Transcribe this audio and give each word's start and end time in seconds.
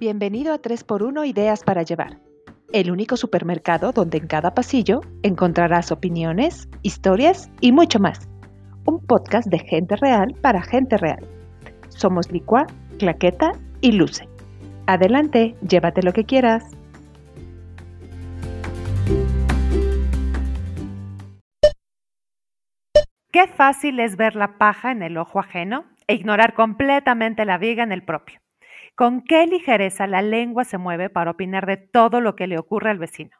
Bienvenido 0.00 0.54
a 0.54 0.62
3x1 0.62 1.28
Ideas 1.28 1.62
para 1.62 1.82
Llevar, 1.82 2.18
el 2.72 2.90
único 2.90 3.18
supermercado 3.18 3.92
donde 3.92 4.16
en 4.16 4.28
cada 4.28 4.54
pasillo 4.54 5.02
encontrarás 5.22 5.92
opiniones, 5.92 6.70
historias 6.80 7.50
y 7.60 7.70
mucho 7.72 7.98
más. 7.98 8.26
Un 8.86 9.04
podcast 9.04 9.48
de 9.48 9.58
gente 9.58 9.96
real 9.96 10.34
para 10.40 10.62
gente 10.62 10.96
real. 10.96 11.28
Somos 11.90 12.32
Licua, 12.32 12.66
Claqueta 12.98 13.52
y 13.82 13.92
Luce. 13.92 14.26
Adelante, 14.86 15.54
llévate 15.68 16.02
lo 16.02 16.14
que 16.14 16.24
quieras. 16.24 16.64
Qué 23.30 23.46
fácil 23.48 24.00
es 24.00 24.16
ver 24.16 24.34
la 24.34 24.56
paja 24.56 24.92
en 24.92 25.02
el 25.02 25.18
ojo 25.18 25.40
ajeno 25.40 25.84
e 26.06 26.14
ignorar 26.14 26.54
completamente 26.54 27.44
la 27.44 27.58
viga 27.58 27.82
en 27.82 27.92
el 27.92 28.02
propio. 28.02 28.39
Con 29.00 29.22
qué 29.22 29.46
ligereza 29.46 30.06
la 30.06 30.20
lengua 30.20 30.64
se 30.64 30.76
mueve 30.76 31.08
para 31.08 31.30
opinar 31.30 31.64
de 31.64 31.78
todo 31.78 32.20
lo 32.20 32.36
que 32.36 32.46
le 32.46 32.58
ocurre 32.58 32.90
al 32.90 32.98
vecino. 32.98 33.30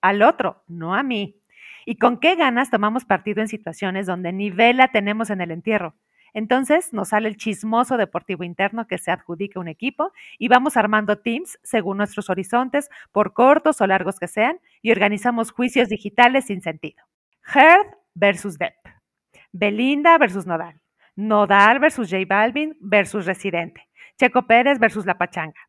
Al 0.00 0.22
otro, 0.22 0.64
no 0.66 0.96
a 0.96 1.04
mí. 1.04 1.40
Y 1.86 1.98
con 1.98 2.18
qué 2.18 2.34
ganas 2.34 2.68
tomamos 2.68 3.04
partido 3.04 3.40
en 3.40 3.46
situaciones 3.46 4.06
donde 4.06 4.32
ni 4.32 4.50
vela 4.50 4.88
tenemos 4.88 5.30
en 5.30 5.40
el 5.40 5.52
entierro. 5.52 5.94
Entonces 6.32 6.92
nos 6.92 7.10
sale 7.10 7.28
el 7.28 7.36
chismoso 7.36 7.96
deportivo 7.96 8.42
interno 8.42 8.88
que 8.88 8.98
se 8.98 9.12
adjudica 9.12 9.60
un 9.60 9.68
equipo 9.68 10.10
y 10.36 10.48
vamos 10.48 10.76
armando 10.76 11.16
teams 11.16 11.60
según 11.62 11.98
nuestros 11.98 12.28
horizontes, 12.28 12.90
por 13.12 13.34
cortos 13.34 13.80
o 13.80 13.86
largos 13.86 14.18
que 14.18 14.26
sean, 14.26 14.58
y 14.82 14.90
organizamos 14.90 15.52
juicios 15.52 15.90
digitales 15.90 16.46
sin 16.46 16.60
sentido. 16.60 17.04
Heard 17.54 17.86
versus 18.16 18.58
Depp. 18.58 18.74
Belinda 19.52 20.18
versus 20.18 20.44
Nodal. 20.44 20.80
Nodal 21.14 21.78
versus 21.78 22.10
J 22.10 22.24
Balvin 22.26 22.76
versus 22.80 23.26
Residente. 23.26 23.88
Checo 24.18 24.46
Pérez 24.46 24.78
versus 24.78 25.06
La 25.06 25.18
Pachanga. 25.18 25.60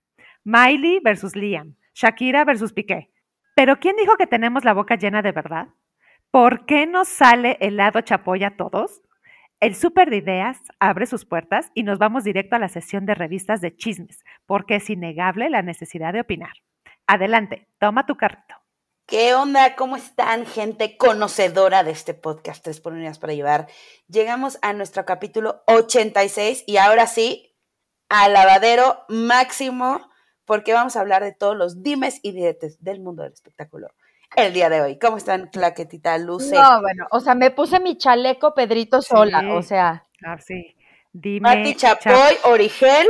Miley 0.44 1.00
versus 1.04 1.36
Liam. 1.36 1.76
Shakira 1.94 2.46
versus 2.46 2.74
Piqué. 2.74 3.12
Pero 3.56 3.80
¿quién 3.80 3.96
dijo 3.96 4.18
que 4.18 4.28
tenemos 4.28 4.64
la 4.66 4.74
boca 4.74 4.96
llena 4.96 5.22
de 5.22 5.32
verdad? 5.32 5.70
¿Por 6.30 6.66
qué 6.66 6.86
nos 6.86 7.08
sale 7.08 7.58
el 7.62 7.78
lado 7.78 8.02
chapoya 8.02 8.48
a 8.48 8.58
todos? 8.58 9.02
El 9.62 9.74
Super 9.74 10.10
de 10.10 10.18
Ideas 10.18 10.60
abre 10.80 11.06
sus 11.06 11.26
puertas 11.26 11.72
y 11.74 11.84
nos 11.84 11.98
vamos 11.98 12.26
directo 12.26 12.58
a 12.58 12.60
la 12.60 12.68
sesión 12.68 13.06
de 13.06 13.16
revistas 13.16 13.62
de 13.62 13.76
chismes, 13.76 14.24
porque 14.46 14.76
es 14.76 14.90
innegable 14.90 15.50
la 15.50 15.62
necesidad 15.62 16.12
de 16.12 16.22
opinar. 16.22 16.52
Adelante, 17.08 17.70
toma 17.80 18.06
tu 18.06 18.18
carrito. 18.18 18.56
¿Qué 19.08 19.34
onda? 19.34 19.76
¿Cómo 19.76 19.96
están, 19.96 20.46
gente 20.46 20.98
conocedora 20.98 21.84
de 21.84 21.92
este 21.92 22.14
podcast 22.14 22.64
Tres 22.64 22.82
por 22.82 22.94
Unidades 22.94 23.20
para 23.20 23.34
Llevar? 23.34 23.68
Llegamos 24.08 24.60
a 24.62 24.74
nuestro 24.74 25.06
capítulo 25.06 25.64
86 25.68 26.64
y 26.68 26.78
ahora 26.78 27.08
sí, 27.08 27.55
al 28.10 28.34
lavadero 28.34 29.06
máximo, 29.10 30.10
porque 30.46 30.74
vamos 30.74 30.96
a 30.96 31.02
hablar 31.02 31.24
de 31.24 31.34
todos 31.34 31.56
los 31.56 31.84
dimes 31.84 32.20
y 32.24 32.32
diretes 32.32 32.84
del 32.84 33.02
mundo 33.02 33.24
del 33.24 33.34
espectáculo 33.34 33.90
el 34.36 34.54
día 34.54 34.70
de 34.70 34.82
hoy. 34.82 35.00
¿Cómo 35.00 35.18
están, 35.18 35.48
Claquetita, 35.48 36.18
Luce? 36.18 36.56
No, 36.56 36.82
bueno, 36.82 37.06
o 37.12 37.20
sea, 37.20 37.36
me 37.36 37.52
puse 37.52 37.80
mi 37.80 37.98
chaleco 37.98 38.54
Pedrito 38.54 39.02
sola, 39.02 39.40
Sí. 39.42 39.48
o 39.50 39.62
sea. 39.62 40.04
Ah, 40.26 40.38
sí. 40.40 40.76
Dime. 41.14 41.42
Mati 41.56 41.76
Chap- 41.76 42.00
Chapoy, 42.00 42.36
Origel, 42.44 43.08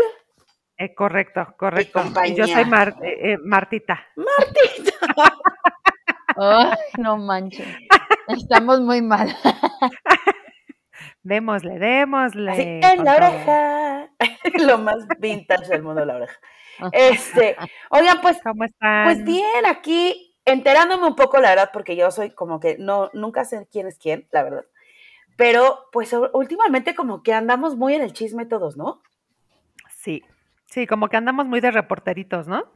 eh, 0.77 0.93
correcto, 0.93 1.55
correcto. 1.57 2.01
compañía. 2.03 2.45
yo 2.45 2.47
soy 2.47 2.65
Mar- 2.65 2.95
eh, 3.01 3.33
eh, 3.33 3.37
Martita. 3.43 4.05
Ay, 6.37 6.77
no 6.97 7.17
manches. 7.17 7.67
Estamos 8.27 8.81
muy 8.81 9.01
mal. 9.01 9.35
Démosle, 11.25 11.79
démosle. 11.79 12.51
así, 12.51 12.61
en 12.61 13.03
la 13.03 13.15
oreja. 13.15 14.09
Lo 14.67 14.77
más 14.77 15.07
vintage 15.17 15.69
del 15.69 15.81
mundo 15.81 16.05
la 16.05 16.17
oreja. 16.17 16.39
Este, 16.91 17.57
oigan, 17.89 18.21
pues 18.21 18.37
¿Cómo 18.43 18.63
están? 18.63 19.05
Pues 19.05 19.23
bien, 19.23 19.65
aquí 19.67 20.35
enterándome 20.45 21.07
un 21.07 21.15
poco, 21.15 21.39
la 21.39 21.49
verdad, 21.49 21.71
porque 21.73 21.95
yo 21.95 22.11
soy 22.11 22.29
como 22.29 22.59
que 22.59 22.77
no, 22.77 23.09
nunca 23.13 23.43
sé 23.43 23.67
quién 23.71 23.87
es 23.87 23.97
quién, 23.97 24.27
la 24.29 24.43
verdad. 24.43 24.65
Pero 25.35 25.87
pues 25.91 26.15
últimamente 26.33 26.93
como 26.93 27.23
que 27.23 27.33
andamos 27.33 27.75
muy 27.75 27.95
en 27.95 28.03
el 28.03 28.13
chisme 28.13 28.45
todos, 28.45 28.77
¿no? 28.77 29.01
Sí, 29.97 30.23
sí, 30.67 30.85
como 30.85 31.09
que 31.09 31.17
andamos 31.17 31.47
muy 31.47 31.59
de 31.59 31.71
reporteritos, 31.71 32.47
¿no? 32.47 32.71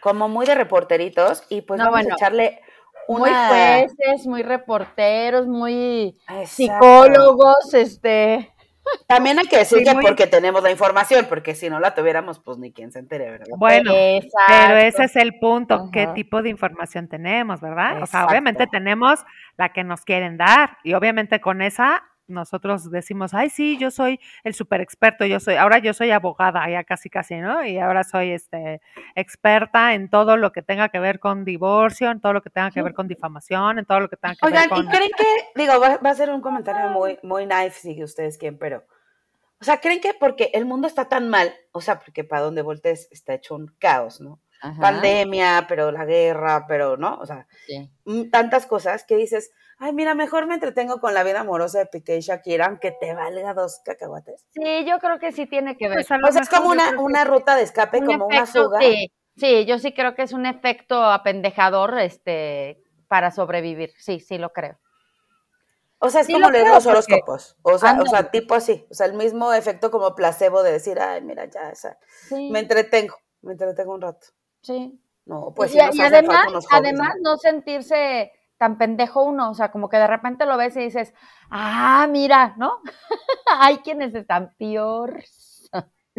Como 0.00 0.28
muy 0.28 0.46
de 0.46 0.56
reporteritos 0.56 1.44
y 1.48 1.60
pues 1.60 1.78
No, 1.78 1.84
vamos 1.84 2.00
bueno, 2.00 2.14
a 2.14 2.16
echarle 2.16 2.60
Muy 3.08 3.30
jueces, 3.30 4.26
muy 4.26 4.42
reporteros, 4.42 5.46
muy 5.46 6.16
Exacto. 6.28 6.46
psicólogos, 6.46 7.74
este. 7.74 8.52
También 9.08 9.36
hay 9.38 9.46
que 9.46 9.58
decir 9.58 9.78
Sí, 9.78 9.84
que 9.84 9.94
muy- 9.94 10.04
porque 10.04 10.28
tenemos 10.28 10.62
la 10.62 10.70
información, 10.70 11.26
porque 11.28 11.54
si 11.56 11.68
no 11.68 11.80
la 11.80 11.94
tuviéramos, 11.94 12.38
pues 12.38 12.56
ni 12.58 12.72
quien 12.72 12.92
se 12.92 13.00
entere, 13.00 13.30
¿verdad? 13.32 13.46
Bueno, 13.56 13.90
Exacto. 13.94 14.38
pero 14.46 14.76
ese 14.78 15.04
es 15.04 15.16
el 15.16 15.38
punto, 15.40 15.90
qué 15.92 16.06
tipo 16.14 16.40
de 16.42 16.50
información 16.50 17.08
tenemos, 17.08 17.60
¿verdad? 17.60 18.00
O 18.02 18.06
sea, 18.06 18.26
obviamente 18.26 18.66
tenemos 18.68 19.24
la 19.56 19.70
que 19.72 19.82
nos 19.82 20.02
quieren 20.02 20.36
dar 20.36 20.78
y 20.84 20.94
obviamente 20.94 21.40
con 21.40 21.62
esa 21.62 22.04
nosotros 22.28 22.90
decimos, 22.90 23.34
ay, 23.34 23.50
sí, 23.50 23.78
yo 23.78 23.90
soy 23.90 24.20
el 24.44 24.54
super 24.54 24.80
experto, 24.80 25.24
yo 25.24 25.40
soy, 25.40 25.54
ahora 25.54 25.78
yo 25.78 25.94
soy 25.94 26.10
abogada, 26.10 26.68
ya 26.68 26.84
casi 26.84 27.08
casi, 27.08 27.36
¿no? 27.36 27.64
Y 27.64 27.78
ahora 27.78 28.04
soy 28.04 28.32
este 28.32 28.80
experta 29.14 29.94
en 29.94 30.08
todo 30.08 30.36
lo 30.36 30.52
que 30.52 30.62
tenga 30.62 30.88
que 30.88 30.98
ver 30.98 31.20
con 31.20 31.44
divorcio, 31.44 32.10
en 32.10 32.20
todo 32.20 32.32
lo 32.32 32.42
que 32.42 32.50
tenga 32.50 32.70
que 32.70 32.82
ver 32.82 32.94
con 32.94 33.08
difamación, 33.08 33.78
en 33.78 33.84
todo 33.84 34.00
lo 34.00 34.08
que 34.08 34.16
tenga 34.16 34.34
que 34.34 34.46
Oigan, 34.46 34.68
ver 34.68 34.78
¿y 34.78 34.82
con... 34.82 34.86
creen 34.88 35.10
que, 35.16 35.60
digo, 35.60 35.80
va, 35.80 35.98
va 35.98 36.10
a 36.10 36.14
ser 36.14 36.30
un 36.30 36.40
comentario 36.40 36.90
muy, 36.90 37.18
muy 37.22 37.46
nice, 37.46 37.80
si 37.80 38.02
ustedes 38.02 38.38
quieren, 38.38 38.58
pero, 38.58 38.84
o 39.60 39.64
sea, 39.64 39.80
¿creen 39.80 40.00
que 40.00 40.14
porque 40.14 40.50
el 40.54 40.66
mundo 40.66 40.86
está 40.86 41.08
tan 41.08 41.28
mal, 41.28 41.54
o 41.72 41.80
sea, 41.80 42.00
porque 42.00 42.24
para 42.24 42.42
donde 42.42 42.62
voltees 42.62 43.08
está 43.10 43.34
hecho 43.34 43.54
un 43.54 43.74
caos, 43.78 44.20
¿no? 44.20 44.40
Ajá, 44.66 44.80
Pandemia, 44.80 45.66
pero 45.68 45.90
la 45.92 46.04
guerra, 46.04 46.66
pero, 46.66 46.96
¿no? 46.96 47.18
O 47.18 47.26
sea, 47.26 47.46
sí. 47.66 47.90
mm, 48.04 48.30
tantas 48.30 48.66
cosas 48.66 49.04
que 49.04 49.16
dices, 49.16 49.50
ay, 49.78 49.92
mira, 49.92 50.14
mejor 50.14 50.46
me 50.46 50.54
entretengo 50.54 51.00
con 51.00 51.14
la 51.14 51.22
vida 51.22 51.40
amorosa 51.40 51.78
de 51.80 51.86
Piqué 51.86 52.16
y 52.16 52.20
Shakira, 52.20 52.66
aunque 52.66 52.90
te 52.92 53.14
valga 53.14 53.54
dos 53.54 53.80
cacahuates. 53.84 54.46
Sí, 54.50 54.84
yo 54.86 54.98
creo 54.98 55.18
que 55.18 55.32
sí 55.32 55.46
tiene 55.46 55.76
que 55.76 55.88
ver. 55.88 56.04
Pues 56.06 56.10
O 56.28 56.32
sea, 56.32 56.42
es 56.42 56.48
como 56.48 56.70
una, 56.70 56.98
una 56.98 57.24
ruta 57.24 57.56
de 57.56 57.62
escape, 57.62 57.98
Un 57.98 58.06
como 58.06 58.26
una 58.26 58.46
fuga. 58.46 58.80
Sí, 58.80 59.12
sí, 59.36 59.64
yo 59.66 59.78
sí 59.78 59.92
creo 59.92 60.14
que 60.14 60.22
es 60.22 60.32
un 60.32 60.46
efecto 60.46 61.02
apendejador, 61.04 61.98
este, 61.98 62.82
para 63.08 63.30
sobrevivir. 63.30 63.92
Sí, 63.98 64.20
sí 64.20 64.38
lo 64.38 64.52
creo. 64.52 64.78
O 65.98 66.10
sea, 66.10 66.20
es 66.20 66.26
Sí 66.26 66.34
como 66.34 66.46
lo 66.46 66.50
leer 66.52 66.66
los 66.68 66.84
porque- 66.84 66.90
horóscopos. 66.90 67.56
O 67.62 67.78
sea, 67.78 67.98
o 68.00 68.06
sea, 68.06 68.30
tipo 68.30 68.54
así. 68.54 68.86
O 68.90 68.94
sea, 68.94 69.06
el 69.06 69.14
mismo 69.14 69.52
efecto 69.54 69.90
como 69.90 70.14
placebo 70.14 70.62
de 70.62 70.72
decir, 70.72 71.00
ay, 71.00 71.22
mira, 71.22 71.46
ya, 71.46 71.70
esa. 71.70 71.98
Sí, 72.28 72.50
Me 72.50 72.58
entretengo, 72.60 73.16
me 73.40 73.52
entretengo 73.52 73.94
un 73.94 74.02
rato. 74.02 74.26
Sí. 74.66 75.00
No, 75.24 75.52
pues 75.54 75.70
y, 75.70 75.74
sí 75.74 75.86
nos 75.86 75.96
y 75.96 76.02
hacen 76.02 76.30
además, 76.30 76.64
además 76.70 77.14
¿no? 77.20 77.32
¿no? 77.32 77.36
sentirse 77.38 78.32
tan 78.58 78.78
pendejo 78.78 79.22
uno, 79.22 79.50
o 79.50 79.54
sea, 79.54 79.70
como 79.70 79.88
que 79.88 79.96
de 79.96 80.06
repente 80.06 80.46
lo 80.46 80.56
ves 80.56 80.76
y 80.76 80.80
dices, 80.80 81.12
ah, 81.50 82.06
mira, 82.08 82.54
¿no? 82.56 82.80
Hay 83.58 83.78
quienes 83.78 84.14
están 84.14 84.54
peor. 84.58 85.22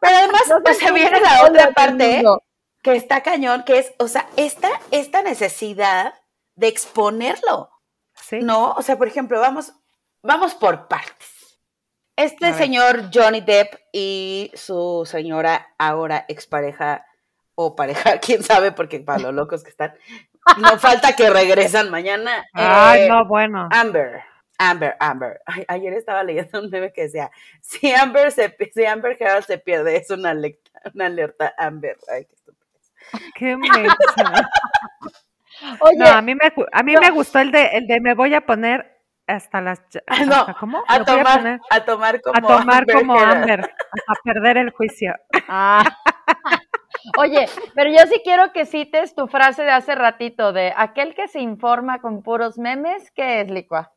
Pero 0.00 0.16
además, 0.16 0.42
pues, 0.62 0.78
se 0.78 0.92
viene 0.92 1.20
la 1.20 1.44
otra 1.46 1.70
parte 1.72 2.22
que 2.82 2.96
está 2.96 3.22
cañón, 3.22 3.64
que 3.64 3.78
es, 3.78 3.94
o 3.98 4.08
sea, 4.08 4.26
esta, 4.36 4.68
esta 4.90 5.22
necesidad 5.22 6.14
de 6.54 6.68
exponerlo, 6.68 7.70
Sí, 8.14 8.40
¿no? 8.40 8.72
O 8.72 8.82
sea, 8.82 8.98
por 8.98 9.08
ejemplo, 9.08 9.40
vamos, 9.40 9.72
vamos 10.22 10.54
por 10.54 10.88
partes. 10.88 11.39
Este 12.20 12.52
señor 12.52 13.04
Johnny 13.14 13.40
Depp 13.40 13.76
y 13.92 14.50
su 14.52 15.04
señora 15.06 15.68
ahora 15.78 16.26
expareja 16.28 17.06
o 17.54 17.74
pareja, 17.74 18.18
quién 18.20 18.42
sabe, 18.42 18.72
porque 18.72 19.00
para 19.00 19.20
los 19.20 19.34
locos 19.34 19.64
que 19.64 19.70
están, 19.70 19.94
no 20.58 20.78
falta 20.78 21.16
que 21.16 21.30
regresan 21.30 21.90
mañana. 21.90 22.44
Ay, 22.52 23.04
eh, 23.04 23.08
no, 23.08 23.26
bueno. 23.26 23.70
Amber, 23.72 24.22
Amber, 24.58 24.96
Amber. 25.00 25.40
Ay, 25.46 25.64
ayer 25.68 25.94
estaba 25.94 26.22
leyendo 26.22 26.60
un 26.60 26.68
meme 26.68 26.92
que 26.92 27.04
decía, 27.04 27.30
si 27.62 27.90
Amber, 27.90 28.30
se, 28.32 28.54
si 28.74 28.84
Amber 28.84 29.16
Heard 29.18 29.44
se 29.44 29.56
pierde, 29.56 29.96
es 29.96 30.10
una 30.10 30.30
alerta, 30.30 30.70
una 30.94 31.06
alerta 31.06 31.54
Amber. 31.56 31.96
Ay, 32.12 32.26
qué 32.26 32.34
estupidez. 32.34 32.92
Qué 33.34 33.56
mensa. 33.56 34.50
Oye, 35.80 35.96
No, 35.96 36.06
a 36.06 36.20
mí 36.20 36.34
me 36.34 36.52
a 36.72 36.82
mí 36.82 36.96
me 36.96 37.10
gustó 37.10 37.38
el 37.38 37.50
de 37.50 37.66
el 37.72 37.86
de 37.86 38.00
me 38.00 38.14
voy 38.14 38.34
a 38.34 38.42
poner 38.42 38.99
hasta 39.30 39.60
las 39.60 39.80
Ah, 40.06 40.24
no, 40.24 40.34
hasta- 40.34 40.54
¿cómo? 40.54 40.82
A 40.88 41.04
tomar, 41.04 41.38
poner 41.38 41.60
a 41.70 41.84
tomar 41.84 42.20
como 42.20 42.36
a 42.36 42.40
tomar 42.40 42.78
Amber 42.82 42.94
como. 42.96 43.18
Amber, 43.18 43.60
hasta 43.60 44.22
perder 44.24 44.56
el 44.58 44.70
juicio. 44.70 45.14
ah. 45.48 45.84
Oye, 47.16 47.48
pero 47.74 47.90
yo 47.90 47.98
sí 48.12 48.20
quiero 48.22 48.52
que 48.52 48.66
cites 48.66 49.14
tu 49.14 49.26
frase 49.26 49.62
de 49.64 49.70
hace 49.70 49.94
ratito 49.94 50.52
de 50.52 50.74
aquel 50.76 51.14
que 51.14 51.28
se 51.28 51.40
informa 51.40 52.00
con 52.02 52.22
puros 52.22 52.58
memes, 52.58 53.10
¿qué 53.12 53.40
es, 53.40 53.50
Licua? 53.50 53.92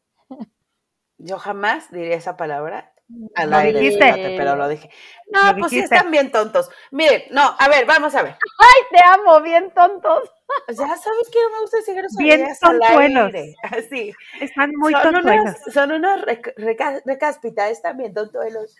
Yo 1.17 1.37
jamás 1.37 1.91
diría 1.91 2.15
esa 2.15 2.37
palabra 2.37 2.92
al 3.35 3.49
Lo 3.49 3.57
aire, 3.57 3.79
dijiste. 3.79 4.03
fíjate, 4.03 4.35
pero 4.37 4.55
lo 4.55 4.67
dije. 4.67 4.89
No, 5.31 5.53
Lo 5.53 5.57
pues 5.59 5.71
sí 5.71 5.79
están 5.79 6.11
bien 6.11 6.31
tontos. 6.31 6.69
Miren, 6.91 7.23
no, 7.31 7.55
a 7.57 7.67
ver, 7.69 7.85
vamos 7.85 8.13
a 8.15 8.23
ver. 8.23 8.35
¡Ay, 8.59 8.81
te 8.91 9.03
amo! 9.05 9.41
Bien 9.41 9.71
tontos. 9.73 10.29
Ya 10.67 10.75
sabes 10.75 11.29
que 11.31 11.39
no 11.41 11.49
me 11.51 11.59
gusta 11.61 11.77
decir 11.77 11.95
Bien 12.17 12.47
tontuelos. 12.61 13.31
Así. 13.63 14.13
Están 14.41 14.71
muy 14.77 14.93
son 14.93 15.13
tontuelos. 15.13 15.43
unos, 15.45 15.73
son 15.73 15.91
unos 15.91 16.21
rec- 16.21 16.53
reca- 16.57 17.01
recáspitas, 17.05 17.81
también 17.81 18.13
tontuelos. 18.13 18.75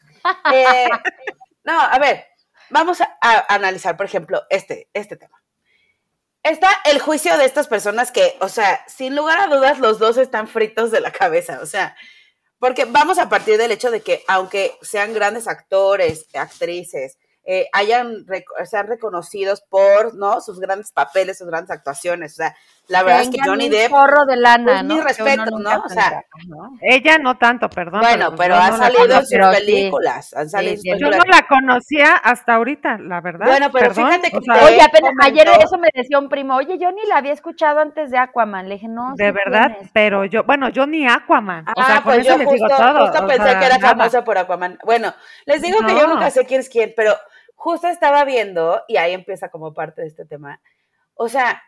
Eh, 0.54 0.88
no, 1.64 1.80
a 1.80 1.98
ver, 2.00 2.26
vamos 2.70 3.02
a, 3.02 3.18
a 3.22 3.54
analizar, 3.56 3.98
por 3.98 4.06
ejemplo, 4.06 4.44
este, 4.50 4.90
este 4.94 5.16
tema. 5.16 5.42
Está 6.44 6.70
el 6.86 7.00
juicio 7.00 7.38
de 7.38 7.46
estas 7.46 7.68
personas 7.70 8.12
que, 8.12 8.36
o 8.42 8.50
sea, 8.50 8.84
sin 8.88 9.16
lugar 9.16 9.40
a 9.40 9.48
dudas, 9.48 9.80
los 9.80 9.98
dos 9.98 10.18
están 10.18 10.48
fritos 10.50 10.92
de 10.92 11.00
la 11.00 11.12
cabeza, 11.12 11.60
o 11.62 11.66
sea, 11.66 11.96
porque 12.64 12.86
vamos 12.86 13.20
a 13.20 13.28
partir 13.28 13.58
del 13.58 13.74
hecho 13.74 13.92
de 13.92 14.00
que 14.00 14.24
aunque 14.26 14.78
sean 14.82 15.14
grandes 15.14 15.50
actores, 15.50 16.28
actrices, 16.34 17.18
eh, 17.44 17.68
hayan 17.74 18.26
sean 18.64 18.88
reconocidos 18.88 19.60
por 19.60 20.16
no 20.16 20.40
sus 20.40 20.62
grandes 20.62 20.94
papeles, 20.94 21.40
sus 21.40 21.48
grandes 21.48 21.72
actuaciones. 21.72 22.32
O 22.32 22.36
sea, 22.36 22.56
la 22.88 23.02
verdad 23.04 23.22
es 23.22 23.30
que 23.30 23.38
Johnny 23.44 23.70
Depp. 23.70 23.94
Un 23.94 24.28
de 24.28 24.38
lana, 24.38 24.72
pues, 24.74 24.84
Mi 24.84 25.02
respeto, 25.02 25.58
¿no? 25.58 25.84
O 25.86 25.90
sea, 25.90 26.24
ella 26.82 27.18
no 27.18 27.38
tanto, 27.38 27.70
perdón. 27.70 28.02
Bueno, 28.02 28.36
pero, 28.36 28.56
ha 28.56 28.76
salido 28.78 29.20
en 29.20 29.26
sus 29.26 29.48
películas. 29.58 30.34
Han 30.34 30.50
salido 30.50 30.82
Yo 30.98 31.10
no 31.10 31.24
la 31.24 31.48
conocía 31.48 32.16
hasta 32.16 32.56
ahorita, 32.56 32.98
la 32.98 33.22
verdad. 33.22 33.46
Bueno, 33.48 33.72
pero 33.72 33.94
fíjate 33.94 34.32
que. 34.32 34.38
oye, 34.38 34.82
apenas, 34.82 35.14
ayer 35.22 35.48
eso 35.64 35.78
me 35.78 35.88
decía 35.94 36.20
un 36.20 36.28
primo, 36.28 36.56
oye, 36.56 36.78
yo 36.78 36.92
ni 36.92 37.06
la 37.08 37.18
había 37.18 37.32
escuchado 37.32 37.80
antes 37.80 38.12
de 38.12 38.18
Aquaman. 38.18 38.68
Le 38.68 38.76
dije, 38.76 38.90
no. 38.90 39.14
De 39.16 39.32
verdad, 39.32 39.78
pero 39.94 40.26
yo, 40.26 40.44
bueno, 40.44 40.70
yo 40.70 40.86
ni 40.86 41.08
Aquaman. 41.08 41.66
Ah, 41.68 41.74
o 41.76 41.84
sea, 41.84 42.04
pues 42.04 42.28
yo 42.28 42.38
justo, 42.38 42.68
justo 43.00 43.28
pensé 43.28 43.60
que 43.60 43.66
era 43.66 43.80
famosa 43.80 44.24
por 44.24 44.38
Aquaman. 44.38 44.78
Bueno, 44.84 45.14
les 45.46 45.62
digo 45.62 45.80
que 45.86 45.96
yo 45.96 46.08
nunca 46.08 46.30
sé 46.30 46.46
quién 46.46 46.60
es 46.60 46.70
quién, 46.70 46.94
pero 46.96 47.16
justo 47.56 47.88
estaba 47.88 48.26
viendo, 48.26 48.84
y 48.90 48.98
ahí 48.98 49.14
empieza 49.14 49.48
como 49.48 49.74
parte 49.74 50.02
de 50.02 50.08
este 50.08 50.26
tema, 50.26 50.60
o 51.16 51.30
sea, 51.30 51.64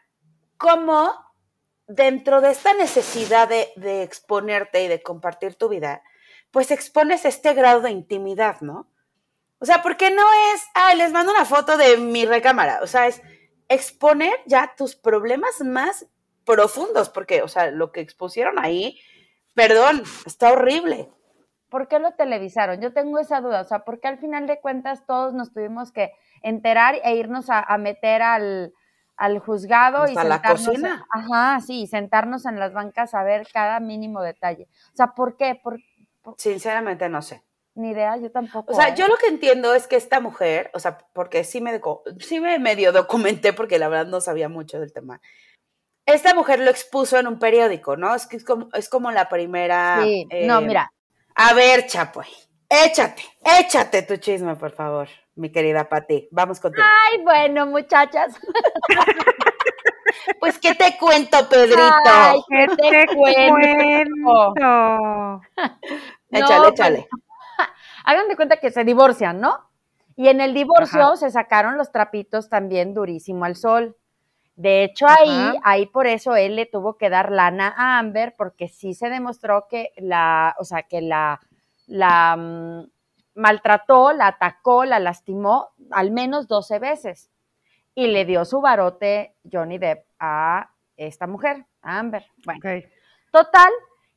cómo 0.65 1.13
dentro 1.85 2.41
de 2.41 2.49
esta 2.49 2.73
necesidad 2.73 3.47
de, 3.47 4.01
exponerte 4.01 4.83
y 4.83 4.87
de 4.87 5.03
compartir 5.03 5.53
tu 5.53 5.69
vida, 5.69 6.01
pues 6.49 6.71
expones 6.71 7.23
este 7.23 7.53
grado 7.53 7.81
de 7.81 7.91
intimidad, 7.91 8.61
¿no? 8.61 8.89
O 9.59 9.65
sea, 9.65 9.83
porque 9.83 10.09
no 10.09 10.23
es, 10.53 10.65
ah, 10.73 10.95
les 10.95 11.11
mando 11.11 11.31
una 11.31 11.45
foto 11.45 11.77
de 11.77 11.97
mi 11.97 12.25
recámara, 12.25 12.79
o 12.81 12.87
sea, 12.87 13.05
es 13.05 13.21
exponer 13.69 14.33
ya 14.47 14.73
tus 14.75 14.95
problemas 14.95 15.61
más 15.61 16.07
profundos, 16.45 17.09
porque, 17.09 17.43
o 17.43 17.47
sea, 17.47 17.69
lo 17.69 17.91
que 17.91 18.01
expusieron 18.01 18.57
ahí, 18.57 18.99
perdón, 19.53 20.01
está 20.25 20.51
horrible. 20.51 21.09
¿por 21.69 21.89
qué 21.89 21.99
lo 21.99 22.13
televisaron? 22.13 22.79
Yo 22.79 22.93
tengo 22.93 23.19
esa 23.19 23.41
duda, 23.41 23.59
o 23.59 23.65
sea, 23.65 23.79
¿por 23.79 23.99
qué 23.99 24.07
al 24.07 24.17
final 24.17 24.47
de 24.47 24.61
cuentas 24.61 25.05
todos 25.05 25.33
nos 25.33 25.51
tuvimos 25.51 25.91
que 25.91 26.13
enterar 26.41 26.95
e 27.03 27.15
irnos 27.15 27.47
a, 27.49 27.77
meter 27.77 28.21
al, 28.21 28.73
juzgado 29.39 30.05
y 30.05 30.15
sentarnos, 30.15 30.29
la 30.29 30.41
cocina. 30.41 31.07
Ajá, 31.09 31.59
sí, 31.61 31.87
sentarnos 31.87 32.45
en 32.45 32.59
las 32.59 32.73
bancas 32.73 33.13
a 33.13 33.23
ver 33.23 33.47
cada 33.51 33.79
mínimo 33.79 34.21
detalle. 34.21 34.67
O 34.93 34.95
sea, 34.95 35.13
¿por 35.13 35.37
qué? 35.37 35.59
Por, 35.61 35.79
Sinceramente 36.37 37.07
no 37.09 37.21
sé. 37.21 37.43
Ni 37.75 37.89
idea, 37.89 38.15
yo 38.17 38.31
tampoco. 38.31 38.71
O 38.71 38.75
sea, 38.75 38.89
¿eh? 38.89 38.95
yo 38.95 39.07
lo 39.07 39.17
que 39.17 39.27
entiendo 39.27 39.73
es 39.73 39.87
que 39.87 39.97
esta 39.97 40.21
mujer, 40.21 40.71
o 40.73 40.79
sea, 40.79 40.97
porque 41.13 41.43
sí 41.43 41.59
me, 41.59 41.81
sí 42.19 42.39
me 42.39 42.57
medio 42.57 42.93
documenté 42.93 43.51
porque 43.51 43.79
la 43.79 43.89
verdad 43.89 44.07
no 44.07 44.21
sabía 44.21 44.47
mucho 44.47 44.79
del 44.79 44.93
tema. 44.93 45.19
Esta 46.05 46.33
mujer 46.33 46.59
lo 46.59 46.69
expuso 46.71 47.19
en 47.19 47.27
un 47.27 47.37
periódico, 47.37 47.97
¿no? 47.97 48.15
Es 48.15 48.27
que 48.27 48.37
es 48.37 48.45
como, 48.45 48.69
es 48.73 48.87
como 48.87 49.11
la 49.11 49.27
primera. 49.27 50.01
Sí, 50.03 50.25
no, 50.45 50.59
eh, 50.59 50.65
mira, 50.65 50.91
a 51.35 51.53
ver, 51.53 51.85
Chapoy, 51.85 52.27
échate, 52.69 53.23
échate 53.59 54.03
tu 54.03 54.15
chisme, 54.17 54.55
por 54.55 54.71
favor, 54.71 55.09
mi 55.35 55.51
querida 55.51 55.87
Pati. 55.89 56.27
Vamos 56.31 56.59
contigo. 56.59 56.83
Ay, 56.83 57.21
bueno, 57.23 57.65
muchachas. 57.67 58.35
pues, 60.39 60.57
¿qué 60.59 60.73
te 60.75 60.97
cuento, 60.97 61.37
Pedrito? 61.49 61.79
Ay, 62.05 62.39
¿qué 62.49 62.67
te, 62.75 63.15
cuento? 63.15 64.55
échale, 66.31 66.67
échale. 66.69 67.07
Hagan 68.05 68.27
de 68.27 68.35
cuenta 68.35 68.57
que 68.57 68.71
se 68.71 68.83
divorcian, 68.83 69.39
¿no? 69.39 69.59
Y 70.15 70.29
en 70.29 70.39
el 70.39 70.53
divorcio 70.53 71.17
se 71.17 71.29
sacaron 71.29 71.77
los 71.77 71.91
trapitos 71.91 72.49
también 72.49 72.93
durísimo 72.93 73.43
al 73.43 73.55
sol. 73.55 73.97
De 74.55 74.85
hecho, 74.85 75.05
ahí, 75.09 75.59
ahí 75.63 75.85
por 75.87 76.07
eso 76.07 76.37
él 76.37 76.55
le 76.55 76.65
tuvo 76.65 76.97
que 76.97 77.09
dar 77.09 77.29
lana 77.29 77.73
a 77.75 77.99
Amber, 77.99 78.35
porque 78.37 78.69
sí 78.69 78.93
se 78.93 79.09
demostró 79.09 79.67
que 79.69 79.91
la, 79.97 80.55
o 80.59 80.63
sea, 80.63 80.83
que 80.83 81.01
la, 81.01 81.41
la 81.87 82.37
mm, 82.37 82.89
maltrató, 83.35 84.13
la 84.13 84.27
atacó, 84.27 84.85
la 84.85 84.99
lastimó 84.99 85.69
al 85.91 86.11
menos 86.11 86.47
12 86.47 86.79
veces. 86.79 87.31
Y 87.93 88.07
le 88.07 88.25
dio 88.25 88.43
su 88.43 88.59
barote 88.59 89.35
Johnny 89.49 89.77
Depp 89.77 90.05
a 90.19 90.71
esta 90.97 91.27
mujer, 91.27 91.65
a 91.81 91.99
Amber. 91.99 92.25
Bueno, 92.45 92.61
total, 93.31 93.71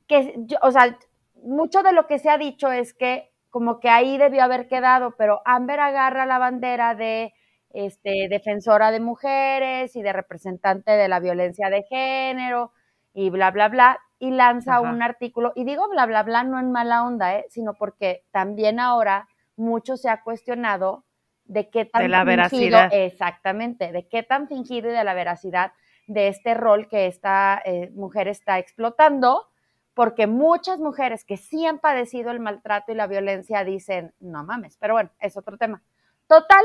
que, 0.06 0.35
o 0.62 0.70
sea, 0.70 0.99
mucho 1.43 1.82
de 1.82 1.93
lo 1.93 2.06
que 2.06 2.19
se 2.19 2.31
ha 2.31 2.38
dicho 2.38 2.73
es 2.73 2.94
que 2.94 3.32
como 3.50 3.81
que 3.81 3.88
ahí 3.88 4.19
debió 4.19 4.43
haber 4.43 4.69
quedado, 4.69 5.15
pero 5.17 5.41
Amber 5.44 5.81
agarra 5.81 6.26
la 6.26 6.38
bandera 6.38 6.94
de 6.94 7.32
este, 7.70 8.29
defensora 8.29 8.91
de 8.91 9.00
mujeres 9.00 9.94
y 9.97 10.03
de 10.03 10.12
representante 10.12 10.93
de 10.93 11.09
la 11.09 11.20
violencia 11.20 11.70
de 11.70 11.85
género 11.85 12.73
y 13.12 13.31
bla, 13.31 13.50
bla, 13.50 13.69
bla, 13.69 13.99
y 14.19 14.31
lanza 14.31 14.81
un 14.81 15.02
artículo, 15.02 15.52
y 15.55 15.64
digo 15.64 15.88
bla, 15.88 16.06
bla, 16.06 16.22
bla 16.22 16.43
no 16.43 16.58
en 16.58 16.72
mala 16.72 17.05
onda, 17.05 17.37
¿eh? 17.37 17.46
sino 17.50 17.75
porque 17.75 18.25
también 18.32 18.81
ahora 18.81 19.28
mucho 19.56 19.96
se 19.96 20.08
ha 20.08 20.22
cuestionado 20.22 21.05
de 21.44 21.70
qué 21.70 21.84
tan 21.84 22.10
la 22.10 22.25
fingido, 22.25 22.78
exactamente, 22.90 23.93
de 23.93 24.06
qué 24.08 24.22
tan 24.22 24.49
fingido 24.49 24.90
y 24.90 24.93
de 24.93 25.05
la 25.05 25.14
veracidad 25.14 25.72
de 26.06 26.28
este 26.28 26.55
rol 26.55 26.88
que 26.88 27.06
esta 27.06 27.60
eh, 27.64 27.90
mujer 27.94 28.28
está 28.28 28.58
explotando, 28.58 29.46
porque 29.94 30.26
muchas 30.26 30.78
mujeres 30.78 31.25
que 31.25 31.37
sí 31.37 31.66
han 31.66 31.78
padecido 31.78 32.31
el 32.31 32.40
maltrato 32.40 32.93
y 32.93 32.94
la 32.94 33.06
violencia 33.06 33.64
dicen, 33.64 34.14
no 34.20 34.44
mames, 34.44 34.76
pero 34.78 34.94
bueno, 34.94 35.10
es 35.20 35.37
otro 35.37 35.58
tema. 35.58 35.82
Total, 36.26 36.64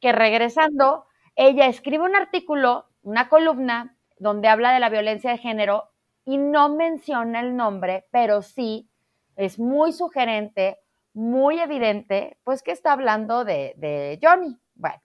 que 0.00 0.12
regresando, 0.12 1.06
ella 1.34 1.66
escribe 1.66 2.04
un 2.04 2.16
artículo, 2.16 2.86
una 3.02 3.28
columna, 3.28 3.96
donde 4.20 4.48
habla 4.48 4.72
de 4.72 4.80
la 4.80 4.88
violencia 4.88 5.30
de 5.30 5.38
género 5.38 5.90
y 6.24 6.38
no 6.38 6.68
menciona 6.68 7.40
el 7.40 7.56
nombre, 7.56 8.06
pero 8.10 8.42
sí 8.42 8.88
es 9.36 9.58
muy 9.58 9.92
sugerente, 9.92 10.78
muy 11.14 11.58
evidente, 11.60 12.36
pues 12.44 12.62
que 12.62 12.72
está 12.72 12.92
hablando 12.92 13.44
de, 13.44 14.18
Johnny. 14.22 14.56
Bueno, 14.74 15.00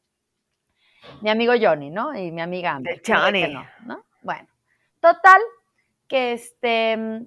mi 1.21 1.29
amigo 1.29 1.53
Johnny, 1.59 1.89
¿no? 1.89 2.17
Y 2.17 2.31
mi 2.31 2.41
amiga 2.41 2.77
De 2.79 3.01
Johnny. 3.05 3.53
¿no? 3.85 4.03
Bueno, 4.21 4.47
total, 4.99 5.41
que 6.07 6.33
este, 6.33 7.25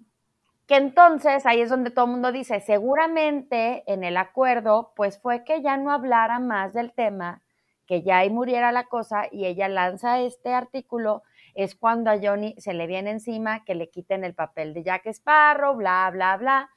que 0.66 0.76
entonces 0.76 1.46
ahí 1.46 1.60
es 1.60 1.70
donde 1.70 1.90
todo 1.90 2.06
el 2.06 2.12
mundo 2.12 2.32
dice, 2.32 2.60
seguramente 2.60 3.84
en 3.86 4.04
el 4.04 4.16
acuerdo, 4.16 4.92
pues 4.96 5.20
fue 5.20 5.44
que 5.44 5.62
ya 5.62 5.76
no 5.76 5.92
hablara 5.92 6.38
más 6.38 6.74
del 6.74 6.92
tema 6.92 7.42
que 7.86 8.02
ya 8.02 8.18
ahí 8.18 8.30
muriera 8.30 8.72
la 8.72 8.84
cosa 8.84 9.28
y 9.30 9.46
ella 9.46 9.68
lanza 9.68 10.20
este 10.20 10.52
artículo, 10.52 11.22
es 11.56 11.74
cuando 11.74 12.10
a 12.10 12.18
Johnny 12.22 12.54
se 12.58 12.74
le 12.74 12.86
viene 12.86 13.10
encima 13.10 13.64
que 13.64 13.74
le 13.74 13.88
quiten 13.88 14.24
el 14.24 14.34
papel 14.34 14.74
de 14.74 14.82
Jack 14.82 15.06
Sparrow, 15.06 15.74
bla, 15.74 16.08
bla, 16.12 16.36
bla. 16.36 16.70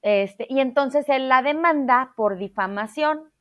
Este, 0.00 0.46
y 0.48 0.60
entonces 0.60 1.08
él 1.08 1.28
la 1.28 1.42
demanda 1.42 2.14
por 2.16 2.38
difamación 2.38 3.32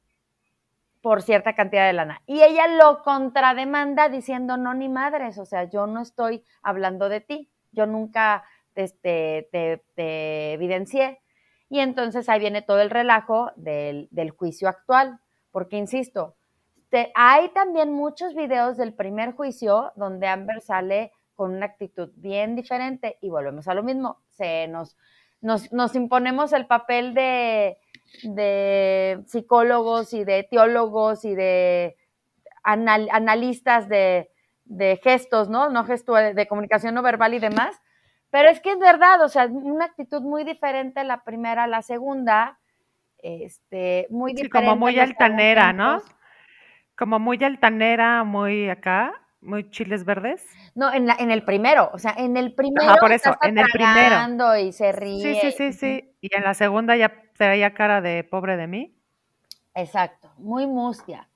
por 1.01 1.21
cierta 1.21 1.53
cantidad 1.53 1.85
de 1.85 1.93
lana. 1.93 2.23
Y 2.25 2.41
ella 2.41 2.67
lo 2.67 3.03
contrademanda 3.03 4.09
diciendo, 4.09 4.57
no, 4.57 4.73
ni 4.73 4.89
madres, 4.89 5.37
o 5.37 5.45
sea, 5.45 5.65
yo 5.65 5.85
no 5.85 6.01
estoy 6.01 6.43
hablando 6.63 7.09
de 7.09 7.21
ti, 7.21 7.51
yo 7.71 7.85
nunca 7.85 8.43
este, 8.73 9.47
te, 9.51 9.83
te 9.95 10.53
evidencié. 10.53 11.21
Y 11.69 11.79
entonces 11.79 12.27
ahí 12.27 12.39
viene 12.39 12.63
todo 12.63 12.81
el 12.81 12.89
relajo 12.89 13.51
del, 13.55 14.07
del 14.09 14.31
juicio 14.31 14.67
actual, 14.67 15.19
porque 15.51 15.77
insisto, 15.77 16.35
hay 17.15 17.49
también 17.49 17.91
muchos 17.91 18.33
videos 18.33 18.77
del 18.77 18.93
primer 18.93 19.33
juicio 19.33 19.91
donde 19.95 20.27
Amber 20.27 20.61
sale 20.61 21.11
con 21.35 21.55
una 21.55 21.67
actitud 21.67 22.09
bien 22.15 22.55
diferente 22.55 23.17
y 23.21 23.29
volvemos 23.29 23.67
a 23.67 23.73
lo 23.73 23.83
mismo, 23.83 24.19
se 24.27 24.67
nos, 24.67 24.97
nos, 25.41 25.95
imponemos 25.95 26.51
el 26.51 26.65
papel 26.65 27.13
de, 27.13 27.77
psicólogos 29.25 30.13
y 30.13 30.23
de 30.25 30.43
teólogos 30.43 31.23
y 31.23 31.35
de 31.35 31.95
analistas 32.63 33.87
de, 33.87 34.29
gestos, 35.01 35.49
¿no? 35.49 35.69
No 35.69 35.85
gesto 35.85 36.13
de, 36.15 36.47
comunicación 36.47 36.93
no 36.93 37.01
verbal 37.01 37.33
y 37.33 37.39
demás. 37.39 37.79
Pero 38.31 38.49
es 38.49 38.59
que 38.59 38.73
es 38.73 38.79
verdad, 38.79 39.23
o 39.23 39.29
sea, 39.29 39.47
una 39.47 39.85
actitud 39.85 40.21
muy 40.21 40.43
diferente 40.43 41.03
la 41.03 41.23
primera 41.23 41.63
a 41.63 41.67
la 41.67 41.81
segunda, 41.81 42.59
este, 43.17 44.07
muy 44.09 44.35
sí, 44.35 44.49
como 44.49 44.75
muy 44.75 44.99
altanera, 44.99 45.73
¿no? 45.73 46.01
Como 46.99 47.17
muy 47.17 47.41
altanera, 47.41 48.25
muy 48.25 48.69
acá, 48.69 49.13
muy 49.39 49.69
chiles 49.69 50.03
verdes. 50.03 50.45
No, 50.75 50.93
en, 50.93 51.07
la, 51.07 51.15
en 51.17 51.31
el 51.31 51.45
primero, 51.45 51.89
o 51.93 51.97
sea, 51.97 52.13
en 52.17 52.35
el 52.35 52.53
primero. 52.53 52.91
Ah, 52.91 52.97
por 52.99 53.13
eso, 53.13 53.33
en 53.41 53.57
el 53.57 53.67
primero. 53.71 54.57
Y 54.57 54.73
se 54.73 54.91
ríe. 54.91 55.21
Sí, 55.21 55.39
sí, 55.39 55.51
sí, 55.57 55.71
sí. 55.71 56.15
Y 56.19 56.35
en 56.35 56.43
la 56.43 56.53
segunda 56.53 56.97
ya 56.97 57.13
se 57.35 57.47
veía 57.47 57.73
cara 57.73 58.01
de 58.01 58.25
pobre 58.25 58.57
de 58.57 58.67
mí. 58.67 58.99
Exacto, 59.75 60.29
muy 60.39 60.67
mustia. 60.67 61.29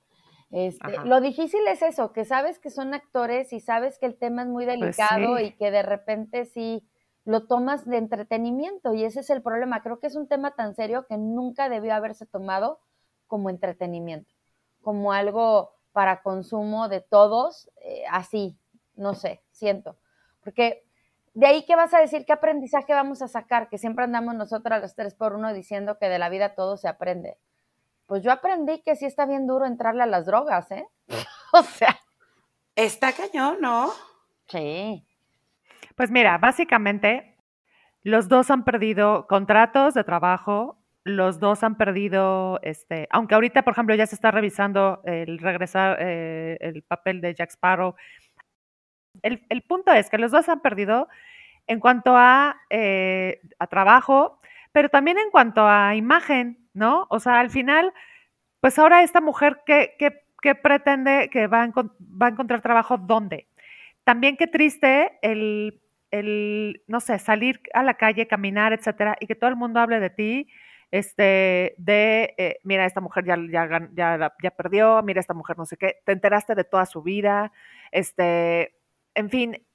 Este, 0.50 0.98
lo 1.06 1.22
difícil 1.22 1.66
es 1.66 1.80
eso, 1.80 2.12
que 2.12 2.26
sabes 2.26 2.58
que 2.58 2.68
son 2.68 2.92
actores 2.92 3.54
y 3.54 3.60
sabes 3.60 3.98
que 3.98 4.04
el 4.04 4.18
tema 4.18 4.42
es 4.42 4.48
muy 4.48 4.66
pues 4.66 4.78
delicado 4.78 5.40
y 5.40 5.52
que 5.52 5.70
de 5.70 5.82
repente 5.82 6.44
sí 6.44 6.86
lo 7.24 7.46
tomas 7.46 7.86
de 7.86 7.96
entretenimiento 7.96 8.92
y 8.92 9.04
ese 9.04 9.20
es 9.20 9.30
el 9.30 9.40
problema. 9.40 9.82
Creo 9.82 9.98
que 9.98 10.08
es 10.08 10.14
un 10.14 10.28
tema 10.28 10.50
tan 10.50 10.74
serio 10.74 11.06
que 11.08 11.16
nunca 11.16 11.70
debió 11.70 11.94
haberse 11.94 12.26
tomado 12.26 12.80
como 13.26 13.48
entretenimiento 13.48 14.33
como 14.84 15.12
algo 15.12 15.74
para 15.92 16.22
consumo 16.22 16.88
de 16.88 17.00
todos, 17.00 17.70
eh, 17.80 18.04
así, 18.10 18.56
no 18.94 19.14
sé, 19.14 19.42
siento. 19.50 19.96
Porque 20.42 20.84
de 21.34 21.46
ahí, 21.46 21.64
¿qué 21.66 21.74
vas 21.74 21.92
a 21.92 21.98
decir? 21.98 22.24
¿Qué 22.24 22.32
aprendizaje 22.32 22.94
vamos 22.94 23.20
a 23.20 23.28
sacar? 23.28 23.68
Que 23.68 23.78
siempre 23.78 24.04
andamos 24.04 24.36
nosotras 24.36 24.80
los 24.80 24.94
tres 24.94 25.14
por 25.14 25.34
uno 25.34 25.52
diciendo 25.52 25.98
que 25.98 26.08
de 26.08 26.20
la 26.20 26.28
vida 26.28 26.54
todo 26.54 26.76
se 26.76 26.86
aprende. 26.86 27.36
Pues 28.06 28.22
yo 28.22 28.30
aprendí 28.30 28.82
que 28.82 28.94
sí 28.94 29.06
está 29.06 29.26
bien 29.26 29.46
duro 29.46 29.66
entrarle 29.66 30.04
a 30.04 30.06
las 30.06 30.26
drogas, 30.26 30.70
¿eh? 30.70 30.86
o 31.52 31.62
sea. 31.62 31.98
Está 32.76 33.12
cañón, 33.12 33.58
¿no? 33.60 33.90
Sí. 34.46 35.04
Pues 35.96 36.10
mira, 36.10 36.38
básicamente 36.38 37.36
los 38.02 38.28
dos 38.28 38.50
han 38.50 38.64
perdido 38.64 39.26
contratos 39.26 39.94
de 39.94 40.04
trabajo, 40.04 40.78
los 41.04 41.38
dos 41.38 41.62
han 41.62 41.76
perdido, 41.76 42.58
este, 42.62 43.06
aunque 43.10 43.34
ahorita, 43.34 43.62
por 43.62 43.72
ejemplo, 43.72 43.94
ya 43.94 44.06
se 44.06 44.14
está 44.14 44.30
revisando 44.30 45.02
el 45.04 45.38
regresar 45.38 45.98
eh, 46.00 46.56
el 46.60 46.82
papel 46.82 47.20
de 47.20 47.34
Jack 47.34 47.50
Sparrow. 47.50 47.94
El, 49.22 49.44
el, 49.48 49.62
punto 49.62 49.92
es 49.92 50.10
que 50.10 50.18
los 50.18 50.32
dos 50.32 50.48
han 50.48 50.60
perdido 50.60 51.08
en 51.66 51.78
cuanto 51.78 52.16
a, 52.16 52.56
eh, 52.70 53.40
a 53.58 53.66
trabajo, 53.66 54.40
pero 54.72 54.88
también 54.88 55.18
en 55.18 55.30
cuanto 55.30 55.66
a 55.68 55.94
imagen, 55.94 56.68
¿no? 56.72 57.06
O 57.10 57.20
sea, 57.20 57.38
al 57.40 57.50
final, 57.50 57.92
pues 58.60 58.78
ahora 58.78 59.02
esta 59.02 59.20
mujer 59.20 59.60
que, 59.66 59.94
que, 59.98 60.24
que 60.42 60.54
pretende 60.54 61.28
que 61.30 61.46
va 61.46 61.62
a, 61.64 61.68
va 61.68 62.26
a 62.26 62.30
encontrar 62.30 62.62
trabajo, 62.62 62.98
¿dónde? 62.98 63.48
También 64.04 64.36
qué 64.36 64.46
triste 64.46 65.18
el 65.22 65.80
el, 66.18 66.82
no 66.86 67.00
sé, 67.00 67.18
salir 67.18 67.60
a 67.72 67.82
la 67.82 67.94
calle, 67.94 68.28
caminar, 68.28 68.72
etcétera, 68.72 69.16
y 69.20 69.26
que 69.26 69.34
todo 69.34 69.50
el 69.50 69.56
mundo 69.56 69.80
hable 69.80 69.98
de 69.98 70.10
ti, 70.10 70.48
este, 70.94 71.74
de, 71.76 72.34
eh, 72.38 72.60
mira, 72.62 72.86
esta 72.86 73.00
mujer 73.00 73.24
ya, 73.24 73.36
ya, 73.50 73.88
ya, 73.94 74.32
ya 74.40 74.50
perdió, 74.52 75.02
mira, 75.02 75.18
esta 75.18 75.34
mujer 75.34 75.58
no 75.58 75.66
sé 75.66 75.76
qué, 75.76 75.96
te 76.06 76.12
enteraste 76.12 76.54
de 76.54 76.62
toda 76.62 76.86
su 76.86 77.02
vida, 77.02 77.50
este, 77.90 78.76
en 79.16 79.28
fin, 79.28 79.66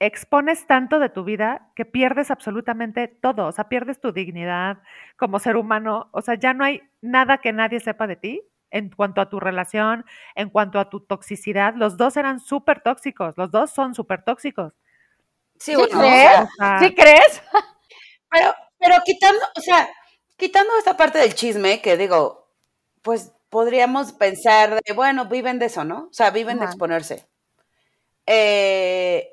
expones 0.00 0.66
tanto 0.66 0.98
de 0.98 1.10
tu 1.10 1.24
vida 1.24 1.70
que 1.76 1.84
pierdes 1.84 2.30
absolutamente 2.30 3.06
todo, 3.06 3.48
o 3.48 3.52
sea, 3.52 3.68
pierdes 3.68 4.00
tu 4.00 4.12
dignidad 4.12 4.78
como 5.18 5.40
ser 5.40 5.58
humano, 5.58 6.08
o 6.12 6.22
sea, 6.22 6.36
ya 6.36 6.54
no 6.54 6.64
hay 6.64 6.80
nada 7.02 7.36
que 7.36 7.52
nadie 7.52 7.78
sepa 7.78 8.06
de 8.06 8.16
ti 8.16 8.42
en 8.70 8.88
cuanto 8.88 9.20
a 9.20 9.28
tu 9.28 9.38
relación, 9.38 10.06
en 10.34 10.48
cuanto 10.48 10.78
a 10.80 10.88
tu 10.88 11.00
toxicidad, 11.00 11.74
los 11.74 11.98
dos 11.98 12.16
eran 12.16 12.40
súper 12.40 12.80
tóxicos, 12.80 13.36
los 13.36 13.50
dos 13.50 13.72
son 13.72 13.94
súper 13.94 14.22
tóxicos. 14.22 14.72
Sí, 15.58 15.74
bueno, 15.74 15.98
crees? 15.98 16.40
O 16.40 16.46
sea, 16.56 16.78
¿Sí 16.80 16.94
crees? 16.94 17.42
Pero, 18.30 18.54
pero 18.78 18.96
quitando, 19.04 19.40
o 19.56 19.60
sea, 19.60 19.88
quitando 20.36 20.76
esta 20.78 20.96
parte 20.96 21.18
del 21.18 21.34
chisme, 21.34 21.80
que 21.80 21.96
digo, 21.96 22.48
pues 23.02 23.32
podríamos 23.50 24.12
pensar 24.12 24.80
de, 24.82 24.92
bueno, 24.92 25.26
viven 25.26 25.58
de 25.58 25.66
eso, 25.66 25.84
¿no? 25.84 26.08
O 26.10 26.12
sea, 26.12 26.30
viven 26.30 26.58
de 26.58 26.66
exponerse. 26.66 27.26
Eh, 28.26 29.30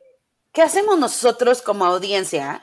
¿Qué 0.52 0.62
hacemos 0.62 1.00
nosotros 1.00 1.62
como 1.62 1.86
audiencia 1.86 2.62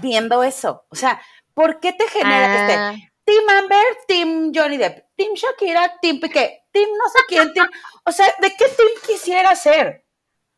viendo 0.00 0.42
eso? 0.42 0.84
O 0.88 0.96
sea, 0.96 1.20
¿por 1.54 1.78
qué 1.80 1.92
te 1.92 2.08
genera 2.08 2.52
ah. 2.52 2.92
este 2.92 3.12
Team 3.24 3.48
Amber, 3.48 3.84
Team 4.06 4.52
Johnny 4.54 4.78
Depp, 4.78 5.06
Team 5.14 5.34
Shakira, 5.34 5.98
Team 6.00 6.18
Piqué, 6.18 6.64
Team 6.72 6.88
no 6.96 7.08
sé 7.10 7.18
quién, 7.28 7.52
team, 7.52 7.68
o 8.04 8.12
sea, 8.12 8.26
¿de 8.40 8.48
qué 8.56 8.68
team 8.68 8.88
quisiera 9.06 9.54
ser? 9.54 10.04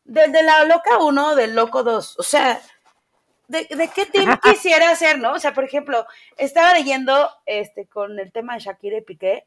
Del 0.05 0.33
de 0.33 0.43
la 0.43 0.65
loca 0.65 0.99
1 0.99 1.35
del 1.35 1.55
loco 1.55 1.83
2. 1.83 2.19
O 2.19 2.23
sea, 2.23 2.61
¿de, 3.51 3.67
¿de, 3.77 3.89
qué 3.89 4.07
team 4.07 4.39
quisiera 4.43 4.95
ser, 4.95 5.19
no? 5.19 5.33
O 5.33 5.39
sea, 5.41 5.53
por 5.53 5.65
ejemplo, 5.65 6.07
estaba 6.37 6.73
leyendo 6.73 7.29
este, 7.47 7.87
con 7.87 8.19
el 8.19 8.31
tema 8.31 8.55
de 8.55 8.61
Shakira 8.61 8.99
y 8.99 9.03
Piqué, 9.03 9.47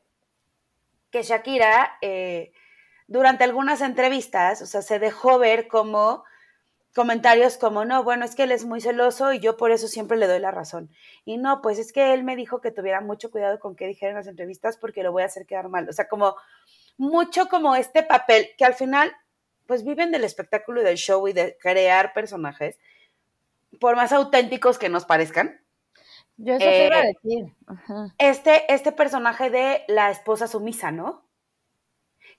que 1.09 1.23
Shakira, 1.23 1.97
eh, 2.01 2.51
durante 3.07 3.45
algunas 3.45 3.81
entrevistas, 3.81 4.61
o 4.61 4.65
sea, 4.65 4.81
se 4.81 4.99
dejó 4.99 5.39
ver 5.39 5.67
como 5.67 6.25
comentarios 6.93 7.57
como, 7.57 7.85
no, 7.85 8.03
bueno, 8.03 8.25
es 8.25 8.35
que 8.35 8.43
él 8.43 8.51
es 8.51 8.65
muy 8.65 8.81
celoso 8.81 9.33
y 9.33 9.39
yo 9.39 9.57
por 9.57 9.71
eso 9.71 9.87
siempre 9.87 10.17
le 10.17 10.27
doy 10.27 10.39
la 10.39 10.51
razón. 10.51 10.89
Y 11.25 11.37
no, 11.37 11.61
pues 11.61 11.79
es 11.79 11.91
que 11.93 12.13
él 12.13 12.23
me 12.23 12.35
dijo 12.35 12.61
que 12.61 12.71
tuviera 12.71 13.01
mucho 13.01 13.31
cuidado 13.31 13.59
con 13.59 13.75
qué 13.75 13.87
dijera 13.87 14.11
en 14.11 14.17
las 14.17 14.27
entrevistas 14.27 14.77
porque 14.77 15.01
lo 15.01 15.11
voy 15.11 15.23
a 15.23 15.27
hacer 15.27 15.45
quedar 15.45 15.69
mal. 15.69 15.89
O 15.89 15.93
sea, 15.93 16.07
como 16.07 16.35
mucho 16.97 17.47
como 17.47 17.75
este 17.75 18.03
papel 18.03 18.49
que 18.57 18.65
al 18.65 18.75
final 18.75 19.11
pues 19.65 19.83
viven 19.83 20.11
del 20.11 20.23
espectáculo 20.23 20.81
y 20.81 20.83
del 20.83 20.97
show 20.97 21.27
y 21.27 21.33
de 21.33 21.57
crear 21.59 22.13
personajes, 22.13 22.77
por 23.79 23.95
más 23.95 24.11
auténticos 24.11 24.77
que 24.77 24.89
nos 24.89 25.05
parezcan. 25.05 25.61
Yo 26.37 26.55
eso 26.55 26.65
eh, 26.65 26.69
te 26.69 26.85
iba 26.87 26.97
a 26.97 27.01
decir. 27.01 27.55
Ajá. 27.67 28.15
Este, 28.17 28.73
este 28.73 28.91
personaje 28.91 29.49
de 29.49 29.83
la 29.87 30.09
esposa 30.11 30.47
sumisa, 30.47 30.91
¿no? 30.91 31.27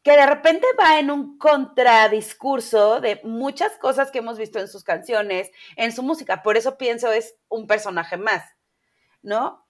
Que 0.02 0.12
de 0.12 0.26
repente 0.26 0.66
va 0.78 0.98
en 0.98 1.10
un 1.10 1.38
contradiscurso 1.38 3.00
de 3.00 3.20
muchas 3.24 3.76
cosas 3.78 4.10
que 4.10 4.18
hemos 4.18 4.36
visto 4.36 4.58
en 4.58 4.68
sus 4.68 4.84
canciones, 4.84 5.50
en 5.76 5.92
su 5.92 6.02
música. 6.02 6.42
Por 6.42 6.56
eso 6.56 6.76
pienso 6.76 7.10
es 7.10 7.36
un 7.48 7.66
personaje 7.66 8.16
más, 8.16 8.44
¿no? 9.22 9.63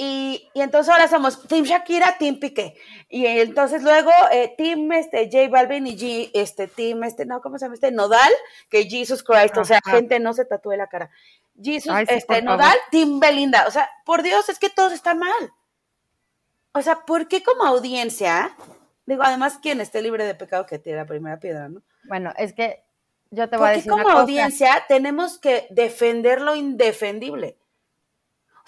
Y, 0.00 0.48
y, 0.54 0.60
entonces 0.60 0.92
ahora 0.92 1.08
somos 1.08 1.42
Team 1.48 1.64
Shakira, 1.64 2.18
Team 2.18 2.38
Piqué. 2.38 2.76
Y 3.08 3.26
entonces 3.26 3.82
luego 3.82 4.12
eh, 4.30 4.54
Team 4.56 4.92
este, 4.92 5.28
J 5.30 5.48
Balvin 5.48 5.88
y 5.88 5.98
G, 5.98 6.30
este, 6.34 6.68
Team, 6.68 7.02
este, 7.02 7.26
no, 7.26 7.42
¿cómo 7.42 7.58
se 7.58 7.64
llama 7.64 7.74
este? 7.74 7.90
Nodal, 7.90 8.32
que 8.70 8.84
Jesus 8.84 9.24
Christ, 9.24 9.54
Ajá. 9.54 9.60
o 9.60 9.64
sea, 9.64 9.80
gente 9.84 10.20
no 10.20 10.34
se 10.34 10.44
tatúe 10.44 10.76
la 10.76 10.86
cara. 10.86 11.10
Jesus, 11.60 11.92
Ay, 11.92 12.06
sí, 12.06 12.14
este, 12.14 12.42
Nodal, 12.42 12.60
favor. 12.60 12.90
Team 12.92 13.18
Belinda. 13.18 13.66
O 13.66 13.72
sea, 13.72 13.90
por 14.04 14.22
Dios, 14.22 14.48
es 14.48 14.60
que 14.60 14.70
todos 14.70 14.92
están 14.92 15.18
mal. 15.18 15.52
O 16.72 16.80
sea, 16.80 17.00
¿por 17.04 17.26
qué 17.26 17.42
como 17.42 17.64
audiencia? 17.64 18.56
Digo, 19.04 19.24
además, 19.24 19.58
quien 19.60 19.80
esté 19.80 20.00
libre 20.00 20.24
de 20.24 20.36
pecado 20.36 20.64
que 20.64 20.78
tire 20.78 20.96
la 20.96 21.06
primera 21.06 21.40
piedra, 21.40 21.68
¿no? 21.68 21.82
Bueno, 22.04 22.32
es 22.36 22.52
que 22.52 22.84
yo 23.30 23.48
te 23.48 23.56
voy 23.56 23.68
a 23.68 23.72
decir. 23.72 23.90
como 23.90 24.08
audiencia 24.08 24.84
tenemos 24.88 25.38
que 25.38 25.66
defender 25.70 26.40
lo 26.40 26.54
indefendible? 26.54 27.57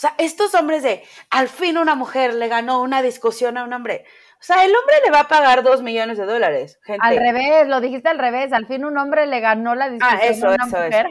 O 0.01 0.03
sea, 0.03 0.15
estos 0.17 0.55
hombres 0.55 0.83
de, 0.83 1.05
al 1.29 1.51
fin 1.51 1.77
una 1.77 1.95
mujer 1.95 2.33
le 2.33 2.49
ganó 2.49 2.81
una 2.81 3.03
discusión 3.03 3.59
a 3.59 3.65
un 3.65 3.75
hombre. 3.75 4.07
O 4.41 4.43
sea, 4.43 4.65
el 4.65 4.75
hombre 4.75 4.95
le 5.05 5.11
va 5.11 5.21
a 5.21 5.29
pagar 5.29 5.63
dos 5.63 5.83
millones 5.83 6.17
de 6.17 6.25
dólares, 6.25 6.81
gente. 6.85 7.07
Al 7.07 7.19
revés, 7.19 7.69
lo 7.69 7.83
dijiste 7.83 8.09
al 8.09 8.19
revés. 8.19 8.55
Al 8.55 8.67
fin 8.67 8.87
un 8.87 8.97
hombre 8.97 9.27
le 9.27 9.41
ganó 9.41 9.75
la 9.75 9.91
discusión 9.91 10.21
ah, 10.23 10.25
eso, 10.25 10.47
a 10.47 10.55
una 10.55 10.65
eso, 10.65 10.77
mujer. 10.79 11.07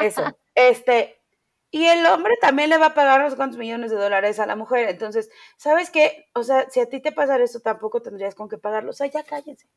Eso, 0.00 0.22
eso. 0.24 0.38
Este, 0.52 1.22
y 1.70 1.86
el 1.86 2.04
hombre 2.06 2.34
también 2.40 2.70
le 2.70 2.78
va 2.78 2.86
a 2.86 2.94
pagar 2.94 3.20
unos 3.20 3.36
cuantos 3.36 3.56
millones 3.56 3.92
de 3.92 3.98
dólares 3.98 4.40
a 4.40 4.46
la 4.46 4.56
mujer. 4.56 4.88
Entonces, 4.88 5.30
¿sabes 5.56 5.90
qué? 5.90 6.26
O 6.34 6.42
sea, 6.42 6.68
si 6.70 6.80
a 6.80 6.88
ti 6.88 6.98
te 6.98 7.12
pasara 7.12 7.44
eso, 7.44 7.60
tampoco 7.60 8.02
tendrías 8.02 8.34
con 8.34 8.48
qué 8.48 8.58
pagarlo. 8.58 8.90
O 8.90 8.94
sea, 8.94 9.06
ya 9.06 9.22
cállense. 9.22 9.68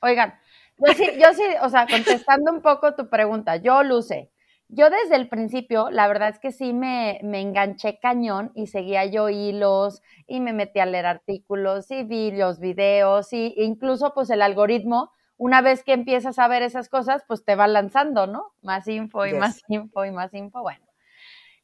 Oigan, 0.00 0.40
yo 0.78 0.94
sí, 0.94 1.06
yo 1.18 1.34
sí, 1.34 1.44
o 1.60 1.68
sea, 1.68 1.86
contestando 1.86 2.50
un 2.50 2.62
poco 2.62 2.94
tu 2.94 3.10
pregunta, 3.10 3.56
yo, 3.56 3.82
Luce, 3.82 4.30
yo 4.68 4.90
desde 4.90 5.16
el 5.16 5.28
principio, 5.28 5.90
la 5.90 6.08
verdad 6.08 6.30
es 6.30 6.38
que 6.38 6.50
sí 6.50 6.72
me, 6.72 7.20
me, 7.22 7.40
enganché 7.40 7.98
cañón 7.98 8.50
y 8.54 8.66
seguía 8.66 9.04
yo 9.04 9.28
hilos 9.28 10.02
y 10.26 10.40
me 10.40 10.52
metí 10.52 10.80
a 10.80 10.86
leer 10.86 11.06
artículos 11.06 11.90
y 11.90 12.02
vi 12.02 12.32
los 12.32 12.58
videos 12.58 13.32
y 13.32 13.54
incluso 13.56 14.12
pues 14.12 14.28
el 14.30 14.42
algoritmo, 14.42 15.12
una 15.36 15.60
vez 15.60 15.84
que 15.84 15.92
empiezas 15.92 16.38
a 16.38 16.48
ver 16.48 16.62
esas 16.62 16.88
cosas, 16.88 17.22
pues 17.28 17.44
te 17.44 17.54
va 17.54 17.68
lanzando, 17.68 18.26
¿no? 18.26 18.52
Más 18.62 18.88
info 18.88 19.26
y 19.26 19.30
yes. 19.30 19.38
más 19.38 19.62
info 19.68 20.04
y 20.04 20.10
más 20.10 20.34
info. 20.34 20.62
Bueno, 20.62 20.84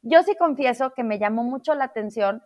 yo 0.02 0.22
sí 0.22 0.36
confieso 0.36 0.92
que 0.94 1.02
me 1.02 1.18
llamó 1.18 1.42
mucho 1.42 1.74
la 1.74 1.84
atención 1.84 2.42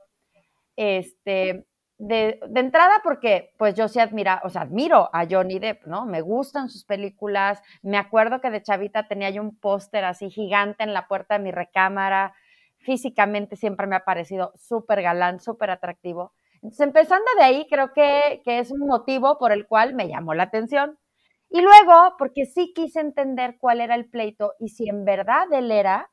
este, 0.76 1.66
de, 1.98 2.38
entrada 2.54 3.00
porque 3.02 3.52
pues 3.56 3.74
yo 3.74 3.88
sí 3.88 4.00
admira, 4.00 4.40
o 4.44 4.50
sea, 4.50 4.62
admiro 4.62 5.08
a 5.12 5.26
Johnny 5.28 5.58
Depp, 5.58 5.86
¿no? 5.86 6.04
Me 6.04 6.20
gustan 6.20 6.68
sus 6.68 6.84
películas, 6.84 7.62
me 7.82 7.96
acuerdo 7.96 8.40
que 8.40 8.50
de 8.50 8.62
chavita 8.62 9.08
tenía 9.08 9.30
yo 9.30 9.42
un 9.42 9.56
póster 9.58 10.04
así 10.04 10.30
gigante 10.30 10.84
en 10.84 10.92
la 10.92 11.08
puerta 11.08 11.38
de 11.38 11.44
mi 11.44 11.52
recámara, 11.52 12.34
físicamente 12.78 13.56
siempre 13.56 13.86
me 13.86 13.96
ha 13.96 14.04
parecido 14.04 14.52
súper 14.56 15.02
galán, 15.02 15.40
súper 15.40 15.70
atractivo. 15.70 16.32
Entonces, 16.56 16.80
empezando 16.80 17.26
de 17.38 17.44
ahí, 17.44 17.66
creo 17.68 17.92
que, 17.92 18.42
que 18.44 18.58
es 18.58 18.70
un 18.70 18.86
motivo 18.86 19.38
por 19.38 19.52
el 19.52 19.66
cual 19.66 19.94
me 19.94 20.08
llamó 20.08 20.34
la 20.34 20.44
atención. 20.44 20.98
Y 21.48 21.60
luego, 21.60 22.16
porque 22.18 22.44
sí 22.44 22.72
quise 22.74 23.00
entender 23.00 23.56
cuál 23.58 23.80
era 23.80 23.94
el 23.94 24.08
pleito 24.08 24.54
y 24.58 24.68
si 24.68 24.88
en 24.88 25.04
verdad 25.04 25.46
él 25.52 25.70
era 25.70 26.10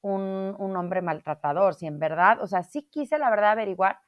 un, 0.00 0.54
un 0.58 0.76
hombre 0.76 1.02
maltratador, 1.02 1.74
si 1.74 1.86
en 1.86 1.98
verdad, 1.98 2.40
o 2.40 2.46
sea, 2.46 2.62
sí 2.62 2.88
quise 2.90 3.18
la 3.18 3.30
verdad 3.30 3.52
averiguar 3.52 3.98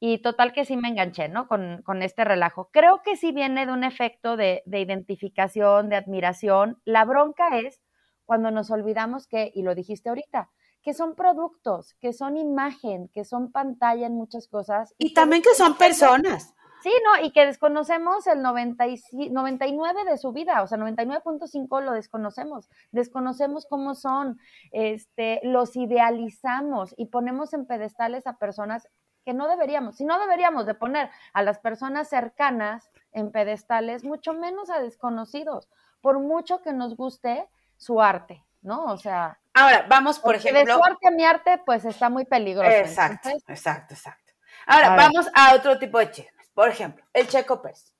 y 0.00 0.18
total 0.18 0.52
que 0.52 0.64
sí 0.64 0.76
me 0.76 0.88
enganché, 0.88 1.28
¿no? 1.28 1.48
Con, 1.48 1.82
con, 1.82 2.02
este 2.02 2.24
relajo. 2.24 2.70
Creo 2.72 3.02
que 3.02 3.16
sí 3.16 3.32
viene 3.32 3.66
de 3.66 3.72
un 3.72 3.84
efecto 3.84 4.36
de, 4.36 4.62
de, 4.66 4.80
identificación, 4.80 5.88
de 5.88 5.96
admiración. 5.96 6.80
La 6.84 7.04
bronca 7.04 7.58
es 7.58 7.80
cuando 8.24 8.50
nos 8.50 8.70
olvidamos 8.70 9.26
que, 9.26 9.50
y 9.54 9.62
lo 9.62 9.74
dijiste 9.74 10.08
ahorita, 10.08 10.50
que 10.82 10.94
son 10.94 11.14
productos, 11.14 11.94
que 12.00 12.12
son 12.12 12.36
imagen, 12.36 13.08
que 13.12 13.24
son 13.24 13.50
pantalla 13.50 14.06
en 14.06 14.14
muchas 14.14 14.48
cosas. 14.48 14.94
Y, 14.98 15.08
y 15.08 15.14
también 15.14 15.42
que 15.42 15.54
son 15.54 15.76
personas. 15.76 16.54
Sí, 16.82 16.92
no, 17.04 17.24
y 17.26 17.32
que 17.32 17.44
desconocemos 17.44 18.26
el 18.28 18.40
90 18.40 18.86
y, 18.86 19.00
99 19.30 20.04
de 20.04 20.16
su 20.16 20.32
vida, 20.32 20.62
o 20.62 20.68
sea, 20.68 20.78
99.5 20.78 21.82
lo 21.82 21.92
desconocemos, 21.92 22.68
desconocemos 22.92 23.66
cómo 23.68 23.96
son, 23.96 24.38
este, 24.70 25.40
los 25.42 25.74
idealizamos 25.74 26.94
y 26.96 27.06
ponemos 27.06 27.52
en 27.52 27.66
pedestales 27.66 28.28
a 28.28 28.38
personas 28.38 28.86
que 29.28 29.34
no 29.34 29.46
deberíamos, 29.46 29.96
si 29.96 30.06
no 30.06 30.18
deberíamos 30.18 30.64
de 30.64 30.72
poner 30.72 31.10
a 31.34 31.42
las 31.42 31.58
personas 31.58 32.08
cercanas 32.08 32.90
en 33.12 33.30
pedestales, 33.30 34.02
mucho 34.02 34.32
menos 34.32 34.70
a 34.70 34.80
desconocidos, 34.80 35.68
por 36.00 36.18
mucho 36.18 36.62
que 36.62 36.72
nos 36.72 36.96
guste 36.96 37.46
su 37.76 38.00
arte, 38.00 38.42
¿no? 38.62 38.86
O 38.86 38.96
sea... 38.96 39.38
Ahora, 39.52 39.84
vamos, 39.86 40.18
por 40.18 40.34
ejemplo... 40.34 40.64
De 40.64 40.72
su 40.72 40.82
arte 40.82 41.08
a 41.08 41.10
mi 41.10 41.26
arte, 41.26 41.60
pues 41.66 41.84
está 41.84 42.08
muy 42.08 42.24
peligroso. 42.24 42.70
Exacto, 42.70 43.28
exacto, 43.48 43.92
exacto. 43.92 44.32
Ahora, 44.66 44.96
vamos 44.96 45.28
a 45.34 45.54
otro 45.54 45.78
tipo 45.78 45.98
de 45.98 46.10
chismes. 46.10 46.48
Por 46.54 46.70
ejemplo, 46.70 47.04
el 47.12 47.28
Checo 47.28 47.60
Pérez. 47.60 47.92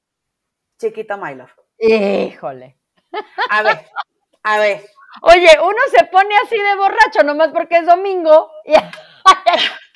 Chiquita 0.78 1.18
My 1.18 1.35
Love. 1.35 1.52
Híjole. 1.78 2.78
A 3.50 3.62
ver, 3.62 3.87
a 4.44 4.58
ver. 4.61 4.82
Oye, 5.20 5.50
uno 5.62 5.78
se 5.94 6.04
pone 6.06 6.35
así 6.42 6.56
de 6.56 6.75
borracho 6.75 7.23
nomás 7.23 7.50
porque 7.52 7.76
es 7.76 7.87
domingo 7.87 8.50
y, 8.64 8.73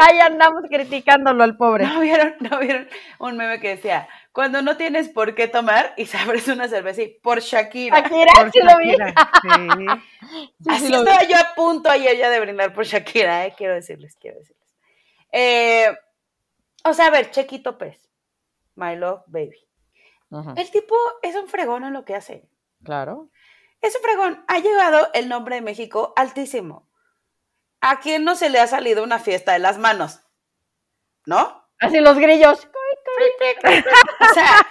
ahí 0.00 0.18
andamos 0.20 0.62
criticándolo 0.68 1.44
al 1.44 1.56
pobre. 1.56 1.86
¿No 1.86 2.00
vieron, 2.00 2.34
¿No 2.40 2.58
vieron 2.58 2.88
un 3.18 3.36
meme 3.36 3.60
que 3.60 3.70
decía, 3.70 4.08
cuando 4.32 4.62
no 4.62 4.76
tienes 4.76 5.08
por 5.08 5.34
qué 5.34 5.46
tomar 5.48 5.94
y 5.96 6.06
sabes 6.06 6.48
una 6.48 6.68
cerveza 6.68 7.02
y 7.02 7.08
por 7.08 7.40
Shakira. 7.40 8.00
Shakira, 8.00 8.50
sí 8.50 8.60
lo 8.60 8.78
vi. 8.78 8.96
Sí. 10.64 10.70
Así 10.70 10.86
estaba 10.86 11.22
yo 11.24 11.36
a 11.36 11.54
punto 11.54 11.90
ayer 11.90 12.16
ya 12.16 12.30
de 12.30 12.40
brindar 12.40 12.72
por 12.72 12.84
Shakira, 12.84 13.46
¿eh? 13.46 13.54
quiero 13.56 13.74
decirles, 13.74 14.16
quiero 14.18 14.38
decirles. 14.38 14.74
Eh, 15.30 15.94
o 16.84 16.94
sea, 16.94 17.06
a 17.06 17.10
ver, 17.10 17.30
Chequito 17.30 17.76
Pérez, 17.76 18.08
My 18.74 18.96
Love 18.96 19.22
Baby. 19.26 19.64
El 20.56 20.70
tipo 20.70 20.96
es 21.22 21.36
un 21.36 21.46
fregón 21.46 21.84
en 21.84 21.92
lo 21.92 22.04
que 22.04 22.14
hace. 22.14 22.48
Claro. 22.82 23.30
Es 23.80 23.94
un 23.94 24.02
fregón. 24.02 24.44
Ha 24.48 24.58
llegado 24.58 25.10
el 25.14 25.28
nombre 25.28 25.56
de 25.56 25.62
México 25.62 26.12
altísimo. 26.16 26.88
¿A 27.86 28.00
quién 28.00 28.24
no 28.24 28.34
se 28.34 28.48
le 28.48 28.60
ha 28.60 28.66
salido 28.66 29.04
una 29.04 29.18
fiesta 29.18 29.52
de 29.52 29.58
las 29.58 29.76
manos? 29.76 30.22
¿No? 31.26 31.68
Así 31.78 32.00
los 32.00 32.18
grillos. 32.18 32.66
o 34.20 34.34
sea, 34.34 34.66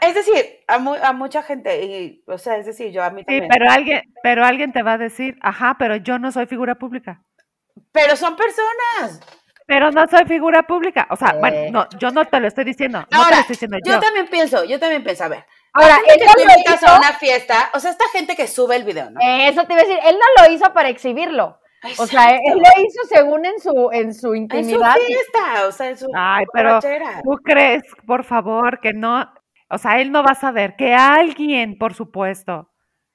es 0.00 0.14
decir, 0.16 0.60
a, 0.66 0.74
a, 0.74 1.12
mucha 1.12 1.44
gente, 1.44 1.84
y, 1.84 2.24
o 2.26 2.38
sea, 2.38 2.56
es 2.56 2.66
decir, 2.66 2.90
yo 2.90 3.04
a 3.04 3.10
mí 3.10 3.24
también. 3.24 3.44
Sí, 3.44 3.48
pero 3.48 3.70
alguien, 3.70 4.02
pero 4.24 4.44
alguien 4.44 4.72
te 4.72 4.82
va 4.82 4.94
a 4.94 4.98
decir, 4.98 5.38
ajá, 5.40 5.76
pero 5.78 5.94
yo 5.94 6.18
no 6.18 6.32
soy 6.32 6.46
figura 6.46 6.74
pública. 6.74 7.22
Pero 7.92 8.16
son 8.16 8.34
personas. 8.34 9.20
Pero 9.64 9.92
no 9.92 10.04
soy 10.08 10.24
figura 10.24 10.64
pública. 10.64 11.06
O 11.10 11.16
sea, 11.16 11.34
bueno, 11.34 11.70
no, 11.70 11.88
yo 11.96 12.10
no 12.10 12.24
te 12.24 12.40
lo 12.40 12.48
estoy 12.48 12.64
diciendo. 12.64 13.06
No 13.08 13.24
te 13.24 13.34
lo 13.34 13.40
estoy 13.40 13.54
diciendo 13.54 13.78
yo. 13.84 13.92
Yo 13.92 14.00
también 14.00 14.26
pienso, 14.26 14.64
yo 14.64 14.80
también 14.80 15.04
pienso, 15.04 15.22
a 15.22 15.28
ver. 15.28 15.46
Ahora, 15.74 15.96
él 16.08 16.20
no 16.26 16.44
lo 16.44 16.74
hizo. 16.74 16.88
a 16.88 16.98
una 16.98 17.12
fiesta, 17.12 17.70
o 17.72 17.78
sea, 17.78 17.92
esta 17.92 18.08
gente 18.12 18.34
que 18.34 18.48
sube 18.48 18.74
el 18.74 18.82
video, 18.82 19.10
¿no? 19.10 19.20
Eso 19.22 19.64
te 19.64 19.74
iba 19.74 19.82
a 19.82 19.84
decir, 19.84 20.00
él 20.04 20.16
no 20.18 20.42
lo 20.42 20.52
hizo 20.52 20.72
para 20.72 20.88
exhibirlo. 20.88 21.61
O 21.98 22.06
sea, 22.06 22.30
él 22.30 22.58
lo 22.58 22.84
hizo 22.84 23.02
según 23.08 23.44
en 23.44 23.58
su, 23.58 23.90
en 23.92 24.14
su 24.14 24.34
intimidad. 24.34 24.96
En 24.96 25.00
su 25.00 25.06
fiesta, 25.06 25.66
o 25.66 25.72
sea, 25.72 25.88
en 25.90 25.96
su 25.96 26.06
Ay, 26.14 26.44
pero 26.52 26.78
tú 26.80 27.36
crees, 27.42 27.82
por 28.06 28.24
favor, 28.24 28.80
que 28.80 28.92
no, 28.92 29.28
o 29.68 29.78
sea, 29.78 30.00
él 30.00 30.12
no 30.12 30.22
va 30.22 30.32
a 30.32 30.36
saber 30.36 30.76
que 30.76 30.94
alguien, 30.94 31.78
por 31.78 31.94
supuesto, 31.94 32.68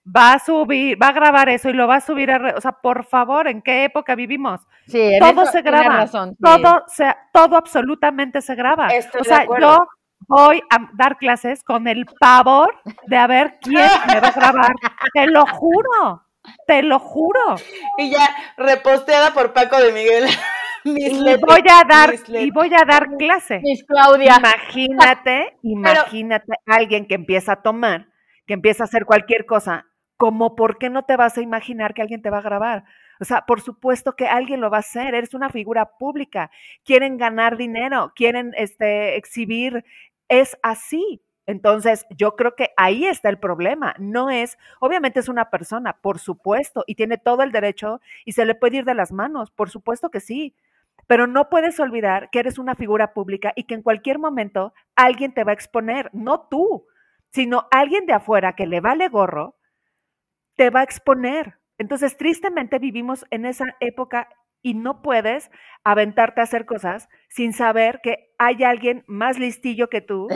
va 0.06 0.34
a 0.34 0.40
subir, 0.40 1.02
va 1.02 1.10
a 1.10 1.14
grabar 1.14 1.50
eso 1.50 1.70
y 1.70 1.74
lo 1.74 1.88
va 1.88 1.96
a 1.96 2.02
subir 2.02 2.32
a, 2.32 2.56
o 2.56 2.62
sea, 2.62 2.72
por 2.72 3.06
favor, 3.06 3.48
¿en 3.48 3.62
qué 3.62 3.86
época 3.86 4.16
vivimos? 4.16 4.62
Sí, 4.88 5.12
todo 5.20 5.46
se 5.46 5.62
graba, 5.62 6.08
todo, 6.08 6.84
se, 6.88 7.16
todo 7.34 7.58
absolutamente 7.58 8.42
se 8.42 8.56
graba. 8.56 8.90
o 9.20 9.24
sea, 9.24 9.46
yo 9.60 9.88
voy 10.28 10.62
a 10.70 10.90
dar 10.94 11.18
clases 11.18 11.64
con 11.64 11.88
el 11.88 12.06
pavor 12.20 12.76
de 13.08 13.18
a 13.18 13.28
ver 13.28 13.58
quién 13.62 13.90
me 14.08 14.20
va 14.20 14.28
a 14.28 14.32
grabar, 14.32 14.72
te 15.14 15.28
lo 15.28 15.46
juro, 15.46 16.24
te 16.66 16.84
lo 16.84 17.00
juro. 17.00 17.56
Y 17.98 18.12
ya 18.12 18.28
reposteada 18.58 19.34
por 19.34 19.54
Paco 19.54 19.78
de 19.80 19.92
Miguel. 19.92 20.26
y 20.84 21.36
voy 21.38 21.64
a 21.70 21.84
dar 21.88 22.16
y 22.28 22.52
voy 22.52 22.72
a 22.74 22.86
dar 22.86 23.10
clase. 23.18 23.60
Miss 23.62 23.84
Claudia. 23.84 24.38
Imagínate, 24.38 25.58
imagínate 25.64 26.54
alguien 26.66 27.08
que 27.08 27.16
empieza 27.16 27.54
a 27.54 27.62
tomar, 27.62 28.08
que 28.46 28.54
empieza 28.54 28.84
a 28.84 28.86
hacer 28.86 29.06
cualquier 29.06 29.46
cosa 29.46 29.86
como 30.18 30.56
por 30.56 30.78
qué 30.80 30.90
no 30.90 31.04
te 31.04 31.16
vas 31.16 31.38
a 31.38 31.42
imaginar 31.42 31.94
que 31.94 32.02
alguien 32.02 32.22
te 32.22 32.30
va 32.30 32.40
a 32.40 32.42
grabar. 32.42 32.86
O 33.20 33.26
sea, 33.26 33.46
por 33.46 33.62
supuesto 33.62 34.16
que 34.16 34.28
alguien 34.28 34.62
lo 34.62 34.70
va 34.70 34.78
a 34.78 34.82
hacer, 34.82 35.16
eres 35.16 35.34
una 35.34 35.50
figura 35.50 35.98
pública, 35.98 36.52
quieren 36.84 37.18
ganar 37.18 37.58
dinero, 37.58 38.12
quieren 38.16 38.52
este, 38.58 39.16
exhibir, 39.16 39.86
es 40.28 40.58
así. 40.64 41.22
Entonces, 41.48 42.06
yo 42.10 42.36
creo 42.36 42.56
que 42.56 42.72
ahí 42.76 43.06
está 43.06 43.30
el 43.30 43.40
problema. 43.40 43.96
No 43.98 44.30
es, 44.30 44.58
obviamente 44.82 45.22
es 45.22 45.30
una 45.30 45.50
persona, 45.50 45.94
por 45.94 46.20
supuesto, 46.20 46.84
y 46.86 46.96
tiene 46.96 47.18
todo 47.18 47.42
el 47.42 47.54
derecho 47.54 48.02
y 48.26 48.34
se 48.34 48.46
le 48.46 48.54
puede 48.54 48.78
ir 48.78 48.86
de 48.86 48.94
las 48.94 49.14
manos, 49.14 49.50
por 49.50 49.70
supuesto 49.70 50.12
que 50.12 50.20
sí. 50.20 50.56
Pero 51.08 51.26
no 51.26 51.50
puedes 51.50 51.80
olvidar 51.80 52.30
que 52.32 52.40
eres 52.40 52.60
una 52.60 52.76
figura 52.76 53.14
pública 53.14 53.54
y 53.56 53.64
que 53.64 53.76
en 53.76 53.82
cualquier 53.82 54.20
momento 54.20 54.74
alguien 54.96 55.34
te 55.34 55.46
va 55.46 55.52
a 55.52 55.54
exponer, 55.54 56.10
no 56.14 56.42
tú, 56.42 56.86
sino 57.32 57.68
alguien 57.72 58.06
de 58.06 58.14
afuera 58.14 58.54
que 58.54 58.68
le 58.68 58.82
vale 58.82 59.08
gorro 59.08 59.56
te 60.58 60.70
va 60.70 60.82
a 60.82 60.84
exponer. 60.84 61.60
Entonces, 61.78 62.18
tristemente 62.18 62.80
vivimos 62.80 63.26
en 63.30 63.46
esa 63.46 63.66
época 63.80 64.28
y 64.62 64.74
no 64.74 65.02
puedes 65.02 65.50
aventarte 65.86 66.42
a 66.42 66.44
hacer 66.44 66.66
cosas 66.66 67.08
sin 67.30 67.54
saber 67.54 68.02
que 68.02 68.34
hay 68.38 68.64
alguien 68.64 69.06
más 69.08 69.40
listillo 69.40 69.88
que 69.90 70.02
tú 70.02 70.28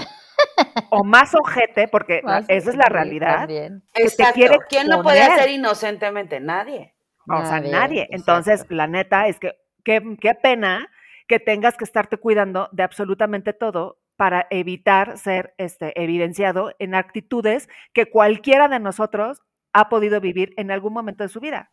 o 0.91 1.04
más 1.04 1.34
ojete, 1.34 1.88
porque 1.88 2.21
esa 2.47 2.69
es 2.69 2.75
la 2.75 2.88
realidad. 2.88 3.49
Exacto. 3.95 4.60
¿Quién 4.69 4.89
lo 4.89 5.01
puede 5.01 5.21
hacer 5.21 5.49
inocentemente? 5.49 6.39
Nadie. 6.39 6.93
O 7.27 7.45
sea, 7.45 7.60
nadie. 7.62 8.08
Entonces, 8.12 8.65
la 8.69 8.88
neta 8.88 9.27
es 9.27 9.39
que 9.39 9.56
qué, 9.84 10.01
qué 10.19 10.36
pena 10.36 10.88
que 11.27 11.39
tengas 11.39 11.77
que 11.77 11.86
estarte 11.86 12.17
cuidando 12.17 12.67
de 12.73 12.84
absolutamente 12.84 13.54
todo 13.54 13.99
para 14.17 14.47
evitar 14.49 15.17
ser 15.17 15.54
este, 15.58 15.99
evidenciado 16.01 16.75
en 16.77 16.93
actitudes 16.93 17.69
que 17.93 18.10
cualquiera 18.10 18.67
de 18.67 18.80
nosotros 18.80 19.41
ha 19.73 19.88
podido 19.88 20.19
vivir 20.19 20.54
en 20.58 20.71
algún 20.71 20.93
momento 20.93 21.23
de 21.23 21.30
su 21.30 21.39
vida. 21.39 21.71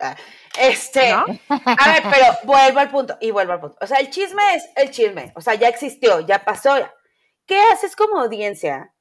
Ah, 0.00 0.16
este, 0.58 1.12
a 1.12 1.24
ver, 1.24 2.02
pero 2.10 2.26
vuelvo 2.44 2.80
al 2.80 2.90
punto 2.90 3.16
y 3.20 3.30
vuelvo 3.30 3.52
al 3.52 3.60
punto. 3.60 3.76
O 3.80 3.86
sea, 3.86 3.98
el 3.98 4.10
chisme 4.10 4.42
es 4.56 4.68
el 4.74 4.90
chisme, 4.90 5.32
o 5.36 5.40
sea, 5.40 5.54
ya 5.54 5.68
existió, 5.68 6.20
ya 6.20 6.44
pasó. 6.44 6.76
¿Qué 7.46 7.60
haces 7.72 7.96
como 7.96 8.20
audiencia 8.20 8.94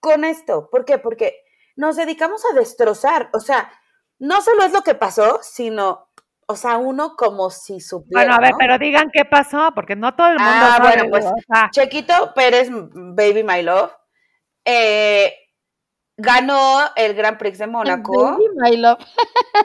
con 0.00 0.24
esto? 0.24 0.68
¿Por 0.70 0.84
qué? 0.84 0.98
Porque 0.98 1.42
nos 1.76 1.96
dedicamos 1.96 2.42
a 2.44 2.54
destrozar, 2.54 3.30
o 3.32 3.40
sea, 3.40 3.70
no 4.18 4.42
solo 4.42 4.64
es 4.64 4.72
lo 4.72 4.82
que 4.82 4.94
pasó, 4.94 5.38
sino, 5.42 6.08
o 6.46 6.56
sea, 6.56 6.76
uno 6.76 7.14
como 7.16 7.50
si 7.50 7.80
supiera. 7.80 8.24
Bueno, 8.24 8.34
a 8.34 8.40
ver, 8.40 8.52
pero 8.58 8.78
digan 8.78 9.10
qué 9.12 9.24
pasó, 9.24 9.70
porque 9.74 9.94
no 9.94 10.14
todo 10.16 10.28
el 10.28 10.38
mundo 10.38 10.50
ah, 10.50 10.78
Bueno, 10.80 11.04
pues, 11.08 11.26
Chequito 11.70 12.34
Pérez, 12.34 12.68
Baby 12.70 13.44
My 13.44 13.62
Love, 13.62 13.92
eh, 14.64 15.34
ganó 16.16 16.80
el 16.96 17.14
Grand 17.14 17.38
Prix 17.38 17.58
de 17.58 17.68
Mónaco. 17.68 18.36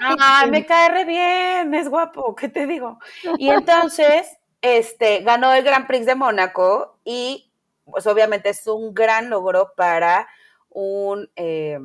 Ah, 0.02 0.46
me 0.50 0.66
cae 0.66 0.90
re 0.90 1.06
bien, 1.06 1.74
es 1.74 1.90
guapo, 1.90 2.36
¿qué 2.36 2.48
te 2.48 2.68
digo? 2.68 3.00
Y 3.40 3.50
entonces, 3.50 4.38
este, 4.62 5.22
ganó 5.22 5.54
el 5.54 5.64
Grand 5.64 5.88
Prix 5.88 6.06
de 6.06 6.16
Mónaco 6.16 7.00
y 7.04 7.53
pues 7.86 8.08
obviamente 8.08 8.50
es 8.50 8.66
un 8.68 8.94
gran 8.94 9.30
logro 9.30 9.74
para 9.76 10.28
un 10.70 11.30
eh, 11.36 11.80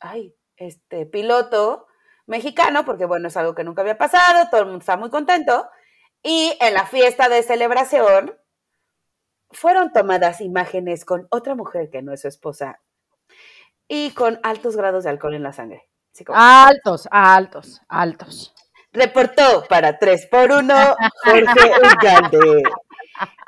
ay, 0.00 0.34
este, 0.56 1.06
piloto 1.06 1.86
mexicano, 2.26 2.84
porque 2.84 3.04
bueno, 3.04 3.28
es 3.28 3.36
algo 3.36 3.54
que 3.54 3.64
nunca 3.64 3.82
había 3.82 3.98
pasado, 3.98 4.48
todo 4.50 4.60
el 4.60 4.66
mundo 4.66 4.80
está 4.80 4.96
muy 4.96 5.10
contento. 5.10 5.68
Y 6.22 6.56
en 6.60 6.74
la 6.74 6.86
fiesta 6.86 7.28
de 7.28 7.42
celebración 7.42 8.38
fueron 9.50 9.92
tomadas 9.92 10.40
imágenes 10.40 11.04
con 11.04 11.26
otra 11.30 11.54
mujer 11.54 11.90
que 11.90 12.02
no 12.02 12.12
es 12.12 12.22
su 12.22 12.28
esposa, 12.28 12.80
y 13.88 14.12
con 14.12 14.40
altos 14.42 14.76
grados 14.76 15.04
de 15.04 15.10
alcohol 15.10 15.34
en 15.34 15.42
la 15.42 15.52
sangre. 15.52 15.88
Altos, 16.28 17.08
altos, 17.10 17.80
altos. 17.88 18.54
Reportó 18.92 19.64
para 19.68 19.98
3 19.98 20.26
por 20.26 20.52
1 20.52 20.96
Jorge 21.24 21.72
Ugalde. 21.78 22.62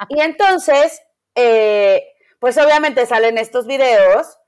Y 0.09 0.21
entonces, 0.21 1.03
eh, 1.37 2.15
pues 2.41 2.59
obviamente 2.59 3.07
salen 3.07 3.39
estos 3.39 3.67
videos 3.67 4.39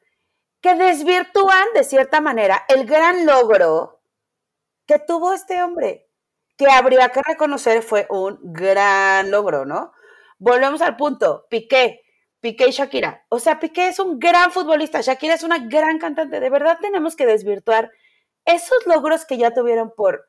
que 0.61 0.75
desvirtúan 0.75 1.67
de 1.75 1.85
cierta 1.85 2.21
manera 2.21 2.65
el 2.69 2.85
gran 2.85 3.27
logro 3.27 4.01
que 4.87 4.99
tuvo 4.99 5.35
este 5.35 5.63
hombre, 5.63 6.09
que 6.57 6.67
habría 6.69 7.11
que 7.11 7.21
reconocer 7.23 7.83
fue 7.83 8.07
un 8.11 8.39
gran 8.43 9.31
logro, 9.31 9.65
¿no? 9.67 9.93
Volvemos 10.39 10.81
al 10.81 10.97
punto, 10.97 11.47
Piqué, 11.51 12.03
Piqué 12.41 12.69
y 12.69 12.73
Shakira. 12.73 13.27
O 13.29 13.39
sea, 13.39 13.61
Piqué 13.61 13.89
es 13.89 13.99
un 13.99 14.19
gran 14.19 14.51
futbolista, 14.51 15.01
Shakira 15.03 15.35
es 15.35 15.43
una 15.43 15.59
gran 15.59 15.99
cantante. 15.99 16.41
De 16.41 16.51
verdad 16.51 16.79
tenemos 16.81 17.17
que 17.17 17.27
desvirtuar 17.27 17.91
esos 18.45 18.87
logros 18.87 19.27
que 19.27 19.37
ya 19.37 19.53
tuvieron 19.53 19.93
por 19.95 20.25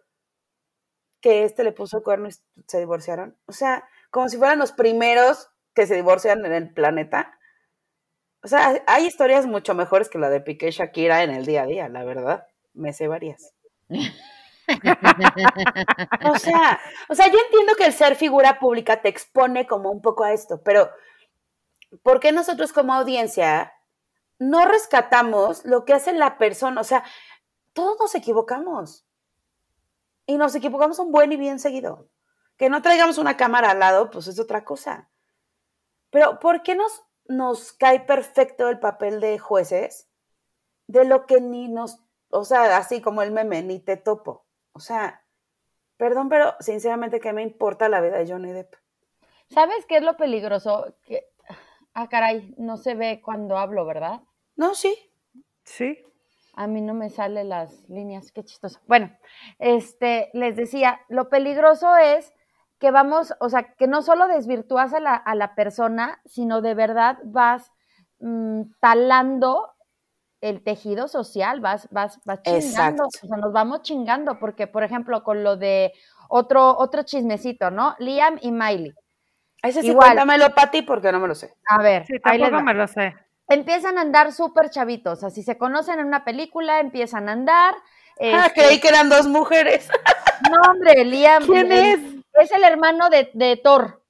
que 1.21 1.45
este 1.45 1.63
le 1.63 1.71
puso 1.71 2.03
cuerno 2.03 2.27
y 2.27 2.31
se 2.67 2.79
divorciaron. 2.79 3.37
O 3.45 3.53
sea, 3.53 3.87
como 4.09 4.27
si 4.29 4.37
fueran 4.37 4.59
los 4.59 4.71
primeros 4.71 5.49
que 5.79 5.87
se 5.87 5.95
divorcian 5.95 6.45
en 6.45 6.51
el 6.51 6.73
planeta. 6.73 7.39
O 8.43 8.49
sea, 8.49 8.83
hay 8.85 9.05
historias 9.05 9.45
mucho 9.45 9.73
mejores 9.75 10.09
que 10.09 10.17
la 10.17 10.29
de 10.29 10.41
Piqué 10.41 10.67
y 10.67 10.71
Shakira 10.71 11.23
en 11.23 11.29
el 11.29 11.45
día 11.45 11.61
a 11.61 11.67
día, 11.67 11.87
la 11.87 12.03
verdad. 12.03 12.47
Me 12.73 12.91
sé 12.91 13.07
varias. 13.07 13.53
o 16.25 16.35
sea, 16.37 16.81
o 17.07 17.15
sea, 17.15 17.27
yo 17.31 17.39
entiendo 17.45 17.75
que 17.77 17.85
el 17.85 17.93
ser 17.93 18.17
figura 18.17 18.59
pública 18.59 19.01
te 19.01 19.07
expone 19.07 19.67
como 19.67 19.89
un 19.89 20.01
poco 20.01 20.25
a 20.25 20.33
esto, 20.33 20.61
pero 20.63 20.89
¿por 22.03 22.19
qué 22.19 22.33
nosotros 22.33 22.73
como 22.73 22.93
audiencia 22.93 23.71
no 24.37 24.65
rescatamos 24.65 25.63
lo 25.63 25.85
que 25.85 25.93
hace 25.93 26.11
la 26.11 26.37
persona? 26.37 26.81
O 26.81 26.83
sea, 26.83 27.05
todos 27.71 27.97
nos 28.01 28.15
equivocamos. 28.15 29.05
Y 30.25 30.35
nos 30.35 30.53
equivocamos 30.55 30.99
un 30.99 31.13
buen 31.13 31.31
y 31.31 31.37
bien 31.37 31.57
seguido. 31.57 32.09
Que 32.57 32.69
no 32.69 32.81
traigamos 32.81 33.17
una 33.17 33.37
cámara 33.37 33.71
al 33.71 33.79
lado, 33.79 34.09
pues 34.09 34.27
es 34.27 34.41
otra 34.41 34.65
cosa. 34.65 35.09
Pero 36.09 36.39
¿por 36.39 36.63
qué 36.63 36.75
nos, 36.75 37.03
nos 37.27 37.73
cae 37.73 37.99
perfecto 38.01 38.69
el 38.69 38.79
papel 38.79 39.19
de 39.19 39.37
jueces 39.39 40.09
de 40.87 41.05
lo 41.05 41.25
que 41.25 41.39
ni 41.41 41.67
nos, 41.67 41.99
o 42.29 42.43
sea, 42.43 42.77
así 42.77 43.01
como 43.01 43.21
el 43.21 43.31
meme, 43.31 43.61
ni 43.61 43.79
te 43.79 43.97
topo? 43.97 44.45
O 44.73 44.79
sea, 44.79 45.23
perdón, 45.97 46.29
pero 46.29 46.55
sinceramente, 46.59 47.19
¿qué 47.19 47.33
me 47.33 47.43
importa 47.43 47.89
la 47.89 48.01
vida 48.01 48.17
de 48.17 48.31
Johnny 48.31 48.51
Depp? 48.51 48.75
¿Sabes 49.49 49.85
qué 49.85 49.97
es 49.97 50.03
lo 50.03 50.15
peligroso? 50.15 50.95
Que, 51.03 51.27
ah, 51.93 52.07
caray, 52.07 52.53
no 52.57 52.77
se 52.77 52.95
ve 52.95 53.21
cuando 53.23 53.57
hablo, 53.57 53.85
¿verdad? 53.85 54.21
No, 54.55 54.75
sí. 54.75 54.95
Sí. 55.63 56.03
A 56.53 56.67
mí 56.67 56.81
no 56.81 56.93
me 56.93 57.09
salen 57.09 57.49
las 57.49 57.87
líneas, 57.89 58.31
qué 58.31 58.43
chistoso. 58.43 58.79
Bueno, 58.87 59.15
este, 59.59 60.29
les 60.33 60.55
decía, 60.55 61.01
lo 61.07 61.29
peligroso 61.29 61.95
es 61.95 62.33
que 62.79 62.91
vamos, 62.91 63.33
o 63.39 63.49
sea, 63.49 63.73
que 63.73 63.87
no 63.87 64.01
solo 64.01 64.27
desvirtúas 64.27 64.93
a 64.93 64.99
la, 64.99 65.15
a 65.15 65.35
la 65.35 65.53
persona, 65.53 66.21
sino 66.25 66.61
de 66.61 66.73
verdad 66.73 67.17
vas 67.23 67.71
mm, 68.19 68.61
talando 68.79 69.73
el 70.41 70.63
tejido 70.63 71.07
social, 71.07 71.59
vas, 71.59 71.89
vas, 71.91 72.19
vas 72.23 72.41
chingando, 72.43 73.05
o 73.05 73.09
sea, 73.11 73.37
nos 73.37 73.51
vamos 73.51 73.81
chingando, 73.81 74.39
porque, 74.39 74.67
por 74.67 74.83
ejemplo, 74.83 75.23
con 75.23 75.43
lo 75.43 75.57
de 75.57 75.91
otro, 76.29 76.77
otro 76.77 77.03
chismecito, 77.03 77.71
¿no? 77.71 77.95
Liam 77.99 78.37
y 78.41 78.51
Miley. 78.51 78.93
Ese 79.61 79.81
sí, 79.81 79.87
Igual. 79.89 80.07
cuéntamelo 80.07 80.55
para 80.55 80.71
ti, 80.71 80.81
porque 80.81 81.11
no 81.11 81.19
me 81.19 81.27
lo 81.27 81.35
sé. 81.35 81.53
A 81.67 81.81
ver. 81.81 82.05
Sí, 82.05 82.13
tampoco 82.19 82.61
me 82.61 82.73
lo 82.73 82.87
sé. 82.87 83.13
Empiezan 83.49 83.97
a 83.97 84.01
andar 84.01 84.31
súper 84.31 84.69
chavitos, 84.69 85.17
o 85.17 85.21
sea, 85.21 85.29
si 85.29 85.43
se 85.43 85.57
conocen 85.57 85.99
en 85.99 86.05
una 86.05 86.23
película, 86.23 86.79
empiezan 86.79 87.27
a 87.27 87.33
andar. 87.33 87.75
Ah, 88.21 88.45
este 88.47 88.61
creí 88.61 88.79
que 88.79 88.87
eran 88.87 89.09
dos 89.09 89.27
mujeres. 89.27 89.89
No, 90.49 90.71
hombre, 90.71 91.03
Liam. 91.03 91.45
¿Quién 91.45 91.71
es? 91.71 92.18
Es 92.33 92.51
el 92.51 92.63
hermano 92.63 93.09
de, 93.09 93.29
de 93.33 93.57
Thor. 93.57 94.03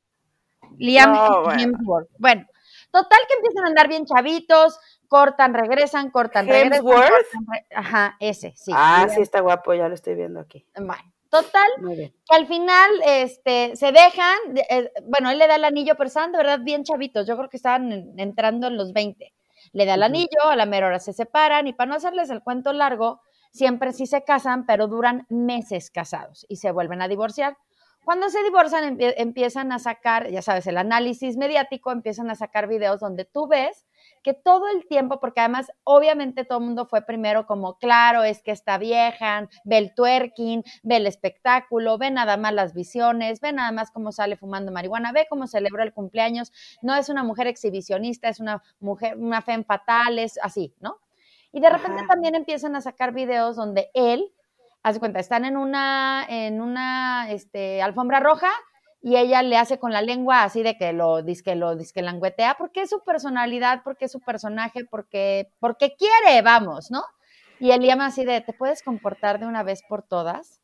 Liam 0.77 1.13
No, 1.13 1.41
y 1.41 1.43
bueno. 1.45 1.61
Hemsworth. 1.61 2.09
Bueno, 2.17 2.45
total 2.91 3.19
que 3.27 3.33
empiezan 3.35 3.65
a 3.65 3.67
andar 3.67 3.87
bien 3.87 4.05
chavitos, 4.05 4.79
cortan, 5.07 5.53
regresan, 5.53 6.11
cortan, 6.11 6.47
regresan. 6.47 6.73
¿Hemsworth? 6.73 7.09
cortan, 7.09 7.45
re- 7.51 7.65
Ajá, 7.75 8.15
ese, 8.19 8.53
sí. 8.55 8.71
ah, 8.75 9.03
Liam. 9.05 9.15
sí 9.15 9.21
está 9.21 9.41
guapo, 9.41 9.73
ya 9.73 9.87
lo 9.89 9.95
estoy 9.95 10.15
viendo 10.15 10.39
aquí. 10.39 10.65
Bueno, 10.75 11.11
total, 11.29 11.69
que 11.97 12.35
al 12.35 12.47
final 12.47 12.91
este, 13.05 13.75
se 13.75 13.91
dejan, 13.91 14.37
de- 14.53 14.65
eh, 14.69 14.91
bueno, 15.05 15.31
él 15.31 15.39
le 15.39 15.47
da 15.47 15.55
el 15.55 15.65
anillo, 15.65 15.95
pero 15.95 16.07
estaban 16.07 16.31
de 16.31 16.37
verdad 16.37 16.59
bien 16.61 16.83
chavitos, 16.83 17.27
yo 17.27 17.35
creo 17.37 17.49
que 17.49 17.57
estaban 17.57 17.91
en- 17.91 18.19
entrando 18.19 18.67
en 18.67 18.77
los 18.77 18.93
20. 18.93 19.33
Le 19.73 19.85
da 19.85 19.95
el 19.95 20.03
anillo, 20.03 20.43
a 20.45 20.55
la 20.55 20.65
mera 20.65 20.87
hora 20.87 20.99
se 20.99 21.13
separan 21.13 21.67
y 21.67 21.73
para 21.73 21.89
no 21.89 21.95
hacerles 21.95 22.29
el 22.29 22.41
cuento 22.41 22.71
largo, 22.73 23.21
siempre 23.51 23.91
sí 23.93 24.05
se 24.05 24.23
casan, 24.23 24.65
pero 24.65 24.87
duran 24.87 25.25
meses 25.29 25.89
casados 25.91 26.45
y 26.47 26.57
se 26.57 26.71
vuelven 26.71 27.01
a 27.01 27.07
divorciar. 27.07 27.57
Cuando 28.09 28.29
se 28.29 28.41
divorcian 28.41 28.97
empie- 28.97 29.13
empiezan 29.17 29.71
a 29.71 29.77
sacar, 29.77 30.31
ya 30.31 30.41
sabes, 30.41 30.65
el 30.65 30.77
análisis 30.79 31.37
mediático, 31.37 31.91
empiezan 31.91 32.31
a 32.31 32.33
sacar 32.33 32.67
videos 32.67 32.99
donde 33.01 33.23
tú 33.23 33.47
ves 33.47 33.85
que 34.23 34.33
todo 34.33 34.67
el 34.67 34.87
tiempo, 34.87 35.19
porque 35.19 35.41
además 35.41 35.71
obviamente 35.83 36.43
todo 36.43 36.57
el 36.57 36.65
mundo 36.65 36.87
fue 36.87 37.03
primero 37.03 37.45
como, 37.45 37.77
claro, 37.77 38.23
es 38.23 38.41
que 38.41 38.49
está 38.49 38.79
vieja, 38.79 39.47
ve 39.63 39.77
el 39.77 39.93
twerking, 39.93 40.63
ve 40.81 40.95
el 40.95 41.05
espectáculo, 41.05 41.99
ve 41.99 42.09
nada 42.09 42.35
más 42.37 42.51
las 42.51 42.73
visiones, 42.73 43.41
ve 43.41 43.53
nada 43.53 43.71
más 43.71 43.91
cómo 43.91 44.11
sale 44.11 44.37
fumando 44.37 44.71
marihuana, 44.71 45.11
ve 45.11 45.27
cómo 45.29 45.45
celebra 45.45 45.83
el 45.83 45.93
cumpleaños, 45.93 46.51
no 46.81 46.95
es 46.95 47.09
una 47.09 47.23
mujer 47.23 47.45
exhibicionista, 47.45 48.27
es 48.27 48.39
una 48.39 48.63
mujer, 48.79 49.17
una 49.17 49.43
fe 49.43 49.63
fatal, 49.63 50.17
es 50.17 50.39
así, 50.41 50.73
¿no? 50.79 50.97
Y 51.51 51.59
de 51.61 51.69
repente 51.69 51.99
Ajá. 51.99 52.07
también 52.07 52.33
empiezan 52.33 52.75
a 52.75 52.81
sacar 52.81 53.13
videos 53.13 53.55
donde 53.55 53.91
él, 53.93 54.33
haz 54.83 54.99
cuenta, 54.99 55.19
están 55.19 55.45
en 55.45 55.57
una, 55.57 56.25
en 56.27 56.61
una 56.61 57.31
este, 57.31 57.81
alfombra 57.81 58.19
roja 58.19 58.49
y 59.01 59.15
ella 59.15 59.41
le 59.43 59.57
hace 59.57 59.79
con 59.79 59.93
la 59.93 60.01
lengua 60.01 60.43
así 60.43 60.61
de 60.61 60.77
que 60.77 60.91
lo 60.91 61.21
disque 61.21 61.55
lo 61.55 61.75
disque 61.75 62.01
languetea 62.01 62.55
porque 62.57 62.81
es 62.81 62.89
su 62.89 63.03
personalidad, 63.03 63.81
porque 63.83 64.05
es 64.05 64.11
su 64.11 64.19
personaje, 64.19 64.85
porque 64.85 65.51
porque 65.59 65.95
quiere, 65.95 66.41
vamos, 66.41 66.91
¿no? 66.91 67.03
Y 67.59 67.71
él 67.71 67.81
llama 67.81 68.07
así 68.07 68.25
de, 68.25 68.41
¿te 68.41 68.53
puedes 68.53 68.83
comportar 68.83 69.39
de 69.39 69.45
una 69.45 69.63
vez 69.63 69.81
por 69.87 70.03
todas? 70.03 70.61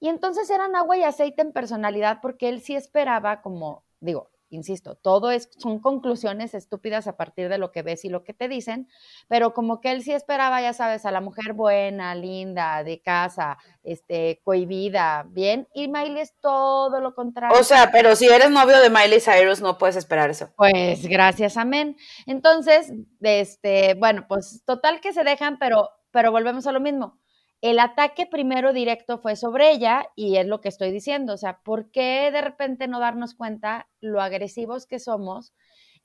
Y 0.00 0.08
entonces 0.08 0.50
eran 0.50 0.76
agua 0.76 0.96
y 0.96 1.04
aceite 1.04 1.42
en 1.42 1.52
personalidad 1.52 2.18
porque 2.20 2.48
él 2.48 2.60
sí 2.60 2.74
esperaba 2.74 3.40
como, 3.40 3.84
digo, 4.00 4.30
insisto, 4.50 4.94
todo 4.94 5.30
es, 5.30 5.48
son 5.58 5.80
conclusiones 5.80 6.54
estúpidas 6.54 7.06
a 7.06 7.16
partir 7.16 7.48
de 7.48 7.58
lo 7.58 7.72
que 7.72 7.82
ves 7.82 8.04
y 8.04 8.08
lo 8.08 8.24
que 8.24 8.32
te 8.32 8.48
dicen, 8.48 8.88
pero 9.28 9.54
como 9.54 9.80
que 9.80 9.92
él 9.92 10.02
sí 10.02 10.12
esperaba, 10.12 10.60
ya 10.60 10.72
sabes, 10.72 11.04
a 11.04 11.10
la 11.10 11.20
mujer 11.20 11.52
buena, 11.52 12.14
linda, 12.14 12.84
de 12.84 13.00
casa, 13.00 13.58
este, 13.82 14.40
cohibida, 14.44 15.26
bien, 15.28 15.68
y 15.74 15.88
Miley 15.88 16.20
es 16.20 16.34
todo 16.40 17.00
lo 17.00 17.14
contrario. 17.14 17.58
O 17.58 17.64
sea, 17.64 17.90
pero 17.90 18.16
si 18.16 18.26
eres 18.26 18.50
novio 18.50 18.80
de 18.80 18.90
Miley 18.90 19.20
Cyrus, 19.20 19.60
no 19.60 19.78
puedes 19.78 19.96
esperar 19.96 20.30
eso. 20.30 20.50
Pues 20.56 21.06
gracias, 21.06 21.56
amén. 21.56 21.96
Entonces, 22.26 22.92
este, 23.20 23.94
bueno, 23.94 24.26
pues 24.28 24.62
total 24.64 25.00
que 25.00 25.12
se 25.12 25.24
dejan, 25.24 25.58
pero, 25.58 25.90
pero 26.10 26.30
volvemos 26.30 26.66
a 26.66 26.72
lo 26.72 26.80
mismo. 26.80 27.18
El 27.62 27.78
ataque 27.78 28.26
primero 28.26 28.72
directo 28.72 29.18
fue 29.18 29.34
sobre 29.34 29.70
ella 29.70 30.06
y 30.14 30.36
es 30.36 30.46
lo 30.46 30.60
que 30.60 30.68
estoy 30.68 30.90
diciendo. 30.90 31.32
O 31.34 31.36
sea, 31.36 31.60
¿por 31.64 31.90
qué 31.90 32.30
de 32.30 32.40
repente 32.42 32.86
no 32.86 33.00
darnos 33.00 33.34
cuenta 33.34 33.88
lo 34.00 34.20
agresivos 34.20 34.86
que 34.86 34.98
somos 34.98 35.54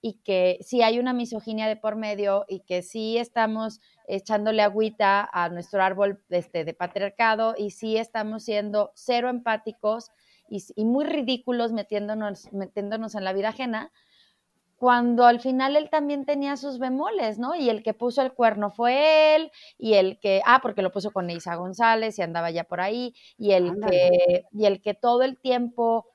y 0.01 0.21
que 0.23 0.57
sí 0.61 0.81
hay 0.81 0.97
una 0.97 1.13
misoginia 1.13 1.67
de 1.67 1.75
por 1.75 1.95
medio 1.95 2.45
y 2.47 2.61
que 2.61 2.81
sí 2.81 3.17
estamos 3.17 3.79
echándole 4.07 4.63
agüita 4.63 5.29
a 5.31 5.49
nuestro 5.49 5.83
árbol 5.83 6.23
este, 6.29 6.65
de 6.65 6.73
patriarcado 6.73 7.53
y 7.57 7.71
sí 7.71 7.97
estamos 7.97 8.43
siendo 8.43 8.91
cero 8.95 9.29
empáticos 9.29 10.09
y, 10.49 10.63
y 10.75 10.85
muy 10.85 11.05
ridículos 11.05 11.71
metiéndonos, 11.71 12.51
metiéndonos 12.51 13.13
en 13.13 13.23
la 13.23 13.33
vida 13.33 13.49
ajena? 13.49 13.91
Cuando 14.81 15.27
al 15.27 15.39
final 15.39 15.75
él 15.75 15.91
también 15.91 16.25
tenía 16.25 16.57
sus 16.57 16.79
bemoles, 16.79 17.37
¿no? 17.37 17.53
Y 17.53 17.69
el 17.69 17.83
que 17.83 17.93
puso 17.93 18.23
el 18.23 18.33
cuerno 18.33 18.71
fue 18.71 19.35
él, 19.35 19.51
y 19.77 19.93
el 19.93 20.19
que, 20.19 20.41
ah, 20.43 20.57
porque 20.59 20.81
lo 20.81 20.91
puso 20.91 21.11
con 21.11 21.29
Isa 21.29 21.53
González 21.53 22.17
y 22.17 22.23
andaba 22.23 22.49
ya 22.49 22.63
por 22.63 22.81
ahí, 22.81 23.13
y 23.37 23.51
el 23.51 23.69
Ándale. 23.69 23.91
que, 23.91 24.45
y 24.51 24.65
el 24.65 24.81
que 24.81 24.95
todo 24.95 25.21
el 25.21 25.37
tiempo 25.37 26.07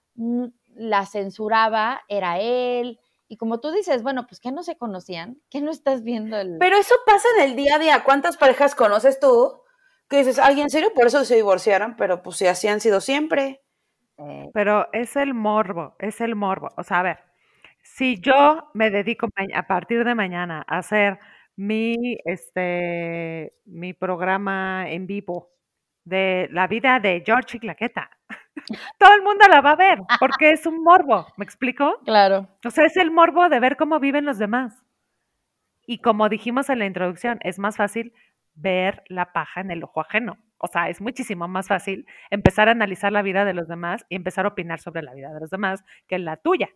la 0.74 1.06
censuraba 1.06 2.00
era 2.08 2.40
él. 2.40 2.98
Y 3.28 3.36
como 3.36 3.60
tú 3.60 3.70
dices, 3.70 4.02
bueno, 4.02 4.26
pues 4.26 4.40
que 4.40 4.50
no 4.50 4.64
se 4.64 4.76
conocían, 4.76 5.40
que 5.48 5.60
no 5.60 5.70
estás 5.70 6.02
viendo 6.02 6.36
el. 6.36 6.58
Pero 6.58 6.76
eso 6.76 6.96
pasa 7.06 7.28
en 7.38 7.50
el 7.50 7.54
día 7.54 7.76
a 7.76 7.78
día. 7.78 8.02
¿Cuántas 8.02 8.36
parejas 8.36 8.74
conoces 8.74 9.20
tú? 9.20 9.62
Que 10.08 10.16
dices, 10.16 10.40
ay, 10.40 10.60
en 10.60 10.70
serio, 10.70 10.92
por 10.92 11.06
eso 11.06 11.24
se 11.24 11.36
divorciaron, 11.36 11.94
pero 11.96 12.20
pues 12.20 12.38
si 12.38 12.48
así 12.48 12.66
han 12.66 12.80
sido 12.80 13.00
siempre. 13.00 13.62
Pero 14.52 14.88
es 14.92 15.14
el 15.14 15.34
morbo, 15.34 15.94
es 16.00 16.20
el 16.20 16.34
morbo. 16.34 16.70
O 16.76 16.82
sea, 16.82 16.98
a 16.98 17.02
ver, 17.04 17.25
si 17.94 18.20
yo 18.20 18.70
me 18.74 18.90
dedico 18.90 19.28
a 19.54 19.66
partir 19.66 20.04
de 20.04 20.14
mañana 20.14 20.64
a 20.66 20.78
hacer 20.78 21.18
mi, 21.56 22.18
este, 22.24 23.54
mi 23.64 23.94
programa 23.94 24.90
en 24.90 25.06
vivo 25.06 25.50
de 26.04 26.48
la 26.52 26.66
vida 26.66 27.00
de 27.00 27.22
George 27.24 27.56
y 27.56 27.60
Claqueta, 27.60 28.10
todo 28.98 29.14
el 29.14 29.22
mundo 29.22 29.46
la 29.48 29.60
va 29.60 29.72
a 29.72 29.76
ver 29.76 30.00
porque 30.18 30.50
es 30.50 30.66
un 30.66 30.82
morbo, 30.82 31.26
¿me 31.36 31.44
explico? 31.44 31.98
claro. 32.04 32.48
O 32.64 32.70
sea, 32.70 32.84
es 32.84 32.96
el 32.96 33.10
morbo 33.10 33.48
de 33.48 33.60
ver 33.60 33.76
cómo 33.76 33.98
viven 34.00 34.24
los 34.24 34.38
demás. 34.38 34.84
Y 35.86 35.98
como 35.98 36.28
dijimos 36.28 36.68
en 36.68 36.80
la 36.80 36.86
introducción, 36.86 37.38
es 37.42 37.58
más 37.58 37.76
fácil 37.76 38.12
ver 38.54 39.04
la 39.08 39.32
paja 39.32 39.60
en 39.60 39.70
el 39.70 39.84
ojo 39.84 40.00
ajeno. 40.00 40.38
O 40.58 40.66
sea, 40.66 40.88
es 40.88 41.00
muchísimo 41.00 41.46
más 41.46 41.68
fácil 41.68 42.06
empezar 42.30 42.68
a 42.68 42.72
analizar 42.72 43.12
la 43.12 43.22
vida 43.22 43.44
de 43.44 43.54
los 43.54 43.68
demás 43.68 44.04
y 44.08 44.16
empezar 44.16 44.44
a 44.44 44.48
opinar 44.48 44.80
sobre 44.80 45.02
la 45.02 45.14
vida 45.14 45.32
de 45.32 45.40
los 45.40 45.50
demás 45.50 45.84
que 46.08 46.18
la 46.18 46.36
tuya. 46.36 46.68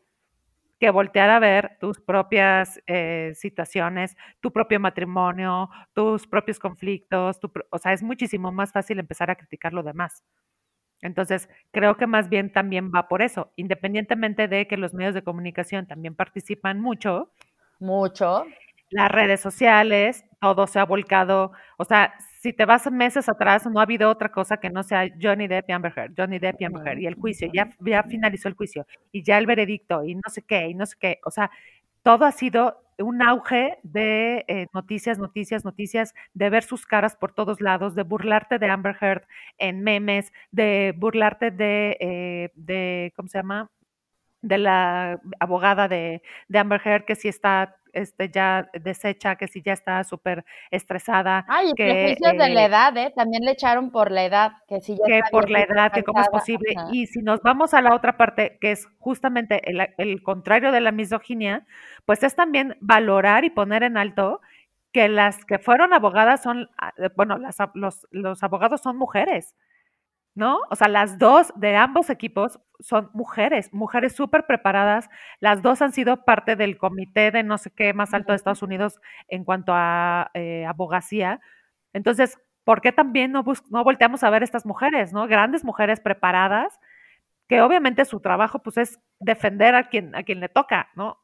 Que 0.80 0.90
voltear 0.90 1.30
a 1.30 1.38
ver 1.38 1.76
tus 1.80 2.00
propias 2.00 2.80
eh, 2.86 3.32
situaciones, 3.36 4.16
tu 4.40 4.52
propio 4.52 4.80
matrimonio, 4.80 5.70
tus 5.94 6.26
propios 6.26 6.58
conflictos. 6.58 7.38
tu 7.40 7.52
pro- 7.52 7.66
o 7.70 7.78
sea, 7.78 7.92
es 7.92 8.02
muchísimo 8.02 8.50
más 8.52 8.72
fácil 8.72 8.98
empezar 8.98 9.30
a 9.30 9.36
criticar 9.36 9.72
lo 9.74 9.82
demás. 9.82 10.24
Entonces, 11.02 11.48
creo 11.72 11.96
que 11.96 12.06
más 12.06 12.28
bien 12.30 12.52
también 12.52 12.90
va 12.94 13.08
por 13.08 13.22
eso, 13.22 13.52
independientemente 13.56 14.48
de 14.48 14.66
que 14.68 14.76
los 14.78 14.94
medios 14.94 15.14
de 15.14 15.24
comunicación 15.24 15.86
también 15.86 16.14
participan 16.16 16.80
mucho, 16.80 17.32
Mucho. 17.80 18.46
las 18.90 19.10
redes 19.10 19.40
sociales, 19.40 20.24
todo 20.40 20.66
se 20.66 20.78
ha 20.78 20.84
volcado, 20.84 21.52
o 21.78 21.84
sea, 21.84 22.14
si 22.40 22.54
te 22.54 22.64
vas 22.64 22.90
meses 22.90 23.28
atrás, 23.28 23.66
no 23.66 23.80
ha 23.80 23.82
habido 23.82 24.08
otra 24.08 24.30
cosa 24.30 24.56
que 24.56 24.70
no 24.70 24.82
sea 24.82 25.06
Johnny 25.20 25.46
Depp 25.46 25.68
y 25.68 25.72
Amber 25.72 25.92
Heard, 25.94 26.14
Johnny 26.16 26.38
Depp 26.38 26.58
y 26.58 26.64
Amber 26.64 26.88
Heard, 26.88 26.98
y 26.98 27.06
el 27.06 27.14
juicio, 27.14 27.50
ya, 27.52 27.68
ya 27.80 28.02
finalizó 28.04 28.48
el 28.48 28.54
juicio, 28.54 28.86
y 29.12 29.22
ya 29.22 29.36
el 29.36 29.44
veredicto, 29.44 30.04
y 30.04 30.14
no 30.14 30.22
sé 30.28 30.40
qué, 30.40 30.68
y 30.68 30.74
no 30.74 30.86
sé 30.86 30.96
qué, 30.98 31.20
o 31.26 31.30
sea, 31.30 31.50
todo 32.02 32.24
ha 32.24 32.32
sido 32.32 32.82
un 32.98 33.20
auge 33.20 33.78
de 33.82 34.46
eh, 34.48 34.68
noticias, 34.72 35.18
noticias, 35.18 35.66
noticias, 35.66 36.14
de 36.32 36.48
ver 36.48 36.62
sus 36.62 36.86
caras 36.86 37.14
por 37.14 37.32
todos 37.32 37.60
lados, 37.60 37.94
de 37.94 38.04
burlarte 38.04 38.58
de 38.58 38.70
Amber 38.70 38.96
Heard 38.98 39.26
en 39.58 39.82
memes, 39.82 40.32
de 40.50 40.94
burlarte 40.96 41.50
de, 41.50 41.98
eh, 42.00 42.50
de 42.54 43.12
¿cómo 43.16 43.28
se 43.28 43.38
llama? 43.38 43.70
de 44.42 44.58
la 44.58 45.20
abogada 45.38 45.88
de, 45.88 46.22
de 46.48 46.58
Amber 46.58 46.80
Heard, 46.82 47.04
que 47.04 47.14
si 47.14 47.28
está 47.28 47.76
este, 47.92 48.30
ya 48.30 48.68
deshecha, 48.72 49.36
que 49.36 49.48
si 49.48 49.62
ya 49.62 49.72
está 49.72 50.02
súper 50.04 50.44
estresada. 50.70 51.44
Ay, 51.48 51.72
que, 51.76 52.16
de 52.20 52.50
la 52.50 52.62
eh, 52.62 52.66
edad, 52.66 52.96
¿eh? 52.96 53.12
También 53.14 53.44
le 53.44 53.52
echaron 53.52 53.90
por 53.90 54.10
la 54.10 54.24
edad, 54.24 54.52
que 54.68 54.80
si 54.80 54.96
ya 54.96 55.04
que 55.06 55.18
está 55.18 55.30
por 55.30 55.50
la 55.50 55.62
edad, 55.62 55.92
que 55.92 56.02
cómo 56.02 56.20
es 56.20 56.28
posible. 56.28 56.74
Ajá. 56.76 56.88
Y 56.92 57.06
si 57.06 57.20
nos 57.20 57.40
vamos 57.42 57.74
a 57.74 57.80
la 57.80 57.94
otra 57.94 58.16
parte, 58.16 58.58
que 58.60 58.72
es 58.72 58.88
justamente 58.98 59.70
el, 59.70 59.88
el 59.98 60.22
contrario 60.22 60.72
de 60.72 60.80
la 60.80 60.92
misoginia, 60.92 61.66
pues 62.06 62.22
es 62.22 62.34
también 62.34 62.76
valorar 62.80 63.44
y 63.44 63.50
poner 63.50 63.82
en 63.82 63.96
alto 63.96 64.40
que 64.92 65.08
las 65.08 65.44
que 65.44 65.58
fueron 65.58 65.92
abogadas 65.92 66.42
son, 66.42 66.68
ah, 66.78 66.92
bueno, 67.16 67.38
las, 67.38 67.56
los, 67.74 68.06
los 68.10 68.42
abogados 68.42 68.80
son 68.80 68.96
mujeres. 68.96 69.54
¿No? 70.34 70.60
O 70.70 70.76
sea, 70.76 70.88
las 70.88 71.18
dos 71.18 71.52
de 71.56 71.76
ambos 71.76 72.10
equipos 72.10 72.60
son 72.80 73.10
mujeres, 73.12 73.72
mujeres 73.72 74.14
súper 74.14 74.46
preparadas. 74.46 75.08
Las 75.40 75.62
dos 75.62 75.82
han 75.82 75.92
sido 75.92 76.24
parte 76.24 76.56
del 76.56 76.78
comité 76.78 77.30
de 77.30 77.42
no 77.42 77.58
sé 77.58 77.70
qué 77.70 77.92
más 77.94 78.14
alto 78.14 78.32
de 78.32 78.36
Estados 78.36 78.62
Unidos 78.62 79.00
en 79.28 79.44
cuanto 79.44 79.72
a 79.74 80.30
eh, 80.34 80.64
abogacía. 80.66 81.40
Entonces, 81.92 82.38
¿por 82.64 82.80
qué 82.80 82.92
también 82.92 83.32
no, 83.32 83.44
no 83.70 83.84
volteamos 83.84 84.22
a 84.24 84.30
ver 84.30 84.42
estas 84.42 84.66
mujeres, 84.66 85.12
¿no? 85.12 85.26
Grandes 85.26 85.64
mujeres 85.64 86.00
preparadas, 86.00 86.78
que 87.48 87.62
obviamente 87.62 88.04
su 88.04 88.20
trabajo 88.20 88.60
pues 88.60 88.78
es 88.78 89.00
defender 89.18 89.74
a 89.74 89.88
quien, 89.88 90.14
a 90.14 90.22
quien 90.22 90.40
le 90.40 90.48
toca, 90.48 90.90
¿no? 90.94 91.18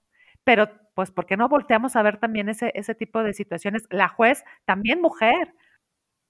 Pero 0.45 0.69
pues, 0.95 1.11
¿por 1.11 1.27
qué 1.27 1.37
no 1.37 1.49
volteamos 1.49 1.97
a 1.97 2.03
ver 2.03 2.19
también 2.19 2.49
ese, 2.49 2.73
ese 2.75 2.95
tipo 2.95 3.23
de 3.23 3.33
situaciones? 3.35 3.85
La 3.91 4.09
juez, 4.09 4.45
también 4.65 5.01
mujer, 5.01 5.55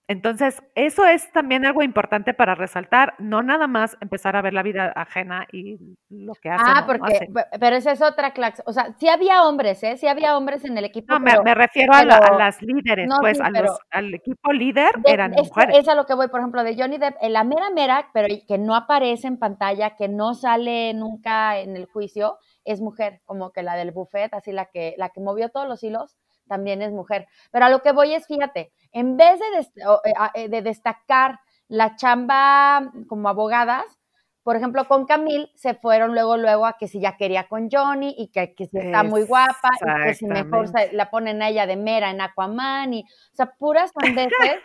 entonces, 0.08 0.62
eso 0.76 1.04
es 1.04 1.32
también 1.32 1.66
algo 1.66 1.82
importante 1.82 2.32
para 2.32 2.54
resaltar, 2.54 3.14
no 3.18 3.42
nada 3.42 3.66
más 3.66 3.96
empezar 4.00 4.36
a 4.36 4.42
ver 4.42 4.54
la 4.54 4.62
vida 4.62 4.92
ajena 4.94 5.48
y 5.50 5.96
lo 6.08 6.34
que 6.34 6.48
hacen. 6.48 6.66
Ah, 6.68 6.84
porque, 6.86 7.26
no 7.28 7.40
pero 7.58 7.74
esa 7.74 7.90
es 7.90 8.00
otra 8.00 8.30
clase. 8.32 8.62
O 8.66 8.72
sea, 8.72 8.94
sí 9.00 9.08
había 9.08 9.42
hombres, 9.42 9.82
¿eh? 9.82 9.96
Sí 9.96 10.06
había 10.06 10.36
hombres 10.36 10.64
en 10.64 10.78
el 10.78 10.84
equipo. 10.84 11.12
No, 11.12 11.24
pero, 11.24 11.42
me, 11.42 11.50
me, 11.50 11.54
refiero 11.56 11.92
pero, 11.92 12.14
a, 12.14 12.20
la, 12.20 12.26
a, 12.26 12.38
las 12.38 12.62
líderes, 12.62 13.08
no, 13.08 13.16
pues, 13.18 13.38
sí, 13.38 13.42
a 13.44 13.50
los, 13.50 13.78
al 13.90 14.14
equipo 14.14 14.52
líder 14.52 14.92
de, 15.04 15.12
eran 15.12 15.34
es, 15.34 15.48
mujeres. 15.48 15.76
Es 15.78 15.88
a 15.88 15.96
lo 15.96 16.06
que 16.06 16.14
voy, 16.14 16.28
por 16.28 16.38
ejemplo, 16.38 16.62
de 16.62 16.76
Johnny 16.76 16.98
Depp, 16.98 17.16
en 17.20 17.32
la 17.32 17.42
mera 17.42 17.70
mera, 17.70 18.08
pero 18.12 18.28
que 18.46 18.58
no 18.58 18.76
aparece 18.76 19.26
en 19.26 19.38
pantalla, 19.38 19.96
que 19.96 20.08
no 20.08 20.34
sale 20.34 20.94
nunca 20.94 21.58
en 21.58 21.74
el 21.74 21.86
juicio, 21.86 22.38
es 22.64 22.80
mujer, 22.80 23.22
como 23.24 23.50
que 23.50 23.64
la 23.64 23.74
del 23.74 23.90
buffet, 23.90 24.32
así 24.34 24.52
la 24.52 24.66
que, 24.66 24.94
la 24.98 25.08
que 25.08 25.20
movió 25.20 25.48
todos 25.48 25.66
los 25.66 25.82
hilos, 25.82 26.16
también 26.46 26.82
es 26.82 26.92
mujer. 26.92 27.26
Pero 27.50 27.66
a 27.66 27.68
lo 27.68 27.82
que 27.82 27.92
voy 27.92 28.14
es, 28.14 28.26
fíjate, 28.26 28.72
en 28.92 29.16
vez 29.16 29.38
de, 29.40 29.56
des 29.56 30.50
de 30.50 30.62
destacar 30.62 31.40
la 31.68 31.96
chamba 31.96 32.92
como 33.08 33.28
abogadas, 33.28 33.98
por 34.46 34.54
ejemplo, 34.54 34.86
con 34.86 35.06
Camille 35.06 35.50
se 35.56 35.74
fueron 35.74 36.14
luego, 36.14 36.36
luego 36.36 36.66
a 36.66 36.78
que 36.78 36.86
si 36.86 37.00
ya 37.00 37.16
quería 37.16 37.48
con 37.48 37.68
Johnny 37.68 38.14
y 38.16 38.28
que, 38.28 38.54
que 38.54 38.66
si 38.66 38.78
está 38.78 39.02
muy 39.02 39.24
guapa 39.24 39.70
y 39.80 40.04
que 40.04 40.14
si 40.14 40.24
mejor 40.26 40.68
se, 40.68 40.92
la 40.92 41.10
ponen 41.10 41.42
a 41.42 41.48
ella 41.48 41.66
de 41.66 41.74
mera 41.74 42.10
en 42.10 42.20
Aquaman 42.20 42.94
y, 42.94 43.02
o 43.02 43.34
sea, 43.34 43.46
puras 43.58 43.90
sandeces 43.90 44.62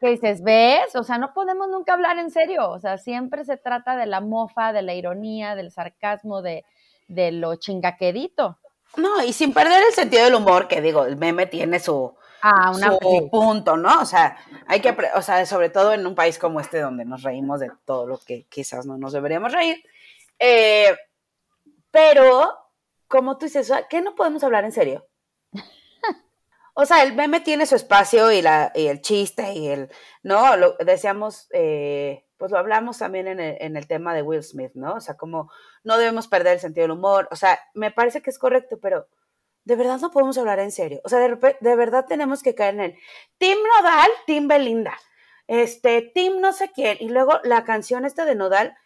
que 0.00 0.10
dices, 0.10 0.40
¿ves? 0.44 0.94
O 0.94 1.02
sea, 1.02 1.18
no 1.18 1.34
podemos 1.34 1.66
nunca 1.68 1.94
hablar 1.94 2.16
en 2.20 2.30
serio, 2.30 2.70
o 2.70 2.78
sea, 2.78 2.96
siempre 2.96 3.44
se 3.44 3.56
trata 3.56 3.96
de 3.96 4.06
la 4.06 4.20
mofa, 4.20 4.72
de 4.72 4.82
la 4.82 4.94
ironía, 4.94 5.56
del 5.56 5.72
sarcasmo, 5.72 6.40
de, 6.40 6.64
de 7.08 7.32
lo 7.32 7.56
chingaquedito. 7.56 8.60
No, 8.96 9.22
y 9.22 9.32
sin 9.32 9.52
perder 9.52 9.82
el 9.86 9.94
sentido 9.94 10.24
del 10.24 10.34
humor, 10.34 10.68
que 10.68 10.80
digo, 10.80 11.04
el 11.04 11.16
meme 11.16 11.46
tiene 11.46 11.80
su, 11.80 12.14
ah, 12.42 12.72
una, 12.74 12.92
su 12.92 13.28
punto, 13.30 13.76
¿no? 13.76 14.00
O 14.00 14.04
sea, 14.04 14.36
hay 14.66 14.80
que, 14.80 14.96
o 15.14 15.22
sea, 15.22 15.44
sobre 15.46 15.70
todo 15.70 15.92
en 15.92 16.06
un 16.06 16.14
país 16.14 16.38
como 16.38 16.60
este 16.60 16.80
donde 16.80 17.04
nos 17.04 17.22
reímos 17.22 17.60
de 17.60 17.70
todo 17.84 18.06
lo 18.06 18.18
que 18.18 18.46
quizás 18.48 18.86
no 18.86 18.96
nos 18.96 19.12
deberíamos 19.12 19.52
reír. 19.52 19.82
Eh, 20.38 20.96
pero, 21.90 22.52
como 23.08 23.38
tú 23.38 23.46
dices, 23.46 23.72
¿qué 23.88 24.00
no 24.00 24.14
podemos 24.14 24.42
hablar 24.44 24.64
en 24.64 24.72
serio? 24.72 25.06
O 26.76 26.86
sea, 26.86 27.04
el 27.04 27.14
meme 27.14 27.38
tiene 27.38 27.66
su 27.66 27.76
espacio 27.76 28.32
y, 28.32 28.42
la, 28.42 28.72
y 28.74 28.88
el 28.88 29.00
chiste 29.00 29.52
y 29.52 29.68
el, 29.68 29.92
¿no? 30.24 30.56
Lo 30.56 30.74
decíamos, 30.78 31.46
eh, 31.52 32.26
pues 32.44 32.52
lo 32.52 32.58
hablamos 32.58 32.98
también 32.98 33.26
en 33.26 33.40
el, 33.40 33.56
en 33.58 33.74
el, 33.74 33.86
tema 33.86 34.12
de 34.12 34.20
Will 34.20 34.42
Smith, 34.42 34.72
¿no? 34.74 34.96
O 34.96 35.00
sea, 35.00 35.16
como 35.16 35.50
no 35.82 35.96
debemos 35.96 36.28
perder 36.28 36.52
el 36.52 36.60
sentido 36.60 36.84
del 36.84 36.90
humor. 36.90 37.26
O 37.30 37.36
sea, 37.36 37.58
me 37.72 37.90
parece 37.90 38.20
que 38.20 38.28
es 38.28 38.38
correcto, 38.38 38.78
pero 38.82 39.08
de 39.64 39.76
verdad 39.76 39.98
no 39.98 40.10
podemos 40.10 40.36
hablar 40.36 40.58
en 40.58 40.70
serio. 40.70 41.00
O 41.04 41.08
sea, 41.08 41.20
de, 41.20 41.56
de 41.58 41.74
verdad 41.74 42.04
tenemos 42.06 42.42
que 42.42 42.54
caer 42.54 42.74
en 42.74 42.80
el 42.80 42.94
Team 43.38 43.56
Nodal, 43.78 44.10
Team 44.26 44.46
Belinda, 44.46 44.94
este, 45.46 46.02
Team 46.14 46.42
no 46.42 46.52
sé 46.52 46.70
quién. 46.70 46.98
Y 47.00 47.08
luego 47.08 47.40
la 47.44 47.64
canción 47.64 48.04
esta 48.04 48.26
de 48.26 48.34
Nodal, 48.34 48.76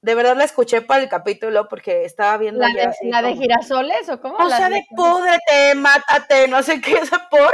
de 0.00 0.14
verdad 0.14 0.36
la 0.36 0.44
escuché 0.44 0.80
para 0.80 1.02
el 1.02 1.08
capítulo 1.08 1.66
porque 1.68 2.04
estaba 2.04 2.36
viendo. 2.36 2.60
¿La, 2.60 2.72
de, 2.72 2.82
así 2.82 3.10
¿la 3.10 3.20
como, 3.22 3.34
de 3.34 3.40
girasoles 3.40 4.08
o 4.10 4.20
cómo? 4.20 4.36
O 4.36 4.48
sea, 4.48 4.70
de 4.70 4.84
púdrete, 4.94 5.74
mátate, 5.74 6.46
no 6.46 6.62
sé 6.62 6.80
qué, 6.80 6.92
es 7.02 7.10
por. 7.32 7.52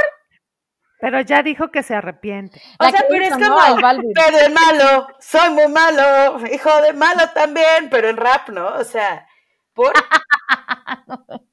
Pero 0.99 1.21
ya 1.21 1.43
dijo 1.43 1.71
que 1.71 1.83
se 1.83 1.93
arrepiente. 1.93 2.61
O 2.79 2.89
sea, 2.89 3.05
pero 3.09 3.23
es 3.25 3.33
como, 3.33 3.57
pero 4.15 4.37
es 4.37 4.51
malo, 4.51 5.07
soy 5.19 5.49
muy 5.51 5.67
malo, 5.67 6.45
hijo 6.47 6.81
de 6.81 6.93
malo 6.93 7.23
también, 7.33 7.89
pero 7.89 8.09
en 8.09 8.17
rap, 8.17 8.49
¿no? 8.49 8.67
O 8.75 8.83
sea, 8.83 9.27
por. 9.73 9.93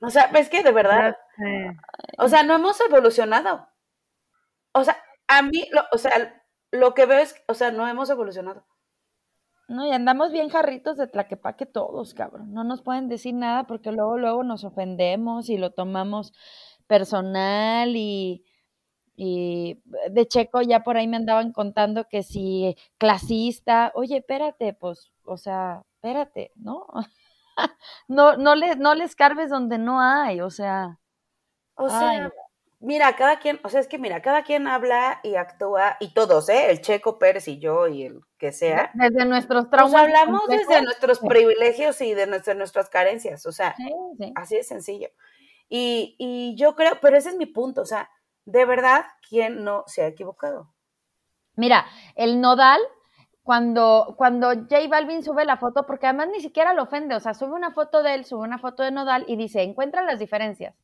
o 0.00 0.10
sea, 0.10 0.30
es 0.34 0.48
que 0.48 0.62
de 0.62 0.72
verdad, 0.72 1.16
o 2.18 2.28
sea, 2.28 2.42
no 2.44 2.54
hemos 2.54 2.80
evolucionado. 2.80 3.68
O 4.72 4.84
sea, 4.84 4.96
a 5.28 5.42
mí, 5.42 5.68
lo, 5.72 5.82
o 5.92 5.98
sea, 5.98 6.42
lo 6.70 6.94
que 6.94 7.06
veo 7.06 7.18
es, 7.18 7.34
o 7.48 7.54
sea, 7.54 7.70
no 7.70 7.86
hemos 7.88 8.10
evolucionado. 8.10 8.64
No, 9.66 9.86
y 9.86 9.92
andamos 9.92 10.30
bien 10.30 10.50
jarritos 10.50 10.98
de 10.98 11.06
tlaquepaque 11.06 11.64
todos, 11.64 12.12
cabrón. 12.12 12.52
No 12.52 12.64
nos 12.64 12.82
pueden 12.82 13.08
decir 13.08 13.34
nada 13.34 13.64
porque 13.64 13.92
luego, 13.92 14.18
luego 14.18 14.44
nos 14.44 14.62
ofendemos 14.64 15.48
y 15.48 15.56
lo 15.56 15.72
tomamos 15.72 16.34
personal 16.86 17.96
y, 17.96 18.44
y 19.16 19.80
de 20.10 20.26
Checo 20.26 20.62
ya 20.62 20.82
por 20.82 20.96
ahí 20.96 21.06
me 21.06 21.16
andaban 21.16 21.52
contando 21.52 22.08
que 22.08 22.22
si 22.22 22.76
clasista, 22.98 23.92
oye, 23.94 24.18
espérate, 24.18 24.72
pues, 24.72 25.12
o 25.24 25.36
sea, 25.36 25.84
espérate, 25.96 26.52
¿no? 26.56 26.86
no, 28.08 28.36
no 28.36 28.54
le, 28.56 28.76
no 28.76 28.94
les 28.94 29.14
carves 29.14 29.50
donde 29.50 29.78
no 29.78 30.00
hay, 30.00 30.40
o 30.40 30.50
sea. 30.50 30.98
O 31.76 31.88
sea, 31.88 32.10
ay. 32.10 32.28
mira, 32.80 33.14
cada 33.14 33.38
quien, 33.38 33.60
o 33.62 33.68
sea, 33.68 33.80
es 33.80 33.88
que 33.88 33.98
mira, 33.98 34.20
cada 34.20 34.42
quien 34.42 34.66
habla 34.66 35.20
y 35.22 35.36
actúa, 35.36 35.96
y 36.00 36.12
todos, 36.12 36.48
¿eh? 36.48 36.70
El 36.70 36.80
Checo 36.80 37.18
Pérez 37.18 37.46
y 37.46 37.58
yo 37.58 37.86
y 37.86 38.04
el 38.04 38.20
que 38.36 38.50
sea. 38.50 38.90
Desde 38.94 39.24
nuestros 39.26 39.70
traumas. 39.70 39.92
Pues 39.92 40.02
hablamos 40.02 40.40
complejos. 40.40 40.68
desde 40.68 40.82
nuestros 40.82 41.20
privilegios 41.20 42.00
y 42.00 42.14
de 42.14 42.26
nuestras, 42.26 42.56
nuestras 42.56 42.88
carencias, 42.88 43.46
o 43.46 43.52
sea, 43.52 43.76
sí, 43.76 43.92
sí. 44.18 44.32
así 44.34 44.56
de 44.56 44.64
sencillo. 44.64 45.08
Y, 45.68 46.16
y 46.18 46.56
yo 46.56 46.74
creo, 46.74 46.98
pero 47.00 47.16
ese 47.16 47.30
es 47.30 47.36
mi 47.36 47.46
punto, 47.46 47.80
o 47.80 47.86
sea, 47.86 48.10
de 48.44 48.64
verdad, 48.64 49.04
¿quién 49.28 49.64
no 49.64 49.84
se 49.86 50.02
ha 50.02 50.06
equivocado? 50.06 50.70
Mira, 51.56 51.86
el 52.16 52.40
nodal, 52.40 52.80
cuando, 53.42 54.14
cuando 54.16 54.48
J 54.48 54.88
Balvin 54.88 55.22
sube 55.22 55.44
la 55.44 55.56
foto, 55.56 55.86
porque 55.86 56.06
además 56.06 56.28
ni 56.32 56.40
siquiera 56.40 56.74
lo 56.74 56.82
ofende, 56.82 57.14
o 57.14 57.20
sea, 57.20 57.34
sube 57.34 57.52
una 57.52 57.72
foto 57.72 58.02
de 58.02 58.14
él, 58.14 58.24
sube 58.24 58.42
una 58.42 58.58
foto 58.58 58.82
de 58.82 58.90
nodal 58.90 59.24
y 59.28 59.36
dice, 59.36 59.62
encuentra 59.62 60.02
las 60.02 60.18
diferencias. 60.18 60.74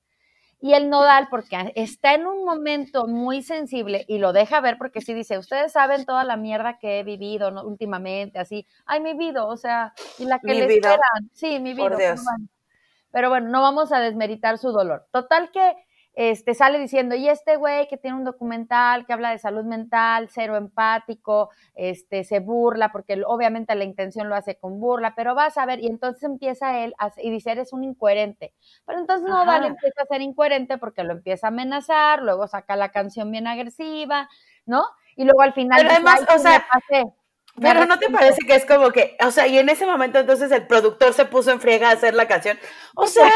Y 0.63 0.75
el 0.75 0.91
nodal, 0.91 1.29
porque 1.31 1.73
está 1.75 2.13
en 2.15 2.27
un 2.27 2.45
momento 2.45 3.07
muy 3.07 3.43
sensible 3.43 4.05
y 4.09 4.19
lo 4.19 4.35
deja 4.35 4.61
ver, 4.61 4.77
porque 4.77 5.01
sí 5.01 5.15
dice, 5.15 5.39
ustedes 5.39 5.73
saben 5.73 6.05
toda 6.05 6.23
la 6.23 6.37
mierda 6.37 6.79
que 6.79 7.01
he 7.01 7.03
vivido 7.03 7.51
¿no? 7.51 7.65
últimamente, 7.65 8.39
así, 8.39 8.67
ay, 8.85 9.01
mi 9.01 9.15
vida, 9.15 9.47
o 9.47 9.57
sea, 9.57 9.95
y 10.19 10.27
la 10.27 10.39
que 10.39 10.53
mi 10.53 10.61
le 10.61 10.67
vida. 10.67 10.91
esperan. 10.91 11.31
Sí, 11.33 11.59
mi 11.61 11.73
vida. 11.73 11.89
Por 11.89 11.97
Dios. 11.97 12.21
Pero 13.11 13.31
bueno, 13.31 13.49
no 13.49 13.63
vamos 13.63 13.91
a 13.91 14.01
desmeritar 14.01 14.59
su 14.59 14.71
dolor. 14.71 15.07
Total 15.11 15.51
que 15.51 15.75
este, 16.23 16.55
sale 16.55 16.79
diciendo, 16.79 17.15
y 17.15 17.31
este 17.31 17.57
güey 17.57 17.89
que 17.89 17.97
tiene 17.97 18.15
un 18.15 18.25
documental 18.25 19.07
que 19.07 19.15
habla 19.15 19.31
de 19.31 19.39
salud 19.39 19.65
mental, 19.65 20.29
cero 20.31 20.57
empático, 20.57 21.49
este, 21.75 22.25
se 22.25 22.41
burla, 22.41 22.93
porque 22.93 23.23
obviamente 23.27 23.75
la 23.75 23.85
intención 23.85 24.29
lo 24.29 24.35
hace 24.35 24.57
con 24.57 24.81
burla, 24.81 25.15
pero 25.15 25.35
vas 25.35 25.57
a 25.57 25.65
ver, 25.65 25.81
y 25.81 25.87
entonces 25.87 26.23
empieza 26.25 26.79
él 26.81 26.93
a, 26.99 27.11
y 27.17 27.31
dice, 27.31 27.53
eres 27.53 27.73
un 27.73 27.85
incoherente. 27.85 28.53
Pero 28.85 28.99
entonces 28.99 29.27
no, 29.27 29.47
vale, 29.47 29.69
empieza 29.69 30.03
a 30.03 30.05
ser 30.05 30.21
incoherente 30.21 30.77
porque 30.77 31.05
lo 31.05 31.13
empieza 31.13 31.47
a 31.47 31.49
amenazar, 31.49 32.21
luego 32.21 32.47
saca 32.47 32.77
la 32.77 32.91
canción 32.91 33.31
bien 33.31 33.47
agresiva, 33.47 34.29
¿no? 34.67 34.85
Y 35.17 35.25
luego 35.25 35.41
al 35.41 35.55
final... 35.55 35.81
Pero 35.81 35.91
además, 35.91 36.21
o 36.35 36.39
sea, 36.39 36.67
pero 37.61 37.87
¿no 37.87 37.99
te 37.99 38.11
parece 38.11 38.39
que 38.47 38.55
es 38.55 38.65
como 38.65 38.91
que, 38.91 39.17
o 39.25 39.31
sea, 39.31 39.47
y 39.47 39.59
en 39.59 39.69
ese 39.69 39.87
momento 39.87 40.19
entonces 40.19 40.51
el 40.53 40.67
productor 40.67 41.13
se 41.13 41.25
puso 41.25 41.51
en 41.51 41.61
friega 41.61 41.89
a 41.89 41.93
hacer 41.93 42.15
la 42.15 42.29
canción? 42.29 42.59
O 42.95 43.07
sea, 43.07 43.29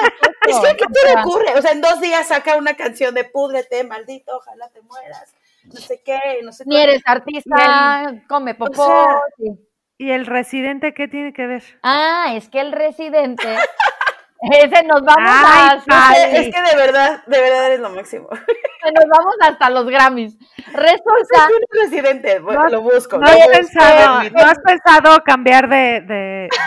es 0.46 0.57
que 0.59 0.77
¿qué 0.77 0.85
te 0.92 1.14
le 1.14 1.20
ocurre? 1.20 1.59
O 1.59 1.62
sea, 1.62 1.72
en 1.72 1.81
dos 1.81 2.00
días 2.00 2.29
saca 2.29 2.57
una 2.57 2.74
canción 2.74 3.14
de 3.14 3.24
púdrete, 3.24 3.85
maldito, 3.85 4.37
ojalá 4.37 4.68
te 4.70 4.81
mueras, 4.83 5.35
no 5.64 5.81
sé 5.81 6.03
qué, 6.05 6.18
no 6.42 6.53
sé 6.53 6.64
Ni 6.66 6.77
eres 6.77 7.03
artista, 7.05 8.07
el, 8.09 8.27
come 8.27 8.55
popó. 8.55 8.83
O 8.83 8.87
sea, 8.87 9.20
sí. 9.37 9.59
¿Y 9.96 10.11
el 10.11 10.27
residente 10.27 10.92
qué 10.92 11.07
tiene 11.07 11.33
que 11.33 11.46
ver? 11.46 11.62
Ah, 11.83 12.33
es 12.35 12.48
que 12.48 12.61
el 12.61 12.72
residente 12.72 13.46
Ese 14.52 14.83
nos 14.85 15.00
vamos 15.02 15.30
Ay, 15.30 15.78
a. 15.88 16.26
Es 16.33 16.54
que 16.54 16.62
de 16.62 16.76
verdad, 16.76 17.22
de 17.26 17.40
verdad 17.40 17.66
eres 17.66 17.80
lo 17.80 17.90
máximo. 17.90 18.28
nos 18.30 19.04
vamos 19.09 19.35
hasta 19.40 19.70
los 19.70 19.87
Grammys. 19.87 20.37
Resulta, 20.72 21.46
Soy 21.46 21.52
un 21.54 21.66
presidente, 21.70 22.38
bueno, 22.40 22.64
No- 22.64 22.68
lo 22.68 22.83
busco. 22.83 23.16
¿No 23.18 23.22
lo 23.22 23.28
has, 23.28 23.37
busco, 23.38 23.52
pensado. 23.52 24.22
¿No 24.30 24.40
has 24.44 24.59
pensado 24.59 25.22
cambiar 25.24 25.68
de, 25.68 26.00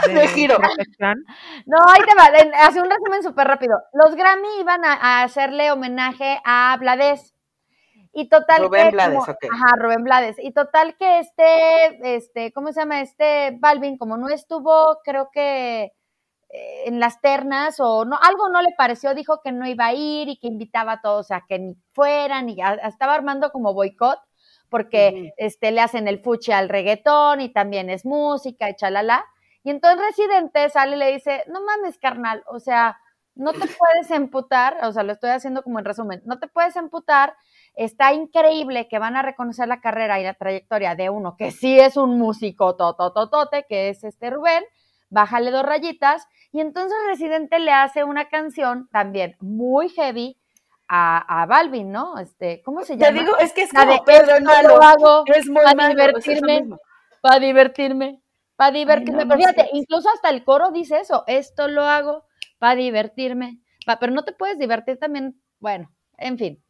de, 0.07 0.13
De 0.13 0.27
giro. 0.29 0.57
profesión? 0.57 1.23
no, 1.65 1.77
ahí 1.93 2.01
te 2.01 2.15
va, 2.15 2.65
hace 2.65 2.81
un 2.81 2.89
resumen 2.89 3.21
súper 3.23 3.47
rápido. 3.47 3.77
Los 3.93 4.15
Grammy 4.15 4.59
iban 4.59 4.83
a, 4.85 4.93
a 4.93 5.23
hacerle 5.23 5.71
homenaje 5.71 6.39
a 6.45 6.75
Blades. 6.79 7.33
Y 8.13 8.29
total 8.29 8.63
Rubén 8.63 8.85
que 8.89 8.91
Blades, 8.95 9.19
como- 9.19 9.31
ok. 9.31 9.45
Ajá, 9.53 9.75
Rubén 9.79 10.03
Blades. 10.03 10.37
Y 10.39 10.51
total 10.51 10.95
que 10.97 11.19
este, 11.19 12.15
este, 12.15 12.51
¿cómo 12.51 12.71
se 12.71 12.79
llama? 12.79 13.01
Este 13.01 13.55
Balvin, 13.59 13.97
como 13.99 14.17
no 14.17 14.27
estuvo, 14.29 14.97
creo 15.03 15.29
que 15.31 15.91
en 16.49 16.99
las 16.99 17.19
ternas 17.21 17.79
o 17.79 18.05
no, 18.05 18.17
algo 18.21 18.49
no 18.49 18.61
le 18.61 18.73
pareció, 18.77 19.13
dijo 19.13 19.41
que 19.43 19.51
no 19.51 19.67
iba 19.67 19.87
a 19.87 19.93
ir 19.93 20.29
y 20.29 20.37
que 20.39 20.47
invitaba 20.47 20.93
a 20.93 21.01
todos 21.01 21.31
a 21.31 21.45
que 21.47 21.59
ni 21.59 21.75
fueran 21.93 22.49
y 22.49 22.61
a- 22.61 22.75
estaba 22.75 23.13
armando 23.15 23.51
como 23.51 23.73
boicot 23.73 24.19
porque 24.69 25.33
este, 25.37 25.71
le 25.71 25.81
hacen 25.81 26.07
el 26.07 26.19
fuche 26.19 26.53
al 26.53 26.69
reggaetón 26.69 27.41
y 27.41 27.49
también 27.49 27.89
es 27.89 28.05
música 28.05 28.69
y 28.69 28.75
chalala. 28.75 29.25
Y 29.63 29.69
entonces 29.69 30.05
Residente 30.07 30.69
sale 30.69 30.95
y 30.95 30.99
le 30.99 31.11
dice, 31.13 31.43
no 31.47 31.61
mames, 31.61 31.97
carnal, 31.97 32.43
o 32.47 32.59
sea, 32.59 32.97
no 33.35 33.53
te 33.53 33.59
puedes 33.67 34.09
emputar, 34.11 34.77
o 34.83 34.91
sea, 34.91 35.03
lo 35.03 35.13
estoy 35.13 35.29
haciendo 35.31 35.61
como 35.63 35.79
en 35.79 35.85
resumen, 35.85 36.21
no 36.25 36.39
te 36.39 36.47
puedes 36.47 36.75
emputar, 36.75 37.35
está 37.75 38.13
increíble 38.13 38.87
que 38.87 38.97
van 38.99 39.15
a 39.15 39.21
reconocer 39.21 39.67
la 39.67 39.79
carrera 39.81 40.19
y 40.19 40.23
la 40.23 40.33
trayectoria 40.33 40.95
de 40.95 41.09
uno 41.09 41.35
que 41.37 41.51
sí 41.51 41.79
es 41.79 41.97
un 41.97 42.17
músico 42.17 42.75
totototote, 42.75 43.65
que 43.69 43.89
es 43.89 44.03
este 44.03 44.29
Rubén, 44.31 44.63
bájale 45.09 45.51
dos 45.51 45.63
rayitas, 45.63 46.27
y 46.51 46.59
entonces 46.61 46.97
Residente 47.07 47.59
le 47.59 47.71
hace 47.71 48.03
una 48.03 48.29
canción 48.29 48.87
también 48.91 49.35
muy 49.39 49.89
heavy 49.89 50.37
a, 50.87 51.41
a 51.41 51.45
Balvin, 51.45 51.91
¿no? 51.91 52.17
Este, 52.17 52.61
¿cómo 52.63 52.81
se 52.83 52.97
Te 52.97 53.05
llama? 53.05 53.21
digo, 53.21 53.37
es 53.39 53.53
que 53.53 53.63
es 53.63 53.73
como 53.73 54.03
Pedro 54.05 54.39
malo. 54.41 54.69
lo 54.77 54.81
hago 54.81 55.23
Es 55.25 55.47
muy 55.47 55.61
para 55.63 55.75
malo. 55.75 55.89
es 55.93 56.15
divertirme, 56.15 56.61
mismo. 56.61 56.77
para 57.21 57.39
divertirme, 57.39 58.21
para 58.55 58.71
divertirme. 58.71 59.23
no, 59.23 59.27
pero 59.27 59.35
no 59.35 59.37
fíjate, 59.39 59.61
sé. 59.63 59.69
incluso 59.73 60.09
hasta 60.09 60.29
el 60.29 60.43
coro 60.45 60.71
dice 60.71 60.99
eso, 60.99 61.23
esto 61.27 61.67
lo 61.67 61.83
hago 61.83 62.23
para 62.59 62.75
divertirme, 62.75 63.59
pa- 63.85 63.99
pero 63.99 64.13
no 64.13 64.23
te 64.23 64.31
puedes 64.31 64.57
divertir 64.57 64.97
también, 64.97 65.41
bueno, 65.59 65.91
en 66.17 66.37
fin. 66.37 66.63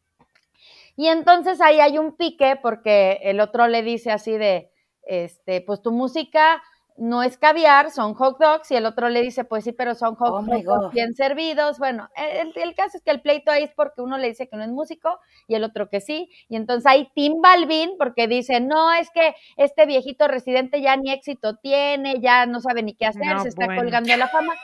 Y 0.96 1.06
entonces 1.06 1.60
ahí 1.60 1.78
hay 1.80 1.96
un 1.98 2.16
pique 2.16 2.58
porque 2.60 3.20
el 3.22 3.40
otro 3.40 3.68
le 3.68 3.82
dice 3.82 4.10
así 4.10 4.32
de, 4.36 4.70
este, 5.02 5.60
pues 5.60 5.80
tu 5.80 5.92
música 5.92 6.60
no 6.98 7.22
es 7.22 7.38
caviar, 7.38 7.90
son 7.90 8.14
hot 8.14 8.38
dogs, 8.38 8.70
y 8.70 8.76
el 8.76 8.84
otro 8.84 9.08
le 9.08 9.22
dice, 9.22 9.44
pues 9.44 9.64
sí, 9.64 9.72
pero 9.72 9.94
son 9.94 10.14
hot 10.16 10.28
Oh 10.30 10.42
dogs 10.42 10.92
bien 10.92 11.14
servidos. 11.14 11.78
Bueno, 11.78 12.08
el, 12.16 12.52
el 12.56 12.74
caso 12.74 12.96
es 12.98 13.02
que 13.02 13.10
el 13.10 13.20
pleito 13.22 13.50
ahí 13.50 13.64
es 13.64 13.72
porque 13.74 14.02
uno 14.02 14.18
le 14.18 14.28
dice 14.28 14.48
que 14.48 14.56
no 14.56 14.64
es 14.64 14.70
músico 14.70 15.18
y 15.46 15.54
el 15.54 15.64
otro 15.64 15.88
que 15.88 16.00
sí, 16.00 16.28
y 16.48 16.56
entonces 16.56 16.84
hay 16.86 17.10
Tim 17.14 17.40
Balvin 17.40 17.92
porque 17.98 18.26
dice, 18.28 18.60
no, 18.60 18.92
es 18.92 19.10
que 19.10 19.34
este 19.56 19.86
viejito 19.86 20.28
residente 20.28 20.82
ya 20.82 20.96
ni 20.96 21.10
éxito 21.12 21.56
tiene, 21.56 22.20
ya 22.20 22.46
no 22.46 22.60
sabe 22.60 22.82
ni 22.82 22.94
qué 22.94 23.06
hacer, 23.06 23.24
No, 23.26 23.42
se 23.42 23.48
está 23.48 23.66
bueno. 23.66 23.80
colgando 23.82 24.10
de 24.10 24.16
la 24.18 24.28
fama. 24.28 24.54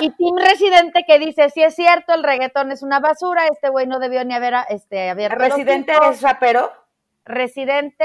Y 0.00 0.10
Tim 0.10 0.36
Residente 0.36 1.04
que 1.06 1.18
dice, 1.18 1.50
sí 1.50 1.62
es 1.62 1.74
cierto, 1.74 2.14
el 2.14 2.22
reggaetón 2.22 2.72
es 2.72 2.82
una 2.82 3.00
basura, 3.00 3.46
este 3.48 3.68
güey 3.68 3.86
no 3.86 3.98
debió 3.98 4.24
ni 4.24 4.32
haber 4.32 4.54
este, 4.70 5.10
abierto 5.10 5.38
los 5.38 5.48
¿Residente 5.50 5.92
ojos". 5.96 6.16
es 6.16 6.22
rapero? 6.22 6.72
Residente, 7.24 8.04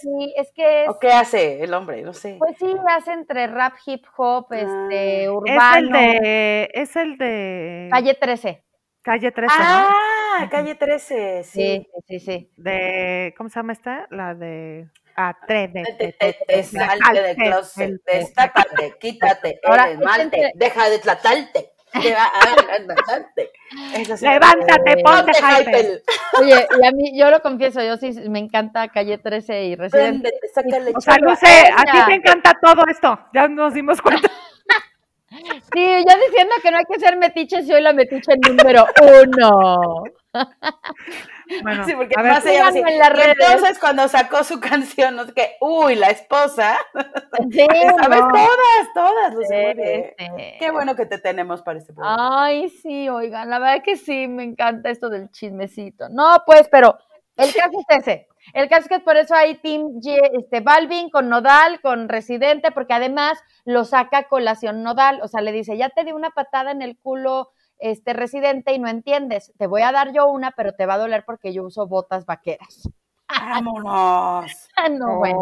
sí, 0.00 0.32
es 0.36 0.50
que 0.54 0.84
es, 0.84 0.88
¿O 0.88 0.98
qué 0.98 1.08
hace 1.12 1.62
el 1.62 1.74
hombre? 1.74 2.00
No 2.02 2.12
sé. 2.14 2.36
pues 2.38 2.56
sí, 2.58 2.74
hace 2.88 3.12
entre 3.12 3.46
rap, 3.46 3.74
hip 3.84 4.04
hop, 4.16 4.46
este, 4.52 5.26
Ah. 5.26 5.32
urbano, 5.32 5.54
Es 5.54 5.76
el 5.76 5.90
de. 5.92 6.70
Es 6.72 6.96
el 6.96 7.18
de. 7.18 7.88
calle 7.92 8.14
13. 8.14 8.64
Calle 9.02 9.32
13, 9.32 9.54
¿no? 9.58 9.64
Ah, 9.66 10.48
calle 10.50 10.74
13, 10.76 11.44
Sí, 11.44 11.86
sí. 11.86 11.88
sí, 12.08 12.20
sí. 12.20 12.50
De. 12.56 13.34
¿Cómo 13.36 13.50
se 13.50 13.56
llama 13.58 13.74
esta? 13.74 14.06
La 14.10 14.34
de. 14.34 14.88
Atrévete. 15.14 15.92
Te, 15.98 16.12
te, 16.12 16.36
te, 16.46 16.62
salte 16.64 17.22
del 17.22 17.36
closet, 17.36 17.90
destápate, 18.04 18.94
quítate 18.98 19.60
el 19.62 20.00
échense- 20.00 20.52
deja 20.54 20.88
de 20.88 20.98
tratarte. 20.98 21.70
Te 22.00 22.12
va 22.12 22.26
a 22.26 22.84
tratarte. 22.84 23.50
Eso 23.94 24.16
sí. 24.16 24.24
Levántate, 24.24 24.96
ponte 25.02 25.32
Ponte 25.32 25.62
hyper. 25.62 26.02
Oye, 26.40 26.68
y 26.82 26.86
a 26.86 26.90
mí, 26.92 27.18
yo 27.18 27.30
lo 27.30 27.40
confieso, 27.40 27.82
yo 27.82 27.96
sí 27.96 28.12
me 28.28 28.38
encanta 28.38 28.88
Calle 28.88 29.18
13 29.18 29.64
y 29.64 29.76
Residente. 29.76 30.30
O 30.94 31.00
sea, 31.00 31.16
chorro. 31.16 31.30
Luce, 31.30 31.72
a 31.76 31.84
ti 31.84 31.98
te 32.06 32.14
encanta 32.14 32.52
todo 32.60 32.82
esto. 32.88 33.18
Ya 33.32 33.48
nos 33.48 33.74
dimos 33.74 34.00
cuenta. 34.00 34.30
Sí, 35.72 35.84
yo 35.84 36.26
diciendo 36.28 36.54
que 36.62 36.70
no 36.70 36.78
hay 36.78 36.84
que 36.84 37.00
ser 37.00 37.16
metiche, 37.16 37.64
soy 37.64 37.82
la 37.82 37.92
metiche 37.92 38.34
número 38.46 38.86
uno. 39.02 40.04
Bueno, 41.62 41.84
Sí, 41.84 41.92
porque 41.94 42.14
a 42.16 42.22
ver, 42.22 42.32
además 42.32 42.46
ella 42.46 42.62
va 42.62 42.68
así, 42.68 42.78
en 42.78 43.14
redes. 43.14 43.36
entonces 43.40 43.78
cuando 43.78 44.08
sacó 44.08 44.44
su 44.44 44.60
canción, 45.08 45.16
no 45.16 45.24
sé 45.26 45.32
qué, 45.34 45.56
uy, 45.60 45.94
la 45.96 46.08
esposa, 46.08 46.76
Sí, 47.50 47.66
sabes 48.00 48.20
no. 48.20 48.28
todas, 48.28 48.94
todas, 48.94 49.34
Lucy, 49.34 49.54
Sí. 50.18 50.26
Qué 50.58 50.70
bueno 50.70 50.96
que 50.96 51.06
te 51.06 51.18
tenemos 51.18 51.62
para 51.62 51.78
este 51.78 51.92
programa. 51.92 52.44
Ay, 52.44 52.68
sí, 52.70 53.08
oigan, 53.08 53.50
la 53.50 53.58
verdad 53.58 53.82
que 53.84 53.96
sí, 53.96 54.26
me 54.28 54.42
encanta 54.44 54.90
esto 54.90 55.10
del 55.10 55.30
chismecito. 55.30 56.08
No, 56.08 56.42
pues, 56.46 56.68
pero 56.70 56.98
el 57.36 57.52
caso 57.52 57.70
es 57.88 57.98
ese. 57.98 58.28
El 58.52 58.68
caso 58.68 58.82
es 58.82 58.88
que 58.88 59.00
por 59.00 59.16
eso 59.16 59.34
hay 59.34 59.54
Team 59.56 60.00
G- 60.00 60.30
este, 60.38 60.60
Balvin 60.60 61.08
con 61.10 61.28
Nodal, 61.30 61.80
con 61.80 62.08
Residente, 62.10 62.70
porque 62.72 62.92
además 62.92 63.38
lo 63.64 63.84
saca 63.84 64.24
colación 64.24 64.82
Nodal. 64.82 65.20
O 65.22 65.28
sea, 65.28 65.40
le 65.40 65.50
dice, 65.50 65.76
ya 65.78 65.88
te 65.88 66.04
di 66.04 66.12
una 66.12 66.30
patada 66.30 66.70
en 66.70 66.82
el 66.82 66.98
culo 66.98 67.50
este 67.78 68.12
Residente 68.12 68.72
y 68.72 68.78
no 68.78 68.88
entiendes. 68.88 69.52
Te 69.58 69.66
voy 69.66 69.82
a 69.82 69.92
dar 69.92 70.12
yo 70.12 70.26
una, 70.28 70.52
pero 70.52 70.72
te 70.74 70.86
va 70.86 70.94
a 70.94 70.98
doler 70.98 71.24
porque 71.26 71.52
yo 71.52 71.64
uso 71.64 71.86
botas 71.86 72.26
vaqueras. 72.26 72.88
Vámonos. 73.28 74.50
Ah, 74.76 74.88
no, 74.88 75.18
bueno. 75.18 75.38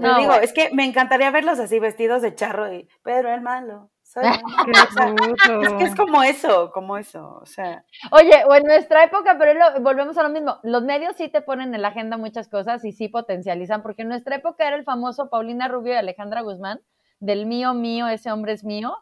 No, 0.00 0.18
digo, 0.18 0.28
bueno. 0.30 0.34
es 0.42 0.52
que 0.52 0.70
me 0.74 0.84
encantaría 0.84 1.30
verlos 1.30 1.58
así 1.60 1.78
vestidos 1.78 2.22
de 2.22 2.34
charro 2.34 2.72
y 2.72 2.88
Pedro 3.02 3.32
el 3.32 3.40
malo. 3.40 3.90
soy 4.02 4.24
el 4.24 4.42
malo". 4.42 4.64
qué 4.66 4.72
O 4.72 4.92
sea, 4.92 5.06
bruto. 5.12 5.62
es 5.62 5.72
que 5.74 5.84
es 5.84 5.94
como 5.94 6.22
eso, 6.24 6.70
como 6.72 6.96
eso. 6.98 7.38
O 7.40 7.46
sea, 7.46 7.84
Oye, 8.10 8.44
o 8.46 8.54
en 8.54 8.64
nuestra 8.64 9.04
época, 9.04 9.36
pero 9.38 9.54
lo- 9.54 9.80
volvemos 9.80 10.18
a 10.18 10.22
lo 10.24 10.28
mismo. 10.28 10.58
Los 10.64 10.82
medios 10.82 11.14
sí 11.16 11.28
te 11.28 11.40
ponen 11.40 11.72
en 11.74 11.82
la 11.82 11.88
agenda 11.88 12.16
muchas 12.16 12.48
cosas 12.48 12.84
y 12.84 12.92
sí 12.92 13.08
potencializan, 13.08 13.82
porque 13.82 14.02
en 14.02 14.08
nuestra 14.08 14.36
época 14.36 14.66
era 14.66 14.76
el 14.76 14.84
famoso 14.84 15.30
Paulina 15.30 15.68
Rubio 15.68 15.92
y 15.94 15.96
Alejandra 15.96 16.40
Guzmán, 16.42 16.80
del 17.20 17.46
mío, 17.46 17.74
mío, 17.74 18.08
ese 18.08 18.32
hombre 18.32 18.52
es 18.52 18.64
mío, 18.64 18.96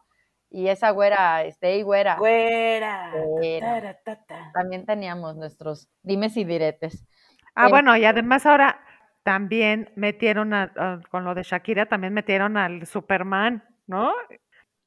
y 0.52 0.68
esa 0.68 0.90
güera, 0.90 1.42
este, 1.44 1.76
y 1.78 1.82
güera. 1.82 2.16
güera. 2.16 3.10
Güera. 3.26 3.80
ta, 3.80 3.92
ta, 3.92 4.14
ta, 4.16 4.24
ta. 4.26 4.50
También 4.54 4.84
teníamos 4.86 5.36
nuestros 5.36 5.88
dimes 6.02 6.36
y 6.36 6.44
diretes. 6.44 7.06
Ah, 7.54 7.66
Eh, 7.66 7.70
bueno, 7.70 7.96
y 7.96 8.04
además 8.04 8.46
ahora 8.46 8.80
también 9.22 9.90
metieron 9.96 10.52
a- 10.54 10.72
a- 10.76 11.00
con 11.10 11.24
lo 11.24 11.34
de 11.34 11.42
Shakira, 11.42 11.86
también 11.86 12.12
metieron 12.12 12.56
al 12.56 12.86
Superman, 12.86 13.62
¿no? 13.86 14.12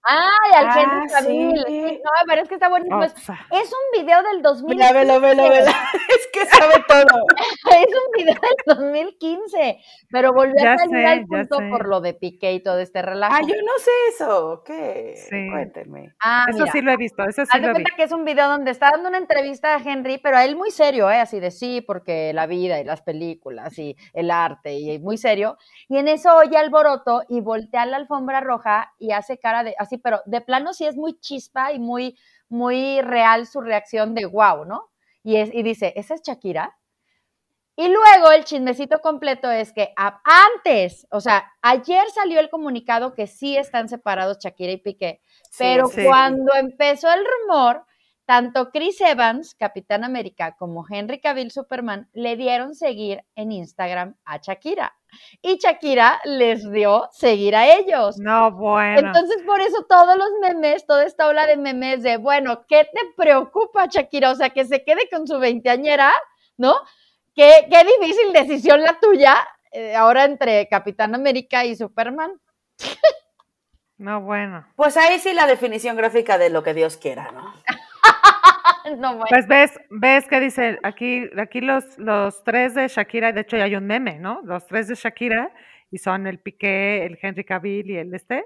¡Ay, 0.08 0.52
al 0.56 0.66
Ah, 0.68 0.82
Henry 0.82 1.08
Cavill! 1.10 1.64
sí. 1.66 2.02
No, 2.04 2.12
pero 2.28 2.42
es 2.44 2.48
que 2.50 2.56
está 2.56 2.70
buenísimo. 2.70 3.00
O 3.00 3.04
Es, 3.04 3.74
un 3.74 4.00
video 4.00 4.22
del 4.24 4.42
2000. 4.42 4.76
Mira, 4.76 4.92
velo, 4.92 5.20
velo, 5.20 5.44
velo. 5.50 5.66
Es 6.16 6.28
que 6.32 6.46
sabe 6.46 6.84
todo. 6.88 7.26
Es 7.66 7.88
un 7.88 8.12
video 8.16 8.36
del 8.36 8.78
2015, 8.78 9.80
pero 10.12 10.32
volvió 10.34 10.54
Ya 10.62 10.74
a 10.74 10.78
salir 10.78 10.96
sé, 10.96 11.06
al 11.06 11.26
punto 11.26 11.58
por 11.70 11.88
lo 11.88 12.02
de 12.02 12.14
Piqué 12.14 12.54
y 12.54 12.62
todo 12.62 12.80
este 12.80 13.02
relajo. 13.02 13.34
Ah, 13.36 13.42
yo 13.42 13.56
no 13.56 13.80
sé 13.80 13.92
eso. 14.10 14.64
¿Qué? 14.66 15.16
Sí. 15.30 15.50
Cuéntenme. 15.52 16.14
Ah, 16.22 16.46
eso 16.50 16.60
mira. 16.60 16.72
sí 16.72 16.82
lo 16.82 16.92
he 16.92 16.98
visto, 16.98 17.24
eso 17.24 17.44
sí 17.44 17.52
Haz 17.52 17.62
de 17.62 17.68
lo 17.68 17.74
cuenta 17.74 17.92
que 17.96 18.04
es 18.04 18.12
un 18.12 18.24
video 18.24 18.48
donde 18.48 18.72
está 18.72 18.92
dando 18.92 19.10
una 19.10 19.18
entrevista 19.18 19.76
a 19.76 19.80
Henry, 19.80 20.20
pero 20.20 20.38
a 20.38 20.46
él 20.46 20.56
muy 20.56 20.72
serio, 20.72 21.10
¿eh? 21.10 21.20
así 21.20 21.40
de 21.40 21.52
sí, 21.52 21.82
porque 21.82 22.32
la 22.34 22.46
vida 22.46 22.80
y 22.80 22.84
las 22.84 23.02
películas 23.02 23.78
y 23.80 23.96
el 24.14 24.30
arte 24.30 24.74
y 24.74 25.00
muy 25.00 25.18
serio. 25.18 25.58
Y 25.90 25.98
en 25.98 26.08
eso 26.08 26.36
oye 26.36 26.58
alboroto 26.58 27.24
y 27.28 27.42
voltea 27.42 27.86
la 27.86 27.98
alfombra 27.98 28.42
roja 28.42 28.94
y 29.00 29.12
hace 29.12 29.38
cara 29.38 29.64
de 29.64 29.76
así, 29.78 29.95
pero 29.98 30.22
de 30.26 30.42
plano 30.42 30.74
sí 30.74 30.86
es 30.86 30.96
muy 30.96 31.20
chispa 31.20 31.72
y 31.74 31.80
muy, 31.80 32.18
muy 32.50 33.02
real 33.02 33.48
su 33.48 33.62
reacción 33.62 34.14
de 34.16 34.26
wow, 34.26 34.66
¿no? 34.66 34.92
Y, 35.24 35.38
es, 35.38 35.54
y 35.54 35.64
dice, 35.64 35.94
¿esa 35.96 36.14
es 36.16 36.22
Shakira? 36.22 36.78
Y 37.78 37.90
luego 37.90 38.32
el 38.32 38.46
chismecito 38.46 39.00
completo 39.02 39.52
es 39.52 39.74
que 39.74 39.92
a- 39.98 40.22
antes, 40.56 41.06
o 41.12 41.20
sea, 41.20 41.52
ayer 41.62 42.10
salió 42.10 42.40
el 42.40 42.50
comunicado 42.50 43.14
que 43.14 43.28
sí 43.28 43.58
están 43.58 43.90
separados 43.90 44.38
Shakira 44.40 44.72
y 44.72 44.78
Piqué, 44.78 45.22
Sí, 45.50 45.58
pero 45.58 45.88
sí. 45.88 46.04
cuando 46.06 46.54
empezó 46.56 47.12
el 47.12 47.26
rumor, 47.26 47.86
tanto 48.26 48.72
Chris 48.72 49.00
Evans, 49.02 49.56
Capitán 49.56 50.04
América, 50.04 50.56
como 50.58 50.86
Henry 50.90 51.22
Cavill 51.22 51.52
Superman 51.52 52.10
le 52.14 52.36
dieron 52.36 52.74
seguir 52.74 53.24
en 53.36 53.52
Instagram 53.52 54.16
a 54.26 54.38
Shakira. 54.38 54.96
Y 55.42 55.58
Shakira 55.58 56.20
les 56.26 56.70
dio 56.72 57.08
seguir 57.12 57.56
a 57.56 57.68
ellos. 57.68 58.18
No, 58.18 58.52
bueno. 58.52 59.00
Entonces, 59.00 59.42
por 59.46 59.62
eso 59.62 59.86
todos 59.88 60.18
los 60.18 60.30
memes, 60.42 60.86
toda 60.86 61.06
esta 61.06 61.28
ola 61.28 61.46
de 61.46 61.56
memes 61.56 62.04
de, 62.04 62.18
bueno, 62.18 62.66
¿qué 62.68 62.84
te 62.86 63.00
preocupa, 63.16 63.86
Shakira? 63.86 64.32
O 64.32 64.36
sea, 64.36 64.50
que 64.50 64.66
se 64.66 64.84
quede 64.84 65.08
con 65.10 65.28
su 65.28 65.40
veinteañera, 65.40 66.12
¿no? 66.58 66.76
Qué, 67.34 67.68
qué 67.70 67.84
difícil 67.84 68.34
decisión 68.34 68.82
la 68.82 69.00
tuya, 69.00 69.36
eh, 69.72 69.96
ahora 69.96 70.26
entre 70.26 70.68
Capitán 70.68 71.16
América 71.16 71.64
y 71.64 71.76
Superman. 71.76 72.34
No, 73.98 74.20
bueno. 74.20 74.68
Pues 74.76 74.98
ahí 74.98 75.20
sí 75.20 75.34
la 75.34 75.48
definición 75.48 75.96
gráfica 75.96 76.38
de 76.38 76.50
lo 76.50 76.64
que 76.64 76.74
Dios 76.74 76.98
quiera, 76.98 77.32
¿no? 77.32 77.54
No, 78.98 79.10
bueno. 79.16 79.26
Pues 79.30 79.48
ves, 79.48 79.72
ves 79.90 80.28
que 80.28 80.40
dice 80.40 80.80
aquí, 80.84 81.30
aquí 81.40 81.62
los, 81.62 81.98
los 81.98 82.44
tres 82.44 82.76
de 82.76 82.88
Shakira, 82.88 83.32
de 83.32 83.42
hecho 83.42 83.58
ya 83.58 83.64
hay 83.66 83.76
un 83.76 83.86
meme, 83.88 84.20
¿no? 84.20 84.42
Los 84.44 84.66
tres 84.68 84.88
de 84.88 84.96
Shakira, 84.96 85.52
y 85.92 85.98
son 85.98 86.28
el 86.28 86.40
Piqué, 86.40 87.06
el 87.06 87.18
Henry 87.22 87.44
Cavill 87.44 87.90
y 87.90 87.98
el 87.98 88.14
este, 88.14 88.46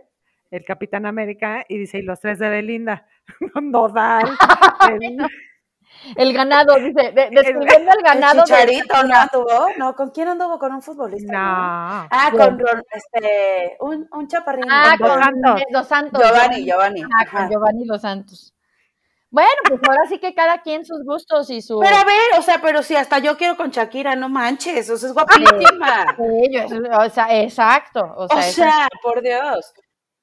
el 0.51 0.63
Capitán 0.65 1.05
América, 1.05 1.65
y 1.67 1.77
dice, 1.77 1.99
y 1.99 2.03
los 2.03 2.19
tres 2.19 2.39
de 2.39 2.49
Belinda, 2.49 3.05
Nodal, 3.61 4.29
el- 5.01 5.17
El 6.15 6.31
ganado, 6.33 6.75
dice, 6.75 7.11
de- 7.11 7.29
describiendo 7.31 7.91
el 7.91 8.03
ganado. 8.03 8.43
El 8.43 8.45
de 8.45 8.55
Chicharito, 8.73 9.03
¿no 9.05 9.15
anduvo? 9.15 9.67
No, 9.79 9.95
¿con 9.95 10.11
quién 10.11 10.27
anduvo? 10.29 10.57
Con 10.59 10.71
un 10.71 10.81
futbolista. 10.83 11.33
¿no? 11.33 11.39
no, 11.39 12.07
Ah, 12.11 12.29
con 12.31 12.61
este, 12.91 13.75
un, 13.81 14.07
un 14.13 14.27
chaparrín. 14.27 14.65
Ah, 14.69 14.93
con 14.97 15.09
Santos. 15.21 15.61
Dos 15.71 15.87
Santos. 15.87 16.21
Giovanni, 16.23 16.63
Giovanni. 16.65 17.01
Ah, 17.03 17.25
con. 17.29 17.49
Giovanni 17.49 17.85
Dos 17.85 18.01
Santos. 18.01 18.53
Bueno, 19.31 19.49
pues 19.67 19.79
ahora 19.87 20.07
sí 20.09 20.19
que 20.19 20.33
cada 20.33 20.61
quien 20.61 20.85
sus 20.85 21.03
gustos 21.05 21.49
y 21.51 21.61
su... 21.61 21.79
Pero 21.79 21.95
a 21.95 22.03
ver, 22.03 22.39
o 22.39 22.41
sea, 22.41 22.61
pero 22.61 22.81
si 22.81 22.95
hasta 22.95 23.19
yo 23.19 23.37
quiero 23.37 23.57
con 23.57 23.69
Shakira, 23.69 24.15
no 24.15 24.27
manches, 24.27 24.89
o 24.89 24.97
sea, 24.97 25.09
es 25.09 25.13
guapísima. 25.13 26.15
Sí, 26.17 26.49
yo- 26.51 26.65
o 26.99 27.09
sea, 27.09 27.39
exacto. 27.41 28.11
O 28.17 28.27
sea, 28.27 28.37
O 28.37 28.41
sea, 28.41 28.87
por 29.03 29.21
Dios. 29.21 29.73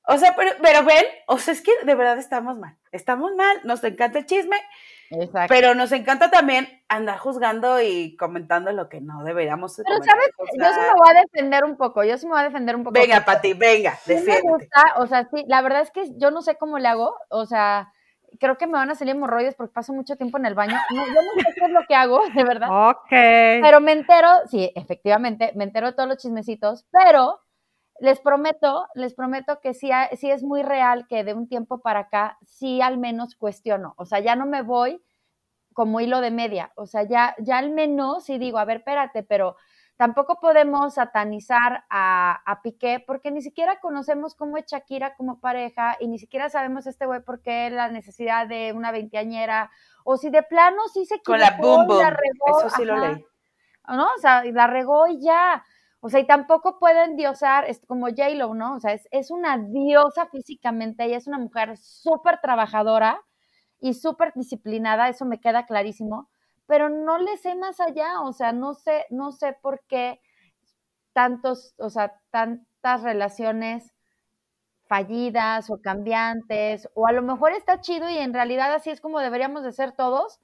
O 0.08 0.18
sea, 0.18 0.34
pero, 0.36 0.52
pero 0.62 0.84
ven, 0.84 1.04
o 1.26 1.38
sea, 1.38 1.52
es 1.52 1.60
que 1.62 1.72
de 1.84 1.94
verdad 1.94 2.18
estamos 2.18 2.56
mal. 2.58 2.76
Estamos 2.92 3.32
mal, 3.36 3.60
nos 3.64 3.82
encanta 3.82 4.20
el 4.20 4.26
chisme, 4.26 4.56
exacto. 5.10 5.52
pero 5.52 5.74
nos 5.74 5.90
encanta 5.90 6.30
también 6.30 6.68
andar 6.88 7.18
juzgando 7.18 7.80
y 7.80 8.16
comentando 8.16 8.70
lo 8.70 8.88
que 8.88 9.00
no 9.00 9.24
deberíamos 9.24 9.74
Pero. 9.76 9.96
¿sabes? 10.04 10.30
Yo 10.38 10.46
sí 10.72 10.80
me 10.80 10.92
voy 10.96 11.10
a 11.10 11.20
defender 11.22 11.64
un 11.64 11.76
poco, 11.76 12.04
yo 12.04 12.16
sí 12.18 12.26
me 12.26 12.32
voy 12.32 12.40
a 12.40 12.44
defender 12.44 12.76
un 12.76 12.84
poco. 12.84 12.94
Venga, 12.94 13.24
Pati, 13.24 13.54
venga, 13.54 13.98
me 14.06 14.40
gusta, 14.42 14.94
o 14.98 15.08
sea, 15.08 15.28
sí, 15.32 15.44
la 15.48 15.60
verdad 15.62 15.82
es 15.82 15.90
que 15.90 16.08
yo 16.16 16.30
no 16.30 16.40
sé 16.40 16.56
cómo 16.56 16.78
le 16.78 16.86
hago, 16.86 17.16
o 17.28 17.44
sea, 17.46 17.92
creo 18.38 18.56
que 18.58 18.66
me 18.66 18.74
van 18.74 18.90
a 18.90 18.94
salir 18.94 19.14
hemorroides 19.14 19.54
porque 19.54 19.72
paso 19.72 19.92
mucho 19.92 20.16
tiempo 20.16 20.38
en 20.38 20.46
el 20.46 20.54
baño. 20.54 20.76
No, 20.94 21.06
yo 21.06 21.14
no 21.14 21.42
sé 21.42 21.54
qué 21.54 21.64
es 21.64 21.70
lo 21.70 21.86
que 21.86 21.94
hago, 21.94 22.20
de 22.34 22.44
verdad. 22.44 22.90
ok. 22.90 23.08
Pero 23.08 23.80
me 23.80 23.92
entero, 23.92 24.28
sí, 24.48 24.70
efectivamente, 24.74 25.52
me 25.54 25.64
entero 25.64 25.88
de 25.88 25.92
todos 25.92 26.08
los 26.08 26.18
chismecitos, 26.18 26.86
pero 26.90 27.40
les 28.00 28.20
prometo, 28.20 28.86
les 28.94 29.14
prometo 29.14 29.60
que 29.60 29.74
sí, 29.74 29.90
es 29.90 30.42
muy 30.42 30.62
real 30.62 31.06
que 31.08 31.24
de 31.24 31.34
un 31.34 31.48
tiempo 31.48 31.80
para 31.80 32.00
acá 32.00 32.38
sí 32.44 32.80
al 32.80 32.98
menos 32.98 33.36
cuestiono, 33.36 33.94
o 33.96 34.04
sea, 34.04 34.20
ya 34.20 34.36
no 34.36 34.46
me 34.46 34.62
voy 34.62 35.02
como 35.72 36.00
hilo 36.00 36.20
de 36.20 36.30
media, 36.30 36.72
o 36.76 36.86
sea, 36.86 37.02
ya, 37.02 37.34
ya 37.38 37.58
al 37.58 37.70
menos 37.70 38.24
sí 38.24 38.38
digo, 38.38 38.58
a 38.58 38.64
ver, 38.64 38.78
espérate, 38.78 39.22
pero 39.22 39.56
tampoco 39.96 40.40
podemos 40.40 40.94
satanizar 40.94 41.84
a, 41.90 42.42
a 42.44 42.62
Piqué 42.62 43.02
porque 43.06 43.30
ni 43.30 43.42
siquiera 43.42 43.80
conocemos 43.80 44.34
cómo 44.34 44.56
es 44.56 44.66
Shakira 44.66 45.16
como 45.16 45.40
pareja 45.40 45.96
y 46.00 46.08
ni 46.08 46.18
siquiera 46.18 46.48
sabemos 46.48 46.86
este 46.86 47.06
güey 47.06 47.22
por 47.22 47.42
qué 47.42 47.70
la 47.70 47.88
necesidad 47.88 48.46
de 48.46 48.72
una 48.72 48.92
veinteañera 48.92 49.70
o 50.04 50.16
si 50.16 50.30
de 50.30 50.42
plano 50.42 50.82
sí 50.92 51.04
se 51.06 51.20
Con 51.22 51.40
la 51.40 51.56
boom 51.58 51.86
boom. 51.86 51.98
la 52.00 52.10
regó, 52.10 52.60
Eso 52.60 52.70
sí 52.76 52.84
lo 52.84 52.96
leí. 52.96 53.24
¿no? 53.88 54.04
O 54.16 54.18
sea, 54.18 54.44
y 54.44 54.52
la 54.52 54.66
regó 54.66 55.06
y 55.06 55.20
ya. 55.20 55.64
O 56.00 56.08
sea, 56.08 56.20
y 56.20 56.26
tampoco 56.26 56.78
pueden 56.78 57.16
diosar, 57.16 57.64
es 57.64 57.80
como 57.86 58.06
J-Lo, 58.06 58.54
¿no? 58.54 58.74
O 58.76 58.80
sea, 58.80 58.92
es, 58.92 59.08
es 59.10 59.30
una 59.30 59.58
diosa 59.58 60.26
físicamente, 60.26 61.04
ella 61.04 61.16
es 61.16 61.26
una 61.26 61.38
mujer 61.38 61.76
súper 61.78 62.38
trabajadora 62.40 63.20
y 63.80 63.94
súper 63.94 64.32
disciplinada, 64.34 65.08
eso 65.08 65.24
me 65.24 65.40
queda 65.40 65.66
clarísimo, 65.66 66.28
pero 66.66 66.88
no 66.88 67.18
le 67.18 67.36
sé 67.36 67.54
más 67.54 67.80
allá, 67.80 68.20
o 68.22 68.32
sea, 68.32 68.52
no 68.52 68.74
sé, 68.74 69.06
no 69.10 69.32
sé 69.32 69.56
por 69.62 69.82
qué 69.88 70.20
tantos, 71.12 71.74
o 71.78 71.90
sea, 71.90 72.20
tantas 72.30 73.02
relaciones 73.02 73.92
fallidas 74.88 75.70
o 75.70 75.80
cambiantes, 75.80 76.88
o 76.94 77.06
a 77.06 77.12
lo 77.12 77.22
mejor 77.22 77.52
está 77.52 77.80
chido 77.80 78.08
y 78.08 78.18
en 78.18 78.32
realidad 78.34 78.72
así 78.74 78.90
es 78.90 79.00
como 79.00 79.20
deberíamos 79.20 79.64
de 79.64 79.72
ser 79.72 79.92
todos, 79.92 80.40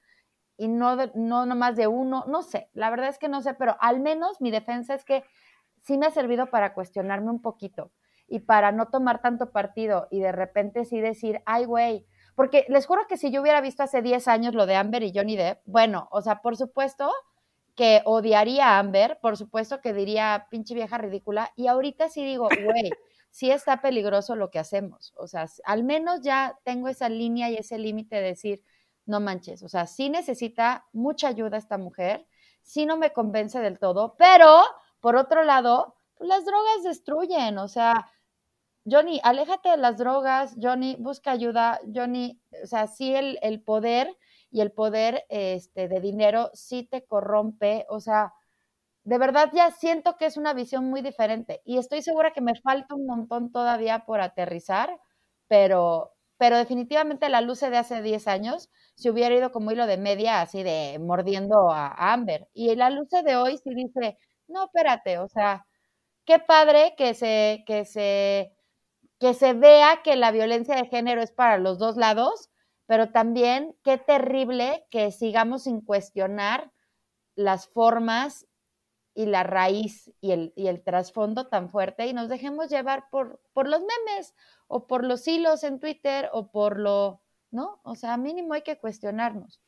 y 0.57 0.67
no, 0.67 0.95
no 1.15 1.45
nomás 1.45 1.75
de 1.75 1.87
uno, 1.87 2.25
no 2.27 2.43
sé, 2.43 2.69
la 2.73 2.89
verdad 2.89 3.09
es 3.09 3.17
que 3.19 3.29
no 3.29 3.41
sé, 3.41 3.53
pero 3.53 3.75
al 3.79 3.99
menos 4.01 4.41
mi 4.41 4.51
defensa 4.51 4.93
es 4.93 5.05
que 5.05 5.23
sí 5.81 5.97
me 5.97 6.05
ha 6.07 6.11
servido 6.11 6.47
para 6.47 6.73
cuestionarme 6.73 7.31
un 7.31 7.41
poquito 7.41 7.91
y 8.27 8.39
para 8.39 8.71
no 8.71 8.87
tomar 8.87 9.21
tanto 9.21 9.51
partido 9.51 10.07
y 10.11 10.19
de 10.19 10.31
repente 10.31 10.85
sí 10.85 10.99
decir, 11.01 11.41
ay, 11.45 11.65
güey, 11.65 12.05
porque 12.35 12.65
les 12.69 12.85
juro 12.85 13.07
que 13.07 13.17
si 13.17 13.31
yo 13.31 13.41
hubiera 13.41 13.61
visto 13.61 13.83
hace 13.83 14.01
10 14.01 14.27
años 14.27 14.55
lo 14.55 14.65
de 14.65 14.75
Amber 14.75 15.03
y 15.03 15.11
Johnny 15.13 15.35
Depp, 15.35 15.61
bueno, 15.65 16.07
o 16.11 16.21
sea, 16.21 16.41
por 16.41 16.57
supuesto 16.57 17.11
que 17.75 18.01
odiaría 18.05 18.69
a 18.69 18.79
Amber, 18.79 19.19
por 19.21 19.37
supuesto 19.37 19.81
que 19.81 19.93
diría, 19.93 20.47
pinche 20.49 20.75
vieja 20.75 20.97
ridícula, 20.97 21.51
y 21.55 21.67
ahorita 21.67 22.09
sí 22.09 22.23
digo, 22.23 22.47
güey, 22.63 22.91
sí 23.31 23.49
está 23.49 23.81
peligroso 23.81 24.35
lo 24.35 24.51
que 24.51 24.59
hacemos, 24.59 25.13
o 25.17 25.27
sea, 25.27 25.47
al 25.65 25.83
menos 25.83 26.21
ya 26.21 26.59
tengo 26.63 26.87
esa 26.87 27.09
línea 27.09 27.49
y 27.49 27.55
ese 27.55 27.79
límite 27.79 28.17
de 28.17 28.21
decir, 28.21 28.63
no 29.05 29.19
manches, 29.19 29.63
o 29.63 29.69
sea, 29.69 29.87
sí 29.87 30.09
necesita 30.09 30.85
mucha 30.93 31.29
ayuda 31.29 31.57
esta 31.57 31.77
mujer, 31.77 32.27
sí 32.61 32.85
no 32.85 32.97
me 32.97 33.11
convence 33.11 33.59
del 33.59 33.79
todo, 33.79 34.15
pero 34.17 34.61
por 34.99 35.15
otro 35.15 35.43
lado, 35.43 35.95
pues, 36.15 36.29
las 36.29 36.45
drogas 36.45 36.83
destruyen, 36.83 37.57
o 37.57 37.67
sea, 37.67 38.07
Johnny, 38.85 39.19
aléjate 39.23 39.69
de 39.69 39.77
las 39.77 39.97
drogas, 39.97 40.55
Johnny, 40.61 40.95
busca 40.99 41.31
ayuda, 41.31 41.79
Johnny, 41.93 42.41
o 42.63 42.67
sea, 42.67 42.87
sí 42.87 43.15
el, 43.15 43.39
el 43.41 43.61
poder 43.61 44.13
y 44.51 44.59
el 44.61 44.71
poder 44.71 45.23
este, 45.29 45.87
de 45.87 45.99
dinero 46.01 46.49
sí 46.53 46.83
te 46.91 47.05
corrompe, 47.05 47.85
o 47.89 47.99
sea, 48.01 48.33
de 49.03 49.17
verdad 49.17 49.49
ya 49.53 49.71
siento 49.71 50.17
que 50.17 50.25
es 50.27 50.37
una 50.37 50.53
visión 50.53 50.85
muy 50.89 51.01
diferente 51.01 51.61
y 51.65 51.77
estoy 51.79 52.01
segura 52.01 52.33
que 52.33 52.41
me 52.41 52.55
falta 52.61 52.95
un 52.95 53.05
montón 53.07 53.51
todavía 53.51 54.05
por 54.05 54.21
aterrizar, 54.21 54.99
pero, 55.47 56.13
pero 56.37 56.57
definitivamente 56.57 57.29
la 57.29 57.41
luce 57.41 57.69
de 57.69 57.77
hace 57.77 58.01
10 58.01 58.27
años 58.27 58.69
si 58.95 59.09
hubiera 59.09 59.35
ido 59.35 59.51
como 59.51 59.71
hilo 59.71 59.87
de 59.87 59.97
media, 59.97 60.41
así 60.41 60.63
de 60.63 60.99
mordiendo 60.99 61.71
a, 61.71 61.87
a 61.87 62.13
Amber. 62.13 62.49
Y 62.53 62.75
la 62.75 62.89
luce 62.91 63.23
de 63.23 63.35
hoy 63.37 63.57
sí 63.57 63.71
dice, 63.75 64.17
no, 64.47 64.65
espérate, 64.65 65.19
o 65.19 65.27
sea, 65.29 65.65
qué 66.25 66.39
padre 66.39 66.93
que 66.97 67.13
se, 67.13 67.63
que 67.67 67.85
se, 67.85 68.53
que 69.23 69.33
se 69.33 69.53
vea 69.53 70.01
que 70.03 70.17
la 70.17 70.31
violencia 70.31 70.75
de 70.75 70.85
género 70.85 71.21
es 71.21 71.31
para 71.31 71.57
los 71.57 71.79
dos 71.79 71.95
lados, 71.95 72.49
pero 72.87 73.13
también 73.13 73.73
qué 73.81 73.97
terrible 73.97 74.85
que 74.91 75.11
sigamos 75.13 75.63
sin 75.63 75.79
cuestionar 75.79 76.73
las 77.33 77.69
formas 77.69 78.47
y 79.13 79.27
la 79.27 79.43
raíz 79.43 80.11
y 80.19 80.33
el, 80.33 80.51
y 80.57 80.67
el 80.67 80.83
trasfondo 80.83 81.47
tan 81.47 81.69
fuerte 81.69 82.05
y 82.05 82.11
nos 82.11 82.27
dejemos 82.27 82.67
llevar 82.67 83.09
por, 83.11 83.39
por 83.53 83.69
los 83.69 83.79
memes 83.79 84.35
o 84.67 84.87
por 84.87 85.05
los 85.05 85.25
hilos 85.25 85.63
en 85.63 85.79
Twitter 85.79 86.29
o 86.33 86.51
por 86.51 86.77
lo, 86.77 87.21
¿no? 87.49 87.79
O 87.83 87.95
sea, 87.95 88.17
mínimo 88.17 88.55
hay 88.55 88.63
que 88.63 88.77
cuestionarnos. 88.77 89.61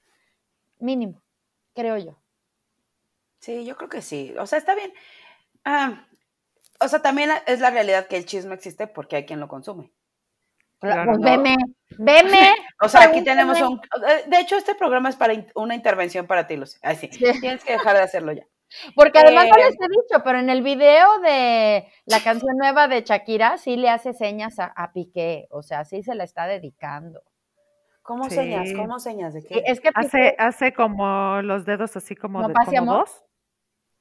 Mínimo, 0.79 1.23
creo 1.73 1.97
yo. 1.97 2.19
Sí, 3.39 3.63
yo 3.63 3.77
creo 3.77 3.87
que 3.87 4.01
sí. 4.01 4.35
O 4.37 4.47
sea, 4.47 4.59
está 4.59 4.75
bien. 4.75 4.91
Ah, 5.63 6.05
o 6.79 6.87
sea, 6.87 7.01
también 7.01 7.29
es 7.47 7.59
la 7.59 7.69
realidad 7.69 8.07
que 8.07 8.17
el 8.17 8.25
chisme 8.25 8.53
existe 8.55 8.87
porque 8.87 9.15
hay 9.17 9.25
quien 9.25 9.39
lo 9.39 9.47
consume. 9.47 9.91
Claro, 10.79 11.11
pues 11.13 11.19
no. 11.19 11.29
veme, 11.29 11.55
veme. 11.97 12.49
O 12.81 12.89
sea, 12.89 13.03
aquí 13.03 13.23
tenemos 13.23 13.59
un... 13.61 13.79
De 14.27 14.39
hecho, 14.39 14.57
este 14.57 14.75
programa 14.75 15.09
es 15.09 15.15
para 15.15 15.33
in- 15.33 15.47
una 15.55 15.73
intervención 15.75 16.27
para 16.27 16.45
ti, 16.45 16.57
Lucy. 16.57 16.77
Así, 16.83 17.07
Sí. 17.11 17.23
tienes 17.39 17.63
que 17.63 17.71
dejar 17.73 17.95
de 17.95 18.03
hacerlo 18.03 18.33
ya. 18.33 18.43
Porque 18.95 19.19
además 19.19 19.45
no 19.47 19.55
Eh, 19.55 19.65
les 19.65 19.75
he 19.75 19.87
dicho, 19.87 20.21
pero 20.23 20.39
en 20.39 20.49
el 20.49 20.61
video 20.61 21.19
de 21.19 21.87
la 22.05 22.19
canción 22.19 22.57
nueva 22.57 22.87
de 22.89 23.01
Shakira 23.03 23.57
sí 23.57 23.77
le 23.77 23.89
hace 23.89 24.13
señas 24.13 24.59
a, 24.59 24.65
a 24.65 24.91
Piqué, 24.91 25.47
o 25.51 25.63
sea, 25.63 25.85
sí 25.85 26.03
se 26.03 26.13
la 26.15 26.25
está 26.25 26.45
dedicando. 26.47 27.21
¿Cómo 28.01 28.25
Sí. 28.25 28.35
señas? 28.35 28.69
¿Cómo 28.75 28.99
señas? 28.99 29.33
¿De 29.33 29.43
qué? 29.43 29.63
es 29.65 29.79
que 29.79 29.91
Piqué, 29.93 30.05
Hace, 30.07 30.35
hace 30.37 30.73
como 30.73 31.41
los 31.41 31.65
dedos 31.65 31.95
así 31.95 32.15
como, 32.15 32.41
¿Como 32.41 32.49
de, 32.49 32.77
como 32.77 32.93
dos, 32.93 33.23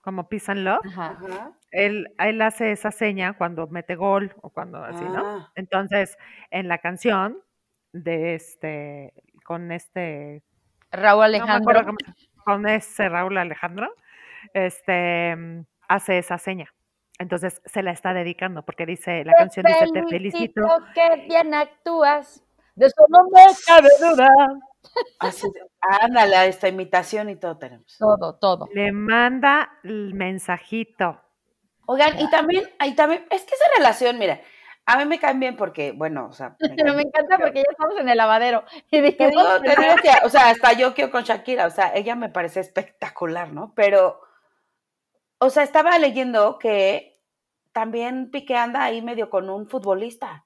como 0.04 0.28
peace 0.28 0.52
and 0.52 0.60
love. 0.64 0.80
Ajá. 0.86 1.50
Él, 1.70 2.14
él 2.18 2.42
hace 2.42 2.70
esa 2.72 2.90
seña 2.92 3.32
cuando 3.32 3.66
mete 3.66 3.96
gol 3.96 4.34
o 4.42 4.50
cuando 4.50 4.84
así, 4.84 5.02
¿no? 5.04 5.26
Ah. 5.26 5.52
Entonces, 5.56 6.16
en 6.50 6.68
la 6.68 6.78
canción 6.78 7.38
de 7.92 8.34
este, 8.34 9.14
con 9.44 9.72
este, 9.72 10.42
Raúl 10.92 11.24
Alejandro. 11.24 11.84
cómo- 11.86 11.98
con 12.44 12.68
ese 12.68 13.08
Raúl 13.08 13.38
Alejandro, 13.38 13.88
este, 14.52 15.34
mm, 15.34 15.60
hace 15.88 16.18
esa 16.18 16.36
seña. 16.38 16.72
Entonces, 17.18 17.62
se 17.64 17.82
la 17.82 17.92
está 17.92 18.12
dedicando 18.12 18.62
porque 18.64 18.84
dice, 18.84 19.24
la 19.24 19.32
canción 19.32 19.64
dice, 19.66 19.86
te 19.92 20.04
felicito. 20.08 20.62
que 20.94 21.24
bien 21.28 21.54
actúas. 21.54 22.44
De 22.74 22.86
eso 22.86 23.06
no 23.08 23.24
me 23.32 23.44
cabe 23.66 23.88
duda. 24.00 24.28
Así, 25.18 25.46
ándale, 25.80 26.36
a 26.36 26.46
esta 26.46 26.68
imitación 26.68 27.30
y 27.30 27.36
todo 27.36 27.58
tenemos. 27.58 27.96
Todo, 27.98 28.36
todo. 28.38 28.68
Le 28.74 28.92
manda 28.92 29.78
el 29.82 30.14
mensajito. 30.14 31.20
Oigan, 31.86 32.20
y 32.20 32.30
también, 32.30 32.64
y 32.84 32.94
también, 32.94 33.26
es 33.30 33.42
que 33.42 33.54
esa 33.54 33.64
relación, 33.76 34.18
mira, 34.18 34.40
a 34.86 34.98
mí 34.98 35.06
me 35.06 35.18
caen 35.18 35.40
bien 35.40 35.56
porque, 35.56 35.92
bueno, 35.92 36.28
o 36.28 36.32
sea, 36.32 36.56
me 36.60 36.70
Pero 36.70 36.94
me 36.94 37.02
encanta 37.02 37.38
porque 37.38 37.62
ya 37.62 37.70
estamos 37.70 37.98
en 37.98 38.08
el 38.08 38.16
lavadero. 38.16 38.64
Y 38.90 39.00
dije, 39.00 39.16
que, 39.16 40.10
o 40.24 40.28
sea, 40.28 40.50
hasta 40.50 40.72
yo 40.74 40.94
quiero 40.94 41.10
con 41.10 41.24
Shakira, 41.24 41.66
o 41.66 41.70
sea, 41.70 41.92
ella 41.94 42.14
me 42.14 42.28
parece 42.28 42.60
espectacular, 42.60 43.52
¿no? 43.52 43.72
Pero, 43.74 44.20
o 45.38 45.50
sea, 45.50 45.62
estaba 45.62 45.98
leyendo 45.98 46.58
que 46.58 47.20
también 47.72 48.30
Piqué 48.30 48.56
anda 48.56 48.84
ahí 48.84 49.02
medio 49.02 49.30
con 49.30 49.50
un 49.50 49.68
futbolista. 49.68 50.43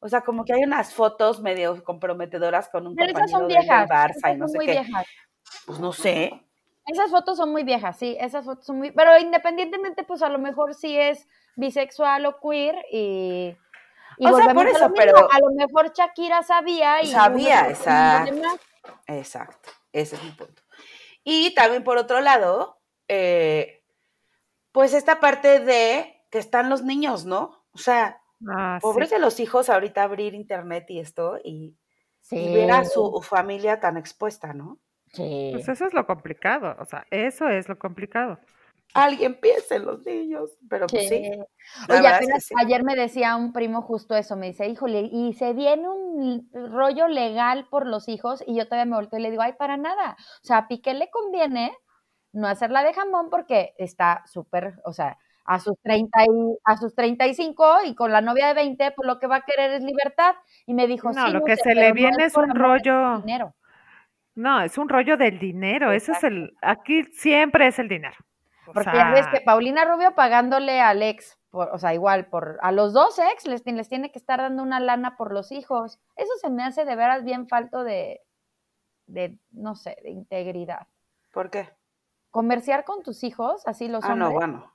O 0.00 0.08
sea, 0.08 0.20
como 0.20 0.44
que 0.44 0.52
hay 0.52 0.62
unas 0.62 0.92
fotos 0.94 1.40
medio 1.40 1.82
comprometedoras 1.84 2.68
con 2.68 2.86
un 2.86 2.94
Pero 2.94 3.10
esas 3.12 3.30
compañero 3.32 3.38
son 3.38 3.48
de 3.48 3.54
él 3.54 3.60
del 3.60 3.66
viejas. 3.68 3.90
Barça 3.90 4.16
esas 4.16 4.34
y 4.34 4.36
no 4.38 4.44
son 4.46 4.50
sé 4.52 4.56
muy 4.58 4.66
qué. 4.66 4.72
viejas. 4.72 5.06
Pues 5.66 5.78
no 5.80 5.92
sé. 5.92 6.42
Esas 6.86 7.10
fotos 7.10 7.36
son 7.36 7.50
muy 7.50 7.64
viejas, 7.64 7.96
sí, 7.98 8.16
esas 8.20 8.44
fotos 8.44 8.64
son 8.66 8.78
muy... 8.78 8.92
Pero 8.92 9.18
independientemente, 9.18 10.04
pues 10.04 10.22
a 10.22 10.28
lo 10.28 10.38
mejor 10.38 10.74
sí 10.74 10.96
es 10.96 11.26
bisexual 11.56 12.26
o 12.26 12.38
queer 12.40 12.76
y... 12.92 13.56
y 14.18 14.26
O 14.26 14.36
sea, 14.36 14.54
por 14.54 14.66
a 14.66 14.70
eso, 14.70 14.88
mismo, 14.90 14.94
pero- 14.94 15.28
A 15.32 15.38
lo 15.40 15.50
mejor 15.52 15.92
Shakira 15.92 16.42
sabía 16.44 17.02
y... 17.02 17.06
Sabía, 17.08 17.62
los 17.62 17.78
exacto. 17.78 18.40
Exacto, 19.08 19.70
ese 19.92 20.14
es 20.16 20.22
mi 20.22 20.30
punto. 20.30 20.62
Y 21.24 21.54
también 21.54 21.82
por 21.82 21.96
otro 21.98 22.20
lado, 22.20 22.78
eh, 23.08 23.82
pues 24.70 24.94
esta 24.94 25.18
parte 25.18 25.58
de 25.58 26.24
que 26.30 26.38
están 26.38 26.70
los 26.70 26.82
niños, 26.84 27.24
¿no? 27.24 27.64
O 27.72 27.78
sea, 27.78 28.22
Ah, 28.48 28.78
sí. 28.80 28.82
pobres 28.82 29.10
de 29.10 29.18
los 29.18 29.40
hijos 29.40 29.70
ahorita 29.70 30.02
abrir 30.02 30.34
internet 30.34 30.84
y 30.88 31.00
esto 31.00 31.38
y, 31.42 31.76
Sí, 32.20 32.36
y 32.36 32.52
ver 32.52 32.72
a 32.72 32.84
su 32.84 33.22
familia 33.22 33.78
tan 33.78 33.96
expuesta, 33.96 34.52
¿no? 34.52 34.80
sí. 35.12 35.50
Pues 35.52 35.68
eso 35.68 35.86
es 35.86 35.94
lo 35.94 36.06
complicado, 36.06 36.74
o 36.80 36.84
sea, 36.84 37.06
eso 37.10 37.48
es 37.48 37.68
lo 37.68 37.78
complicado. 37.78 38.38
Alguien 38.94 39.38
piensa 39.40 39.76
en 39.76 39.84
los 39.84 40.04
niños, 40.04 40.58
pero 40.68 40.86
pues 40.86 41.08
sí. 41.08 41.22
Oye, 41.88 42.08
apenas 42.08 42.48
que 42.48 42.54
sí. 42.54 42.54
ayer 42.58 42.82
me 42.82 42.96
decía 42.96 43.36
un 43.36 43.52
primo 43.52 43.82
justo 43.82 44.16
eso, 44.16 44.36
me 44.36 44.46
dice, 44.48 44.66
híjole, 44.66 45.08
y 45.12 45.34
se 45.34 45.52
viene 45.52 45.88
un 45.88 46.50
rollo 46.52 47.06
legal 47.06 47.68
por 47.70 47.86
los 47.86 48.08
hijos, 48.08 48.42
y 48.46 48.56
yo 48.56 48.64
todavía 48.64 48.90
me 48.90 48.96
volteo 48.96 49.18
y 49.18 49.22
le 49.22 49.30
digo, 49.30 49.42
ay, 49.42 49.52
para 49.52 49.76
nada. 49.76 50.16
O 50.42 50.46
sea, 50.46 50.58
a 50.58 50.68
Piqué 50.68 50.94
le 50.94 51.10
conviene 51.10 51.76
no 52.32 52.48
hacerla 52.48 52.82
de 52.82 52.92
jamón 52.92 53.30
porque 53.30 53.74
está 53.78 54.22
súper, 54.26 54.74
o 54.84 54.92
sea, 54.92 55.18
a 55.46 55.58
sus 55.60 55.78
30 55.82 56.24
y, 56.24 56.58
a 56.64 56.76
sus 56.76 56.94
35 56.94 57.78
y 57.84 57.94
con 57.94 58.12
la 58.12 58.20
novia 58.20 58.48
de 58.48 58.54
20, 58.54 58.92
pues 58.92 59.06
lo 59.06 59.18
que 59.18 59.26
va 59.26 59.36
a 59.36 59.40
querer 59.42 59.72
es 59.72 59.82
libertad. 59.82 60.34
Y 60.66 60.74
me 60.74 60.86
dijo, 60.86 61.12
No, 61.12 61.26
sí, 61.26 61.32
lo 61.32 61.44
que 61.44 61.56
se 61.56 61.74
le 61.74 61.88
no 61.88 61.94
viene 61.94 62.24
es 62.24 62.36
un 62.36 62.50
rollo- 62.54 63.20
dinero. 63.20 63.54
No, 64.34 64.60
es 64.60 64.76
un 64.76 64.88
rollo 64.88 65.16
del 65.16 65.38
dinero, 65.38 65.92
ese 65.92 66.12
es 66.12 66.22
el, 66.22 66.54
aquí 66.60 67.04
siempre 67.04 67.68
es 67.68 67.78
el 67.78 67.88
dinero. 67.88 68.16
O 68.66 68.72
Porque 68.72 68.90
sea, 68.90 68.94
ya 68.94 69.10
ves 69.12 69.26
que 69.28 69.40
Paulina 69.40 69.84
Rubio 69.86 70.14
pagándole 70.14 70.80
al 70.80 71.02
ex, 71.02 71.38
por, 71.50 71.70
o 71.72 71.78
sea, 71.78 71.94
igual, 71.94 72.26
por 72.26 72.58
a 72.60 72.70
los 72.70 72.92
dos 72.92 73.18
ex 73.18 73.46
les, 73.46 73.64
les 73.64 73.88
tiene 73.88 74.10
que 74.12 74.18
estar 74.18 74.40
dando 74.40 74.62
una 74.62 74.78
lana 74.78 75.16
por 75.16 75.32
los 75.32 75.52
hijos. 75.52 76.00
Eso 76.16 76.32
se 76.40 76.50
me 76.50 76.64
hace 76.64 76.84
de 76.84 76.96
veras 76.96 77.24
bien 77.24 77.48
falto 77.48 77.82
de, 77.82 78.20
de 79.06 79.38
no 79.52 79.74
sé, 79.74 79.96
de 80.02 80.10
integridad. 80.10 80.86
¿Por 81.32 81.48
qué? 81.48 81.70
Comerciar 82.30 82.84
con 82.84 83.02
tus 83.02 83.24
hijos, 83.24 83.66
así 83.66 83.88
los 83.88 84.04
Ah, 84.04 84.14
no, 84.14 84.32
bueno. 84.32 84.70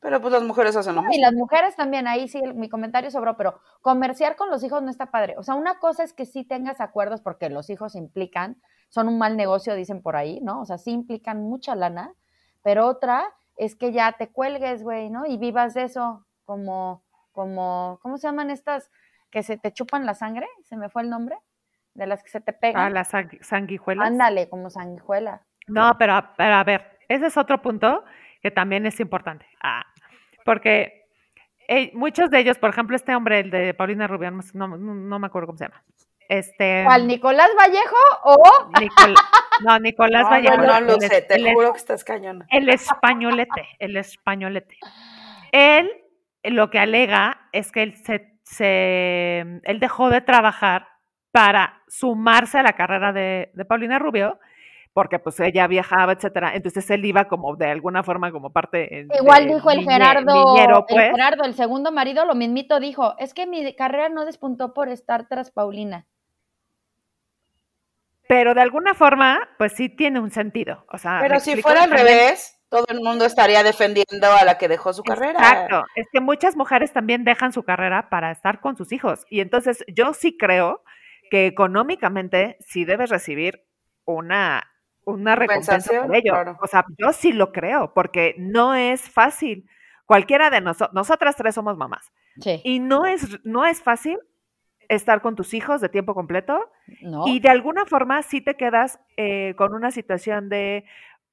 Pero 0.00 0.20
pues 0.20 0.32
las 0.32 0.42
mujeres 0.42 0.76
hacen 0.76 0.94
lo 0.94 1.02
Y 1.10 1.20
las 1.20 1.32
mujeres 1.32 1.74
también, 1.74 2.06
ahí 2.06 2.28
sí, 2.28 2.40
mi 2.54 2.68
comentario 2.68 3.10
sobró, 3.10 3.36
pero 3.36 3.60
comerciar 3.80 4.36
con 4.36 4.50
los 4.50 4.62
hijos 4.62 4.82
no 4.82 4.90
está 4.90 5.06
padre. 5.10 5.34
O 5.38 5.42
sea, 5.42 5.54
una 5.54 5.78
cosa 5.78 6.04
es 6.04 6.12
que 6.12 6.26
sí 6.26 6.44
tengas 6.44 6.80
acuerdos 6.80 7.22
porque 7.22 7.48
los 7.48 7.70
hijos 7.70 7.94
implican, 7.94 8.60
son 8.88 9.08
un 9.08 9.18
mal 9.18 9.36
negocio, 9.36 9.74
dicen 9.74 10.02
por 10.02 10.16
ahí, 10.16 10.40
¿no? 10.42 10.60
O 10.60 10.64
sea, 10.66 10.78
sí 10.78 10.90
implican 10.92 11.42
mucha 11.42 11.74
lana, 11.74 12.12
pero 12.62 12.86
otra 12.86 13.24
es 13.56 13.74
que 13.74 13.90
ya 13.92 14.12
te 14.12 14.28
cuelgues, 14.28 14.82
güey, 14.82 15.08
¿no? 15.08 15.24
Y 15.26 15.38
vivas 15.38 15.72
de 15.74 15.84
eso, 15.84 16.26
como, 16.44 17.02
como, 17.32 17.98
¿cómo 18.02 18.18
se 18.18 18.28
llaman 18.28 18.50
estas 18.50 18.90
que 19.30 19.42
se 19.42 19.56
te 19.56 19.72
chupan 19.72 20.04
la 20.06 20.14
sangre? 20.14 20.46
¿Se 20.62 20.76
me 20.76 20.88
fue 20.90 21.02
el 21.02 21.10
nombre? 21.10 21.38
De 21.94 22.06
las 22.06 22.22
que 22.22 22.28
se 22.28 22.40
te 22.42 22.50
a 22.50 22.58
pegan. 22.58 22.92
las 22.94 23.12
sang- 23.12 23.42
sanguijuelas. 23.42 24.06
Ándale, 24.06 24.48
como 24.50 24.68
sanguijuela. 24.68 25.42
No, 25.68 25.96
pero, 25.98 26.22
pero 26.36 26.54
a 26.54 26.64
ver, 26.64 26.98
ese 27.08 27.26
es 27.26 27.36
otro 27.38 27.60
punto 27.62 28.04
que 28.46 28.50
también 28.52 28.86
es 28.86 29.00
importante. 29.00 29.44
Ah, 29.60 29.84
porque 30.44 31.08
eh, 31.66 31.90
muchos 31.94 32.30
de 32.30 32.38
ellos, 32.38 32.58
por 32.58 32.70
ejemplo, 32.70 32.94
este 32.94 33.12
hombre, 33.16 33.40
el 33.40 33.50
de 33.50 33.74
Paulina 33.74 34.06
Rubio, 34.06 34.30
no, 34.30 34.68
no- 34.68 34.76
no 34.78 35.18
me 35.18 35.26
acuerdo 35.26 35.46
cómo 35.48 35.58
se 35.58 35.64
llama. 35.64 35.82
Este, 36.28 36.82
¿Cuál, 36.84 37.08
Nicolás 37.08 37.50
Vallejo 37.58 37.96
o 38.22 38.70
Nicol- 38.80 39.14
no, 39.64 39.78
Nicolás 39.80 40.22
No, 40.22 40.30
Vallejo. 40.30 40.56
no 40.58 40.80
lo 40.80 41.00
sé, 41.00 41.22
te 41.22 41.34
el 41.34 41.52
juro 41.54 41.72
que 41.72 41.78
estás 41.78 42.04
cañona. 42.04 42.46
El 42.50 42.68
españolete, 42.68 43.66
el 43.80 43.96
españolete. 43.96 44.76
Él 45.50 45.90
lo 46.44 46.70
que 46.70 46.78
alega 46.78 47.48
es 47.52 47.72
que 47.72 47.82
él 47.82 47.96
se, 47.96 48.38
se- 48.44 49.40
él 49.64 49.80
dejó 49.80 50.08
de 50.10 50.20
trabajar 50.20 50.86
para 51.32 51.82
sumarse 51.88 52.58
a 52.58 52.62
la 52.62 52.74
carrera 52.74 53.12
de, 53.12 53.50
de 53.54 53.64
Paulina 53.64 53.98
Rubio, 53.98 54.38
porque 54.96 55.18
pues 55.18 55.38
ella 55.40 55.66
viajaba, 55.66 56.12
etcétera. 56.12 56.52
Entonces 56.54 56.88
él 56.88 57.04
iba 57.04 57.26
como 57.28 57.54
de 57.54 57.66
alguna 57.70 58.02
forma 58.02 58.32
como 58.32 58.50
parte 58.50 59.06
Igual 59.14 59.46
de 59.46 59.54
dijo 59.56 59.70
el 59.70 59.80
niñe- 59.80 59.92
Gerardo, 59.92 60.54
niñero, 60.54 60.78
el 60.78 60.84
pues. 60.88 61.10
Gerardo, 61.10 61.44
el 61.44 61.52
segundo 61.52 61.92
marido, 61.92 62.24
lo 62.24 62.34
mismito 62.34 62.80
dijo, 62.80 63.14
es 63.18 63.34
que 63.34 63.46
mi 63.46 63.76
carrera 63.76 64.08
no 64.08 64.24
despuntó 64.24 64.72
por 64.72 64.88
estar 64.88 65.28
tras 65.28 65.50
Paulina. 65.50 66.06
Pero 68.26 68.54
de 68.54 68.62
alguna 68.62 68.94
forma, 68.94 69.46
pues 69.58 69.74
sí 69.74 69.90
tiene 69.90 70.18
un 70.18 70.30
sentido. 70.30 70.86
O 70.90 70.96
sea, 70.96 71.18
Pero 71.20 71.34
¿me 71.34 71.40
si 71.40 71.60
fuera 71.60 71.82
al 71.82 71.90
revés, 71.90 72.58
todo 72.70 72.86
el 72.88 73.02
mundo 73.02 73.26
estaría 73.26 73.62
defendiendo 73.62 74.32
a 74.32 74.44
la 74.46 74.56
que 74.56 74.66
dejó 74.66 74.94
su 74.94 75.02
carrera. 75.02 75.38
Exacto. 75.38 75.84
Es 75.94 76.06
que 76.10 76.20
muchas 76.22 76.56
mujeres 76.56 76.94
también 76.94 77.22
dejan 77.22 77.52
su 77.52 77.64
carrera 77.64 78.08
para 78.08 78.30
estar 78.30 78.62
con 78.62 78.78
sus 78.78 78.92
hijos. 78.92 79.26
Y 79.28 79.40
entonces 79.40 79.84
yo 79.94 80.14
sí 80.14 80.38
creo 80.38 80.82
que 81.30 81.46
económicamente 81.46 82.56
sí 82.60 82.86
debes 82.86 83.10
recibir 83.10 83.66
una, 84.06 84.72
una 85.06 85.36
recompensa 85.36 86.02
por 86.02 86.14
ello. 86.14 86.32
claro. 86.32 86.58
O 86.60 86.66
sea, 86.66 86.84
yo 86.98 87.12
sí 87.12 87.32
lo 87.32 87.52
creo, 87.52 87.94
porque 87.94 88.34
no 88.38 88.74
es 88.74 89.08
fácil. 89.08 89.68
Cualquiera 90.04 90.50
de 90.50 90.60
nosotros, 90.60 90.94
nosotras 90.94 91.36
tres 91.36 91.54
somos 91.54 91.76
mamás. 91.76 92.12
Sí. 92.40 92.60
Y 92.64 92.80
no 92.80 93.06
es, 93.06 93.44
no 93.44 93.64
es 93.64 93.82
fácil 93.82 94.18
estar 94.88 95.20
con 95.22 95.34
tus 95.36 95.54
hijos 95.54 95.80
de 95.80 95.88
tiempo 95.88 96.14
completo 96.14 96.70
¿No? 97.00 97.26
y 97.26 97.40
de 97.40 97.48
alguna 97.48 97.86
forma 97.86 98.22
sí 98.22 98.40
te 98.40 98.54
quedas 98.54 99.00
eh, 99.16 99.54
con 99.56 99.74
una 99.74 99.90
situación 99.90 100.48
de, 100.48 100.84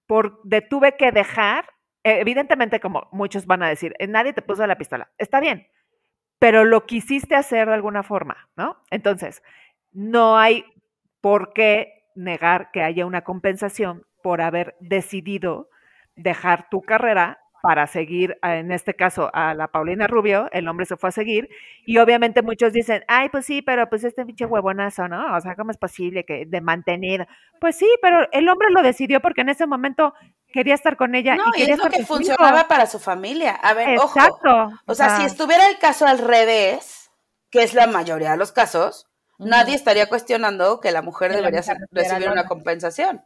por, 0.07 0.41
de 0.43 0.61
tuve 0.61 0.95
que 0.97 1.11
dejar, 1.11 1.65
eh, 2.03 2.19
evidentemente 2.19 2.79
como 2.79 3.07
muchos 3.11 3.45
van 3.45 3.61
a 3.61 3.69
decir, 3.69 3.95
eh, 3.99 4.07
nadie 4.07 4.33
te 4.33 4.41
puso 4.41 4.65
la 4.65 4.77
pistola, 4.77 5.11
está 5.19 5.39
bien, 5.39 5.67
pero 6.39 6.65
lo 6.65 6.85
quisiste 6.87 7.35
hacer 7.35 7.67
de 7.67 7.75
alguna 7.75 8.01
forma, 8.01 8.49
¿no? 8.55 8.77
Entonces, 8.89 9.43
no 9.91 10.37
hay 10.37 10.65
por 11.21 11.53
qué 11.53 12.02
negar 12.15 12.71
que 12.71 12.81
haya 12.83 13.05
una 13.05 13.21
compensación 13.23 14.05
por 14.21 14.41
haber 14.41 14.75
decidido 14.79 15.69
dejar 16.15 16.67
tu 16.69 16.81
carrera 16.81 17.39
para 17.61 17.87
seguir, 17.87 18.37
a- 18.41 18.57
en 18.57 18.73
este 18.73 18.93
caso, 18.93 19.31
a 19.33 19.53
la 19.53 19.69
Paulina 19.69 20.05
Rubio, 20.05 20.49
el 20.51 20.67
hombre 20.67 20.85
se 20.85 20.97
fue 20.97 21.09
a 21.09 21.11
seguir, 21.13 21.47
y 21.85 21.97
obviamente 21.97 22.41
muchos 22.41 22.73
dicen, 22.73 23.05
ay, 23.07 23.29
pues 23.29 23.45
sí, 23.45 23.61
pero 23.61 23.87
pues 23.89 24.03
este 24.03 24.25
pinche 24.25 24.45
huevonazo, 24.45 25.07
¿no? 25.07 25.33
O 25.33 25.39
sea, 25.39 25.55
¿cómo 25.55 25.71
es 25.71 25.77
posible 25.77 26.25
que 26.25 26.45
de 26.45 26.59
mantener? 26.59 27.25
Pues 27.61 27.77
sí, 27.77 27.87
pero 28.01 28.27
el 28.33 28.49
hombre 28.49 28.67
lo 28.69 28.81
decidió 28.83 29.21
porque 29.21 29.41
en 29.41 29.49
ese 29.49 29.65
momento 29.65 30.13
quería 30.51 30.73
estar 30.73 30.97
con 30.97 31.15
ella 31.15 31.35
No, 31.37 31.45
y 31.55 31.59
y 31.59 31.59
quería 31.61 31.75
es 31.75 31.83
lo 31.83 31.89
que 31.89 31.99
hijo. 32.01 32.07
funcionaba 32.15 32.67
para 32.67 32.85
su 32.85 32.99
familia. 32.99 33.51
A 33.53 33.73
ver, 33.73 33.97
ojo. 33.97 34.19
Exacto. 34.19 34.71
O 34.85 34.93
sea, 34.93 35.15
si 35.17 35.23
estuviera 35.23 35.65
el 35.69 35.77
caso 35.79 36.05
al 36.05 36.19
revés, 36.19 37.11
que 37.49 37.63
es 37.63 37.73
la 37.73 37.87
mayoría 37.87 38.31
de 38.31 38.37
los 38.37 38.51
casos, 38.51 39.07
Nadie 39.39 39.75
estaría 39.75 40.07
cuestionando 40.07 40.79
que 40.79 40.91
la 40.91 41.01
mujer 41.01 41.31
Que 41.31 41.37
la 41.41 41.49
debería 41.49 41.61
mujer 41.61 41.87
recibir 41.91 42.29
una 42.29 42.45
compensación. 42.45 43.23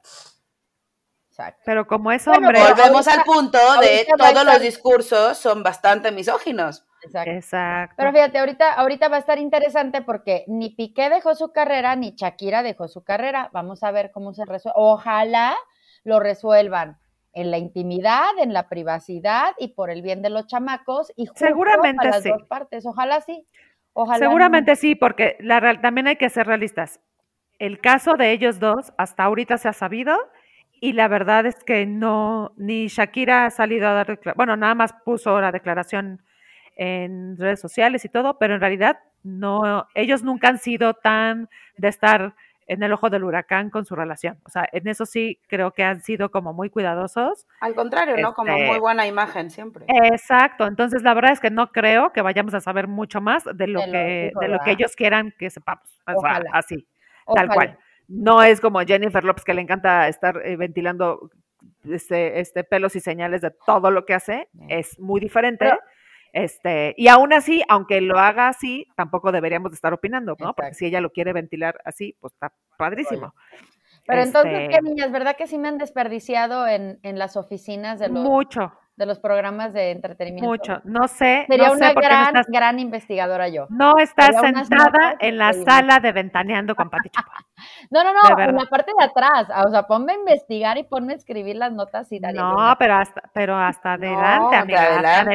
Exacto. 1.30 1.62
Pero 1.66 1.86
como 1.86 2.12
es 2.12 2.28
hombre, 2.28 2.60
Volvemos 2.60 3.08
ahorita- 3.08 3.14
al 3.14 3.24
punto 3.24 3.58
de 3.82 4.08
todos 4.18 4.44
los 4.46 4.60
discursos 4.60 5.38
son 5.38 5.62
bastante 5.62 6.12
misóginos. 6.12 6.84
Exacto. 7.04 7.32
exacto. 7.32 7.96
Pero 7.98 8.12
fíjate, 8.12 8.40
ahorita, 8.40 8.74
ahorita 8.74 9.08
va 9.08 9.18
a 9.18 9.20
estar 9.20 9.38
interesante 9.38 10.02
porque 10.02 10.46
ni 10.48 10.72
Piqué 10.72 11.10
dejó 11.10 11.36
su 11.36 11.52
carrera, 11.52 11.96
ni 11.96 12.16
Shakira 12.16 12.64
dejó 12.64 12.88
su 12.88 13.04
carrera. 13.04 13.50
Vamos 13.54 13.84
a 13.84 13.92
ver 13.92 14.12
cómo 14.12 14.34
se 14.34 14.46
resuelve. 14.46 14.74
Ojalá 14.76 15.56
lo 16.04 16.20
resuelvan 16.20 16.98
en 17.34 17.52
la 17.52 17.60
intimidad, 17.60 18.30
en 18.40 18.52
la 18.52 18.68
privacidad 18.68 19.54
y 19.60 19.70
por 19.70 19.92
el 19.92 20.02
bien 20.02 20.24
de 20.24 20.32
los 20.32 20.48
chamacos 20.48 21.12
y 21.16 21.28
justo 21.28 21.46
Seguramente 21.46 21.98
para 21.98 22.10
las 22.10 22.24
sí. 22.24 22.30
dos 22.30 22.44
partes. 22.48 22.84
Ojalá 22.88 23.22
sí. 23.22 23.48
Seguramente 24.18 24.76
sí, 24.76 24.96
porque 24.96 25.38
la, 25.40 25.82
también 25.82 26.08
hay 26.08 26.18
que 26.18 26.30
ser 26.30 26.48
realistas. 26.48 27.00
El 27.60 27.80
caso 27.80 28.14
de 28.14 28.32
ellos 28.32 28.60
dos 28.60 28.94
hasta 28.98 29.24
ahorita 29.24 29.58
se 29.58 29.68
ha 29.68 29.74
sabido 29.74 30.16
y 30.80 30.94
la 30.94 31.08
verdad 31.08 31.46
es 31.46 31.64
que 31.64 31.86
no, 31.86 32.54
ni 32.58 32.88
Shakira 32.88 33.46
ha 33.46 33.50
salido 33.50 33.88
a 33.88 33.94
dar, 33.94 34.20
bueno, 34.36 34.56
nada 34.56 34.76
más 34.76 34.94
puso 35.06 35.42
la 35.42 35.52
declaración 35.52 36.22
en 36.76 37.38
redes 37.38 37.60
sociales 37.60 38.06
y 38.06 38.10
todo, 38.10 38.38
pero 38.38 38.54
en 38.54 38.62
realidad 38.62 39.00
no, 39.24 39.88
ellos 39.96 40.24
nunca 40.24 40.50
han 40.50 40.60
sido 40.60 40.94
tan 40.94 41.50
de 41.78 41.88
estar 41.88 42.36
en 42.68 42.84
el 42.84 42.92
ojo 42.92 43.10
del 43.10 43.24
huracán 43.24 43.70
con 43.70 43.86
su 43.86 43.96
relación. 43.96 44.38
O 44.46 44.50
sea, 44.50 44.68
en 44.72 44.88
eso 44.88 45.06
sí 45.06 45.40
creo 45.48 45.72
que 45.72 45.84
han 45.84 46.02
sido 46.02 46.30
como 46.32 46.54
muy 46.54 46.70
cuidadosos. 46.70 47.48
Al 47.62 47.74
contrario, 47.76 48.16
¿no? 48.18 48.34
Como 48.34 48.52
Este- 48.52 48.68
muy 48.68 48.80
buena 48.80 49.08
imagen 49.08 49.50
siempre. 49.50 49.86
Exacto, 49.88 50.68
entonces 50.68 51.02
la 51.04 51.14
verdad 51.14 51.32
es 51.32 51.40
que 51.40 51.50
no 51.50 51.72
creo 51.72 52.12
que 52.12 52.22
vayamos 52.22 52.54
a 52.54 52.62
saber 52.62 52.88
mucho 52.88 53.22
más 53.22 53.44
de 53.46 53.68
lo, 53.68 53.80
De 53.82 53.92
que, 53.92 54.32
de 54.40 54.48
lo 54.50 54.60
que 54.60 54.72
ellos 54.72 54.96
quieran 54.96 55.34
que 55.40 55.50
sepamos. 55.50 55.86
O 56.06 56.12
sea, 56.12 56.16
Ojalá. 56.18 56.50
así, 56.54 56.88
tal 57.34 57.48
cual. 57.50 57.78
No 58.10 58.42
es 58.44 58.62
como 58.62 58.80
Jennifer 58.82 59.24
López 59.24 59.44
que 59.44 59.54
le 59.54 59.62
encanta 59.62 60.08
estar 60.08 60.42
eh, 60.46 60.56
ventilando 60.56 61.30
este, 61.84 62.40
este 62.40 62.64
pelos 62.64 62.96
y 62.96 63.00
señales 63.00 63.42
de 63.42 63.52
todo 63.66 63.92
lo 63.92 64.06
que 64.06 64.14
hace. 64.14 64.50
Es 64.70 65.00
muy 65.00 65.20
diferente. 65.20 65.66
Pero- 65.66 65.80
Este, 66.38 66.94
y 66.98 67.08
aún 67.08 67.34
así, 67.34 67.64
aunque 67.68 68.00
lo 68.00 68.20
haga 68.20 68.48
así, 68.48 68.86
tampoco 68.96 69.32
deberíamos 69.32 69.72
de 69.72 69.76
estar 69.76 69.92
opinando, 69.92 70.36
¿no? 70.40 70.54
Porque 70.54 70.76
si 70.76 70.86
ella 70.86 71.02
lo 71.02 71.10
quiere 71.10 71.34
ventilar 71.34 71.82
así, 71.84 72.16
pues 72.20 72.34
está 72.34 72.54
padrísimo. 72.78 73.34
Pero 74.06 74.22
entonces, 74.22 74.54
Este, 74.54 74.76
¿qué 74.76 74.82
niñas? 74.84 75.12
¿Verdad 75.12 75.36
que 75.36 75.48
sí 75.48 75.58
me 75.58 75.68
han 75.68 75.80
desperdiciado 75.80 76.68
en, 76.68 77.00
en 77.02 77.18
las 77.18 77.38
oficinas 77.38 77.98
de 77.98 78.10
los, 78.10 78.24
mucho, 78.24 78.72
de 78.98 79.06
los 79.06 79.20
programas 79.20 79.74
de 79.74 79.92
entretenimiento? 79.92 80.50
mucho. 80.50 80.82
No 80.84 81.08
sé, 81.08 81.46
Sería 81.48 81.68
no 81.68 81.74
una 81.74 81.88
sé 81.90 81.94
qué 81.94 82.02
no 82.02 82.08
gran, 82.08 82.26
estás, 82.28 82.48
gran 82.48 82.80
investigadora 82.80 83.48
yo. 83.48 83.68
no 83.70 83.94
estás 84.00 84.36
sentada 84.42 85.16
en 85.20 85.38
la 85.38 85.54
sala 85.54 86.00
de 86.00 86.12
ventaneando 86.12 86.76
con 86.76 86.90
Pati 86.90 87.10
Chapoy. 87.10 87.34
No, 87.90 88.04
no, 88.04 88.12
no, 88.14 88.40
en 88.40 88.56
la 88.56 88.66
parte 88.66 88.92
de 88.98 89.04
atrás. 89.06 89.48
O 89.66 89.70
sea, 89.72 89.84
ponme 89.84 90.14
a 90.14 90.16
investigar 90.16 90.78
y 90.78 90.84
ponme 90.84 91.14
a 91.14 91.16
escribir 91.16 91.56
las 91.56 91.72
notas 91.72 92.12
y 92.12 92.20
yo 92.20 92.28
No, 92.34 92.54
una- 92.54 92.76
pero 92.78 92.96
hasta, 92.96 93.22
pero 93.34 93.56
hasta 93.56 93.94
adelante, 93.94 94.56
de 94.56 94.62
amiga, 94.62 94.82
hasta 94.82 95.20
adelante, 95.22 95.32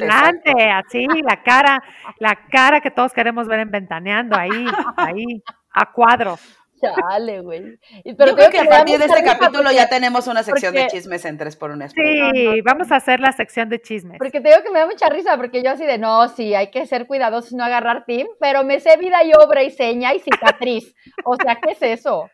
adelante, 0.52 0.70
así, 0.70 1.06
la 1.22 1.42
cara, 1.42 1.82
la 2.18 2.36
cara 2.50 2.80
que 2.80 2.90
todos 2.90 3.12
queremos 3.12 3.48
ver 3.48 3.60
en 3.60 3.70
ventaneando, 3.70 4.36
ahí, 4.36 4.66
ahí, 4.96 5.42
a 5.72 5.86
cuadro. 5.92 6.36
Chale, 6.82 7.40
güey. 7.40 7.78
Y- 8.04 8.10
Yo 8.10 8.16
pero 8.16 8.34
creo 8.34 8.50
tengo 8.50 8.50
que 8.50 8.58
a 8.68 8.70
partir 8.70 8.98
de 8.98 9.04
este 9.06 9.22
capítulo 9.24 9.62
porque- 9.64 9.74
ya 9.76 9.88
tenemos 9.88 10.26
una 10.26 10.42
sección 10.42 10.74
de 10.74 10.86
chismes 10.88 11.24
en 11.24 11.38
3 11.38 11.56
por 11.56 11.70
1 11.70 11.88
Sí, 11.88 12.60
vamos 12.64 12.90
a 12.90 12.96
hacer 12.96 13.20
la 13.20 13.32
sección 13.32 13.68
de 13.68 13.80
chismes. 13.80 14.18
Porque 14.18 14.40
te 14.40 14.48
digo 14.48 14.62
que 14.62 14.70
me 14.70 14.80
da 14.80 14.86
mucha 14.86 15.08
risa, 15.08 15.36
porque 15.36 15.62
yo 15.62 15.70
así 15.70 15.84
de, 15.86 15.98
no, 15.98 16.28
sí, 16.28 16.54
hay 16.54 16.70
que 16.70 16.86
ser 16.86 17.06
cuidadosos 17.06 17.52
y 17.52 17.56
no 17.56 17.64
agarrar 17.64 18.04
team, 18.04 18.26
pero 18.40 18.64
me 18.64 18.80
sé 18.80 18.96
vida 18.96 19.22
y 19.24 19.32
obra 19.34 19.62
y 19.62 19.70
seña 19.70 20.12
y 20.14 20.20
cicatriz. 20.20 20.94
O 21.24 21.36
sea, 21.36 21.56
¿qué 21.56 21.72
es 21.72 21.82
eso? 22.00 22.28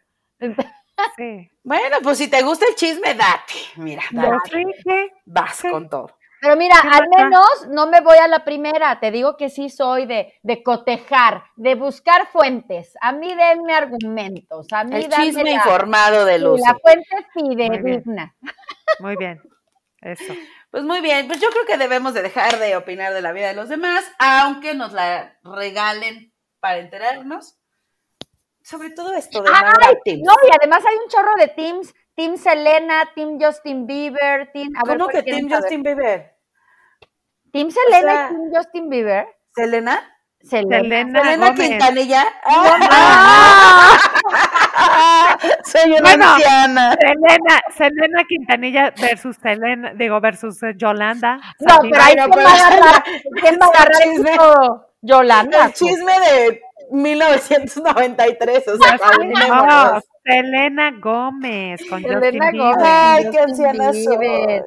Sí. 1.16 1.48
Bueno, 1.62 1.98
pues 2.02 2.18
si 2.18 2.28
te 2.28 2.42
gusta 2.42 2.66
el 2.68 2.74
chisme, 2.74 3.14
date. 3.14 3.54
Mira, 3.76 4.02
date. 4.10 4.64
que- 4.84 5.10
Vas 5.26 5.62
con 5.70 5.88
todo. 5.88 6.17
Pero 6.40 6.56
mira, 6.56 6.76
¿Qué 6.82 6.88
al 6.88 7.08
menos 7.08 7.68
no 7.68 7.88
me 7.88 8.00
voy 8.00 8.16
a 8.18 8.28
la 8.28 8.44
primera. 8.44 9.00
Te 9.00 9.10
digo 9.10 9.36
que 9.36 9.48
sí 9.50 9.70
soy 9.70 10.06
de, 10.06 10.34
de 10.42 10.62
cotejar, 10.62 11.44
de 11.56 11.74
buscar 11.74 12.28
fuentes. 12.28 12.94
A 13.00 13.12
mí 13.12 13.34
denme 13.34 13.74
argumentos. 13.74 14.66
A 14.72 14.84
mí 14.84 14.96
El 14.96 15.08
dame 15.08 15.24
chisme 15.24 15.44
la, 15.44 15.50
informado 15.52 16.24
de 16.24 16.36
sí, 16.36 16.44
Lucy. 16.44 16.62
la 16.62 16.78
fuente 16.78 17.06
bien. 17.56 17.82
fidedigna. 17.82 18.36
Muy 19.00 19.16
bien, 19.16 19.40
eso. 20.00 20.32
Pues 20.70 20.84
muy 20.84 21.00
bien, 21.00 21.26
pues 21.26 21.40
yo 21.40 21.48
creo 21.50 21.64
que 21.64 21.78
debemos 21.78 22.14
de 22.14 22.22
dejar 22.22 22.58
de 22.58 22.76
opinar 22.76 23.14
de 23.14 23.22
la 23.22 23.32
vida 23.32 23.48
de 23.48 23.54
los 23.54 23.68
demás, 23.70 24.04
aunque 24.18 24.74
nos 24.74 24.92
la 24.92 25.38
regalen 25.42 26.32
para 26.60 26.78
enterarnos. 26.78 27.56
Sobre 28.62 28.90
todo 28.90 29.14
esto 29.14 29.42
de 29.42 29.50
Ay. 29.50 30.22
No, 30.22 30.32
y 30.46 30.50
además 30.60 30.84
hay 30.86 30.94
un 30.96 31.08
chorro 31.08 31.34
de 31.38 31.48
teams. 31.48 31.94
Team 32.18 32.36
Selena, 32.36 33.04
Team 33.14 33.38
Justin 33.40 33.86
Bieber, 33.86 34.50
Team... 34.52 34.72
A 34.76 34.82
ver, 34.88 34.98
¿Cómo 34.98 35.08
¿cuál 35.08 35.22
que 35.24 35.30
Team 35.30 35.48
saber? 35.48 35.62
Justin 35.62 35.82
Bieber? 35.84 36.34
¿Team 37.52 37.70
Selena 37.70 38.00
sea- 38.12 38.26
y 38.26 38.34
Team 38.34 38.50
Justin 38.52 38.88
Bieber? 38.90 39.26
¿Selena? 39.54 40.00
Selena. 40.40 40.78
Selena, 40.80 41.20
¿Selena 41.22 41.46
Gómez. 41.50 41.68
Quintanilla? 41.68 42.24
¡Ah! 42.44 43.98
Soy 45.64 45.90
una 45.98 46.00
Bueno. 46.00 46.24
anciana. 46.34 46.96
Selena, 47.00 47.60
Selena 47.76 48.24
Quintanilla 48.28 48.92
versus 49.00 49.36
Selena, 49.40 49.92
digo, 49.94 50.20
versus 50.20 50.60
eh, 50.64 50.74
Yolanda. 50.76 51.38
No, 51.60 51.74
Sabina. 51.76 51.90
pero 51.92 52.02
ahí 52.04 52.14
no, 52.16 52.28
¿quién 52.30 52.44
va 52.46 52.50
a 52.50 52.54
es 52.56 52.62
agarrar? 52.62 53.04
¿Quién 53.40 53.58
va 53.60 53.66
a 53.66 53.68
el 53.68 53.76
agarrar 53.76 54.02
chisme. 54.02 54.30
esto? 54.32 54.86
Yolanda. 55.02 55.64
El 55.66 55.72
chisme 55.72 56.12
de 56.20 56.62
1993, 56.90 58.68
o 58.68 58.76
sea, 58.76 58.96
No. 59.48 60.00
Selena 60.28 60.90
Gómez 60.92 61.80
con 61.88 62.02
Selena 62.02 62.20
Justin 62.20 62.58
Gómez. 62.58 62.76
Bieber. 62.76 62.86
Ay, 62.86 63.30
qué 63.30 63.38
anciana 63.38 63.92
soy. 63.92 64.62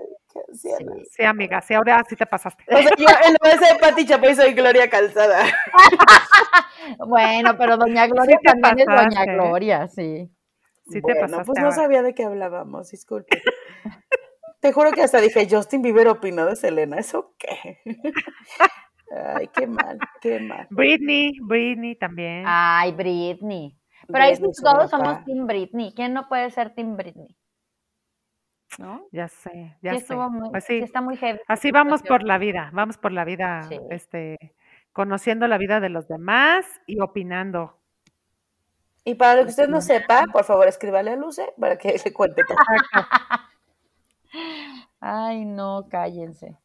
Sí, 1.12 1.24
amiga, 1.24 1.62
sí, 1.62 1.74
ahora 1.74 2.04
sí 2.08 2.16
te 2.16 2.26
pasaste. 2.26 2.64
O 2.68 2.78
sea, 2.78 2.92
yo 2.98 3.08
en 3.28 3.36
vez 3.44 3.60
de 3.60 3.80
Pati 3.80 4.06
Chapoy 4.06 4.34
soy 4.36 4.54
Gloria 4.54 4.90
Calzada. 4.90 5.44
Bueno, 6.98 7.56
pero 7.58 7.78
Doña 7.78 8.08
Gloria 8.08 8.38
Sí 8.42 8.44
también 8.44 8.80
es 8.80 8.86
Doña. 8.88 9.26
Gloria, 9.34 9.88
sí. 9.88 10.30
Sí 10.88 10.96
te 10.96 11.02
bueno, 11.02 11.22
pasaste 11.22 11.46
pues 11.46 11.60
no 11.60 11.66
ahora. 11.66 11.76
sabía 11.76 12.02
de 12.02 12.14
qué 12.14 12.24
hablábamos, 12.24 12.90
disculpe. 12.90 13.42
Te 14.60 14.74
juro 14.74 14.92
que 14.92 15.04
hasta 15.04 15.22
dije, 15.22 15.48
Justin 15.50 15.84
Bieber 15.84 16.08
opinó 16.08 16.46
de 16.48 16.56
Selena, 16.56 16.98
¿eso 16.98 17.36
qué? 17.38 17.80
Ay, 19.36 19.48
qué 19.48 19.68
mal, 19.68 20.00
qué 20.22 20.40
mal. 20.40 20.68
Britney, 20.70 21.34
Britney 21.42 21.96
también. 21.96 22.44
Ay, 22.46 22.92
Britney. 22.94 23.78
Pero 24.12 24.24
ahí 24.26 24.36
sí 24.36 24.44
se 24.52 24.64
todos 24.64 24.90
somos 24.90 25.24
Team 25.26 25.48
Britney. 25.48 25.94
¿Quién 25.94 26.14
no 26.14 26.28
puede 26.30 26.50
ser 26.52 26.74
Team 26.76 26.98
Britney? 26.98 27.36
¿No? 28.78 29.06
Ya 29.12 29.28
sé, 29.28 29.78
ya 29.82 29.92
Sí 29.92 29.98
sé. 29.98 30.04
estuvo 30.04 30.30
muy, 30.30 30.50
Pues 30.50 30.64
sí 30.64 30.78
sí, 30.80 30.84
está 30.86 31.02
muy 31.02 31.18
heavy. 31.18 31.40
así 31.48 31.72
vamos 31.72 32.02
por 32.04 32.24
la 32.24 32.38
vida, 32.38 32.70
vamos 32.74 32.98
por 32.98 33.12
la 33.12 33.26
vida, 33.26 33.64
Sí. 33.68 33.80
este, 33.90 34.56
conociendo 34.94 35.48
la 35.48 35.58
vida 35.58 35.80
de 35.82 35.90
los 35.90 36.08
demás 36.08 36.66
y 36.86 37.00
opinando. 37.02 37.78
Y 39.04 39.16
para 39.16 39.36
lo 39.36 39.44
que 39.44 39.50
usted 39.50 39.68
no 39.68 39.82
sepa, 39.82 40.26
por 40.32 40.44
favor, 40.46 40.68
escríbale 40.68 41.12
a 41.12 41.16
Luce 41.16 41.54
para 41.60 41.78
que 41.78 42.00
le 42.04 42.14
cuente 42.14 42.44
todo. 42.48 42.58
Ay, 45.00 45.46
no, 45.46 45.88
cállense. 45.90 46.58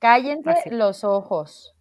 Cállense 0.00 0.50
Así. 0.50 0.70
los 0.70 1.04
ojos. 1.04 1.74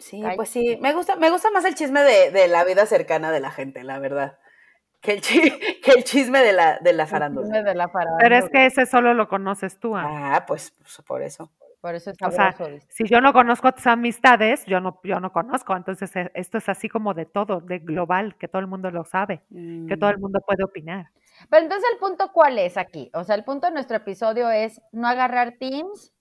Sí, 0.00 0.22
Ay. 0.24 0.36
pues 0.36 0.48
sí, 0.48 0.78
me 0.80 0.92
gusta, 0.92 1.16
me 1.16 1.30
gusta 1.30 1.50
más 1.50 1.64
el 1.64 1.74
chisme 1.74 2.02
de, 2.02 2.30
de 2.30 2.48
la 2.48 2.64
vida 2.64 2.86
cercana 2.86 3.30
de 3.30 3.40
la 3.40 3.50
gente, 3.50 3.82
la 3.84 3.98
verdad. 3.98 4.38
Que 5.00 5.12
el, 5.12 5.20
chi- 5.20 5.40
que 5.82 5.92
el 5.92 6.04
chisme 6.04 6.40
de 6.40 6.52
la, 6.52 6.78
de 6.78 6.92
la 6.92 7.06
farándula. 7.06 7.62
De 7.62 7.74
la 7.74 7.88
farándula. 7.88 8.18
Pero 8.20 8.36
es 8.36 8.48
que 8.50 8.66
ese 8.66 8.86
solo 8.86 9.14
lo 9.14 9.28
conoces 9.28 9.78
tú, 9.78 9.96
Ana. 9.96 10.36
Ah, 10.36 10.46
pues, 10.46 10.72
pues, 10.78 11.02
por 11.06 11.22
eso. 11.22 11.50
Por 11.80 11.94
eso 11.94 12.10
es 12.10 12.16
O 12.24 12.30
sea, 12.32 12.52
si 12.88 13.04
yo 13.04 13.20
no 13.20 13.32
conozco 13.32 13.70
tus 13.72 13.86
amistades, 13.86 14.66
yo 14.66 14.80
no, 14.80 14.98
yo 15.04 15.20
no 15.20 15.30
conozco. 15.32 15.76
Entonces, 15.76 16.14
eh, 16.16 16.28
esto 16.34 16.58
es 16.58 16.68
así 16.68 16.88
como 16.88 17.14
de 17.14 17.24
todo, 17.24 17.60
de 17.60 17.78
global, 17.78 18.36
que 18.36 18.48
todo 18.48 18.58
el 18.60 18.66
mundo 18.66 18.90
lo 18.90 19.04
sabe, 19.04 19.42
que 19.88 19.96
todo 19.96 20.10
Mm. 20.10 20.14
el 20.14 20.18
mundo 20.18 20.40
puede 20.44 20.64
opinar. 20.64 21.10
Pero 21.48 21.62
entonces 21.62 21.88
el 21.92 21.98
punto 22.00 22.32
cuál 22.32 22.58
es 22.58 22.76
aquí? 22.76 23.12
O 23.14 23.22
sea, 23.22 23.36
el 23.36 23.44
punto 23.44 23.68
de 23.68 23.74
nuestro 23.74 23.96
episodio 23.96 24.50
es 24.50 24.82
no 24.90 25.06
agarrar 25.06 25.52
teams, 25.60 26.12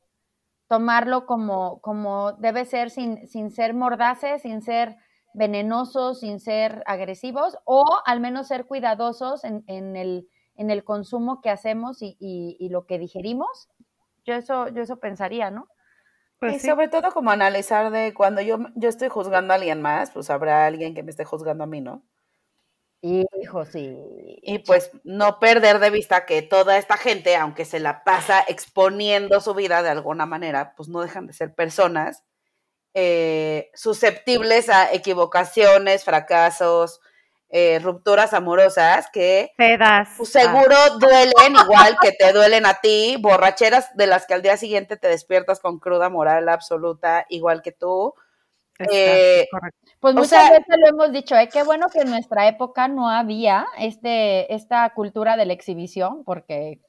tomarlo 0.68 1.26
como, 1.26 1.80
como 1.82 2.34
debe 2.34 2.66
ser 2.66 2.90
sin, 2.90 3.28
sin 3.28 3.52
ser 3.52 3.74
mordaces, 3.74 4.42
sin 4.42 4.62
ser 4.62 4.98
venenosos, 5.34 6.20
sin 6.22 6.40
ser 6.40 6.84
agresivos, 6.88 7.58
o 7.66 7.86
al 8.06 8.20
menos 8.20 8.48
ser 8.48 8.66
cuidadosos 8.66 9.44
en, 9.44 9.64
en 9.68 9.96
el, 9.96 10.28
en 10.56 10.72
el 10.72 10.84
consumo 10.84 11.42
que 11.42 11.50
hacemos 11.50 12.02
y, 12.02 12.18
y- 12.20 12.58
y 12.60 12.70
lo 12.70 12.86
que 12.86 13.00
digerimos. 13.00 13.70
Yo 14.26 14.34
eso, 14.36 14.68
yo 14.70 14.82
eso 14.84 15.00
pensaría, 15.00 15.52
¿no? 15.52 15.68
Pues 16.40 16.58
y 16.58 16.60
sí, 16.60 16.70
sobre 16.70 16.88
todo 16.88 17.12
como 17.12 17.30
analizar 17.32 17.92
de 17.92 18.14
cuando 18.16 18.42
yo, 18.42 18.58
yo 18.76 18.90
estoy 18.90 19.08
juzgando 19.10 19.54
a 19.54 19.56
alguien 19.58 19.82
más, 19.84 20.10
pues 20.12 20.30
habrá 20.32 20.66
alguien 20.66 20.94
que 20.96 21.04
me 21.04 21.12
esté 21.12 21.26
juzgando 21.26 21.64
a 21.64 21.68
mí, 21.68 21.80
¿no? 21.82 22.04
Hijo, 23.02 23.66
sí. 23.66 23.96
Y 24.42 24.60
pues 24.60 24.92
no 25.04 25.40
perder 25.40 25.80
de 25.80 25.90
vista 25.90 26.26
que 26.26 26.42
toda 26.42 26.78
esta 26.78 26.98
gente, 26.98 27.36
aunque 27.36 27.64
se 27.66 27.80
la 27.80 28.04
pasa 28.04 28.44
exponiendo 28.48 29.40
su 29.40 29.54
vida 29.54 29.84
de 29.84 29.90
alguna 29.90 30.26
manera, 30.26 30.74
pues 30.76 30.90
no 30.90 31.02
dejan 31.02 31.28
de 31.28 31.34
ser 31.34 31.54
personas 31.54 32.24
eh, 32.94 33.70
susceptibles 33.76 34.70
a 34.70 34.92
equivocaciones, 34.92 36.04
fracasos, 36.04 37.00
eh, 37.50 37.80
rupturas 37.82 38.34
amorosas 38.34 39.08
que 39.14 39.52
pedas. 39.56 40.10
pues, 40.18 40.30
seguro 40.30 40.76
duelen 41.00 41.56
igual 41.64 41.98
que 42.02 42.12
te 42.12 42.34
duelen 42.34 42.66
a 42.66 42.82
ti, 42.82 43.16
borracheras 43.20 43.96
de 43.96 44.08
las 44.08 44.26
que 44.26 44.34
al 44.34 44.42
día 44.42 44.58
siguiente 44.58 44.98
te 44.98 45.08
despiertas 45.08 45.60
con 45.60 45.80
cruda 45.80 46.10
moral 46.10 46.50
absoluta, 46.50 47.26
igual 47.30 47.62
que 47.62 47.72
tú. 47.72 48.16
Exacto, 48.80 48.94
eh, 48.96 49.48
correcto. 49.52 49.80
Pues 50.00 50.14
muchas 50.16 50.30
sea- 50.30 50.50
veces 50.52 50.76
lo 50.80 50.88
hemos 50.88 51.12
dicho, 51.12 51.36
¿eh? 51.36 51.50
qué 51.52 51.64
bueno 51.64 51.88
que 51.90 52.02
en 52.02 52.10
nuestra 52.10 52.48
época 52.48 52.88
no 52.88 53.10
había 53.10 53.66
este, 53.78 54.54
esta 54.54 54.90
cultura 54.94 55.36
de 55.36 55.46
la 55.46 55.54
exhibición, 55.54 56.24
porque, 56.24 56.80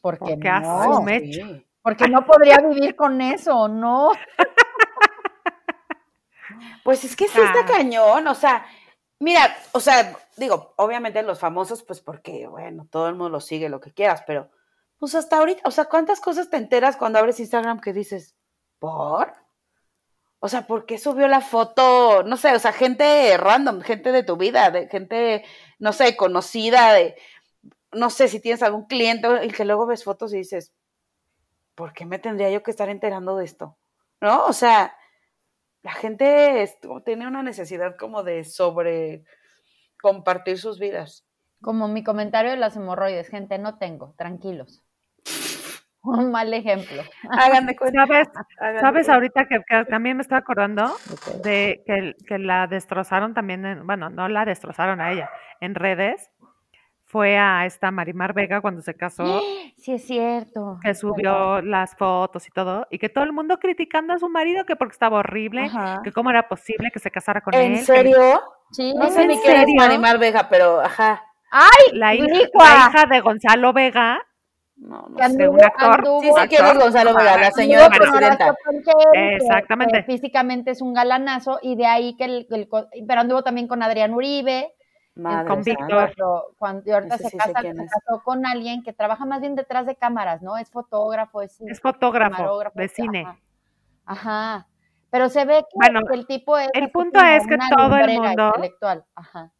porque, 0.00 0.36
no. 0.36 1.04
Sí. 1.08 1.66
porque 1.82 2.08
no 2.08 2.24
podría 2.26 2.58
vivir 2.58 2.96
con 2.96 3.20
eso, 3.20 3.68
¿no? 3.68 4.12
Pues 6.84 7.04
es 7.04 7.14
que 7.14 7.28
sí 7.28 7.38
Ah. 7.40 7.52
está 7.54 7.66
cañón, 7.72 8.26
o 8.26 8.34
sea, 8.34 8.64
mira, 9.20 9.54
o 9.72 9.80
sea, 9.80 10.16
digo, 10.36 10.72
obviamente 10.76 11.22
los 11.22 11.38
famosos, 11.38 11.82
pues 11.82 12.00
porque, 12.00 12.46
bueno, 12.46 12.86
todo 12.90 13.08
el 13.08 13.14
mundo 13.14 13.28
los 13.30 13.44
sigue, 13.46 13.68
lo 13.68 13.80
que 13.80 13.92
quieras, 13.92 14.24
pero, 14.26 14.50
pues 14.98 15.14
hasta 15.14 15.36
ahorita, 15.38 15.62
o 15.64 15.70
sea, 15.70 15.84
¿cuántas 15.86 16.20
cosas 16.20 16.50
te 16.50 16.56
enteras 16.56 16.96
cuando 16.96 17.18
abres 17.18 17.38
Instagram 17.40 17.80
que 17.80 17.92
dices, 17.92 18.34
¿por? 18.78 19.32
O 20.40 20.48
sea, 20.48 20.66
¿por 20.66 20.86
qué 20.86 20.98
subió 20.98 21.28
la 21.28 21.42
foto? 21.42 22.22
No 22.22 22.36
sé, 22.38 22.54
o 22.54 22.58
sea, 22.58 22.72
gente 22.72 23.36
random, 23.36 23.82
gente 23.82 24.10
de 24.10 24.22
tu 24.22 24.36
vida, 24.38 24.70
de 24.70 24.88
gente, 24.88 25.44
no 25.78 25.92
sé, 25.92 26.16
conocida, 26.16 26.94
de, 26.94 27.14
no 27.92 28.08
sé, 28.08 28.26
si 28.28 28.40
tienes 28.40 28.62
algún 28.62 28.86
cliente 28.86 29.28
y 29.44 29.48
que 29.50 29.66
luego 29.66 29.86
ves 29.86 30.02
fotos 30.02 30.32
y 30.32 30.38
dices, 30.38 30.72
¿por 31.74 31.92
qué 31.92 32.06
me 32.06 32.18
tendría 32.18 32.50
yo 32.50 32.62
que 32.62 32.70
estar 32.70 32.88
enterando 32.88 33.36
de 33.36 33.44
esto? 33.44 33.76
¿No? 34.20 34.46
O 34.46 34.54
sea, 34.54 34.96
la 35.82 35.92
gente 35.92 36.72
tiene 37.04 37.26
una 37.26 37.42
necesidad 37.42 37.96
como 37.96 38.22
de 38.22 38.44
sobre 38.44 39.24
compartir 40.00 40.58
sus 40.58 40.78
vidas. 40.78 41.26
Como 41.60 41.88
mi 41.88 42.02
comentario 42.02 42.50
de 42.50 42.56
las 42.56 42.76
hemorroides, 42.76 43.28
gente, 43.28 43.58
no 43.58 43.78
tengo, 43.78 44.14
tranquilos. 44.16 44.82
Un 46.02 46.30
mal 46.30 46.52
ejemplo. 46.54 47.02
Hagan 47.30 47.66
de 47.66 47.76
cuenta. 47.76 48.06
¿Sabes, 48.06 48.28
hagan 48.58 48.80
¿sabes 48.80 49.06
cuenta. 49.06 49.14
ahorita 49.14 49.44
que, 49.48 49.60
que 49.68 49.84
también 49.84 50.16
me 50.16 50.22
estoy 50.22 50.38
acordando 50.38 50.90
de 51.44 51.82
que, 51.86 52.14
que 52.26 52.38
la 52.38 52.66
destrozaron 52.66 53.34
también, 53.34 53.66
en- 53.66 53.86
bueno, 53.86 54.08
no 54.08 54.28
la 54.28 54.44
destrozaron 54.46 55.00
a 55.00 55.12
ella, 55.12 55.28
en 55.60 55.74
redes? 55.74 56.30
Fue 57.04 57.36
a 57.38 57.66
esta 57.66 57.90
Marimar 57.90 58.34
Vega 58.34 58.60
cuando 58.60 58.82
se 58.82 58.94
casó, 58.94 59.24
Sí, 59.76 59.92
es 59.94 60.06
cierto. 60.06 60.78
que 60.82 60.94
subió 60.94 61.60
las 61.60 61.96
fotos 61.96 62.46
y 62.46 62.50
todo, 62.50 62.86
y 62.88 62.98
que 62.98 63.08
todo 63.08 63.24
el 63.24 63.32
mundo 63.32 63.58
criticando 63.58 64.12
a 64.14 64.18
su 64.18 64.28
marido 64.28 64.64
que 64.64 64.76
porque 64.76 64.92
estaba 64.92 65.18
horrible, 65.18 65.64
Ajá. 65.64 66.00
que 66.04 66.12
cómo 66.12 66.30
era 66.30 66.48
posible 66.48 66.90
que 66.92 67.00
se 67.00 67.10
casara 67.10 67.40
con 67.40 67.52
él. 67.54 67.62
¿En 67.62 67.72
que 67.74 67.82
serio? 67.84 68.40
Sí. 68.70 68.94
No 68.94 69.10
sé 69.10 69.22
¿En 69.22 69.28
ni 69.28 69.38
quién 69.40 69.56
es? 69.60 69.66
Marimar 69.76 70.18
Vega, 70.18 70.48
pero 70.48 70.80
ajá. 70.80 71.22
¡Ay! 71.50 71.92
la, 71.98 72.14
hija, 72.14 72.26
la 72.54 72.88
hija 72.88 73.06
de 73.10 73.20
Gonzalo 73.20 73.72
Vega, 73.72 74.20
No, 74.80 75.06
no 75.10 75.18
sé. 75.28 75.48
un 75.48 75.62
actor. 75.62 76.00
anduvo- 76.00 76.20
Sí 76.22 76.28
sé 76.32 76.48
quién 76.48 76.62
es 76.64 76.70
actor, 76.70 76.82
Gonzalo 76.82 77.14
Vega, 77.14 77.36
la 77.36 77.50
señora 77.50 77.84
Anduvo 77.86 77.98
presidenta. 77.98 78.54
Que- 79.12 79.36
Exactamente. 79.36 79.98
que 79.98 80.02
físicamente 80.04 80.70
es 80.70 80.80
un 80.80 80.94
galanazo 80.94 81.58
y 81.62 81.76
de 81.76 81.86
ahí 81.86 82.16
que 82.16 82.24
el, 82.24 82.68
pero 83.06 83.20
anduvo 83.20 83.42
también 83.42 83.68
con 83.68 83.82
Adrián 83.82 84.14
Uribe. 84.14 84.74
Madre 85.16 85.48
con. 85.48 85.62
Víctor. 85.62 86.14
Cuando, 86.56 86.82
y 86.86 86.92
ahorita 86.92 87.16
Ese 87.16 87.28
se, 87.28 87.36
casa, 87.36 87.60
se 87.60 87.74
casó 87.74 88.22
con 88.24 88.46
alguien 88.46 88.82
que 88.82 88.92
trabaja 88.94 89.26
más 89.26 89.40
bien 89.42 89.54
detrás 89.54 89.84
de 89.84 89.96
cámaras, 89.96 90.40
¿no? 90.40 90.56
Es 90.56 90.70
fotógrafo, 90.70 91.42
es, 91.42 91.60
es 91.60 91.78
fotógrafo 91.80 92.36
camarógrafo, 92.36 92.78
de 92.78 92.88
cine. 92.88 93.26
Ajá. 93.26 93.38
Ajá. 94.06 94.66
Pero 95.10 95.28
se 95.28 95.44
ve 95.44 95.58
que, 95.68 95.74
Bueno, 95.74 96.00
el 96.12 96.26
tipo 96.26 96.56
es. 96.56 96.68
el 96.72 96.90
punto 96.90 97.20
es 97.20 97.46
que 97.46 97.58
todo 97.76 97.96
el 97.96 98.12
mundo- 98.18 98.46
intelectual. 98.54 99.04
Ajá. 99.14 99.50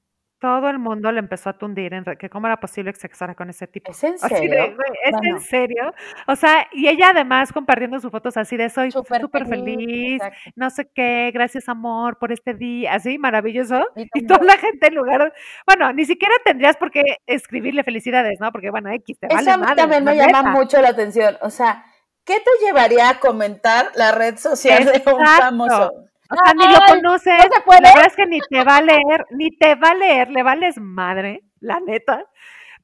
Todo 0.40 0.70
el 0.70 0.78
mundo 0.78 1.12
le 1.12 1.18
empezó 1.18 1.50
a 1.50 1.52
tundir 1.52 1.92
en 1.92 2.04
que 2.18 2.30
cómo 2.30 2.46
era 2.46 2.58
posible 2.58 2.92
que 2.92 2.98
se 2.98 3.08
casara 3.08 3.34
con 3.34 3.50
ese 3.50 3.66
tipo. 3.66 3.90
¿Es 3.90 4.02
en 4.04 4.14
de, 4.14 4.18
serio? 4.18 4.64
¿es 5.04 5.12
Bueno. 5.12 5.36
en 5.36 5.40
serio? 5.40 5.94
O 6.26 6.34
sea, 6.34 6.66
y 6.72 6.88
ella 6.88 7.10
además 7.10 7.52
compartiendo 7.52 8.00
sus 8.00 8.10
fotos 8.10 8.36
así 8.36 8.56
de 8.56 8.70
soy 8.70 8.90
Súper 8.90 9.20
súper 9.20 9.46
feliz, 9.46 10.22
no 10.56 10.70
sé 10.70 10.90
qué, 10.94 11.30
gracias 11.34 11.68
amor 11.68 12.18
por 12.18 12.32
este 12.32 12.54
día, 12.54 12.94
así 12.94 13.18
maravilloso. 13.18 13.84
Y 14.14 14.26
toda 14.26 14.42
la 14.44 14.56
gente 14.56 14.86
en 14.88 14.94
lugar, 14.94 15.32
bueno, 15.66 15.92
ni 15.92 16.04
siquiera 16.06 16.34
tendrías 16.44 16.76
por 16.76 16.90
qué 16.90 17.02
escribirle 17.26 17.84
felicidades, 17.84 18.40
¿no? 18.40 18.50
Porque 18.50 18.70
bueno, 18.70 18.90
X, 18.90 19.18
te 19.18 19.26
vale 19.28 19.42
Eso 19.42 19.52
a 19.52 19.56
mí 19.58 19.62
madre, 19.64 19.76
también 19.76 20.04
me 20.04 20.14
la 20.14 20.26
llama 20.26 20.42
neta. 20.42 20.50
mucho 20.52 20.80
la 20.80 20.88
atención. 20.88 21.36
O 21.42 21.50
sea, 21.50 21.84
¿qué 22.24 22.34
te 22.40 22.64
llevaría 22.64 23.10
a 23.10 23.20
comentar 23.20 23.90
la 23.94 24.12
red 24.12 24.38
social 24.38 24.86
de 24.86 25.02
un 25.06 25.26
famoso? 25.26 26.09
O 26.30 26.34
sea, 26.36 26.54
ni 26.54 26.72
lo 26.72 26.78
conoces. 26.86 27.34
¿no 27.36 27.54
se 27.54 27.60
puede? 27.62 27.80
La 27.82 27.88
verdad 27.94 28.06
es 28.06 28.16
que 28.16 28.26
ni 28.26 28.40
te 28.40 28.64
va 28.64 28.76
a 28.76 28.82
leer, 28.82 29.26
ni 29.30 29.50
te 29.50 29.74
va 29.74 29.90
a 29.90 29.94
leer, 29.94 30.30
le 30.30 30.42
vales 30.42 30.78
madre, 30.78 31.42
la 31.60 31.80
neta. 31.80 32.24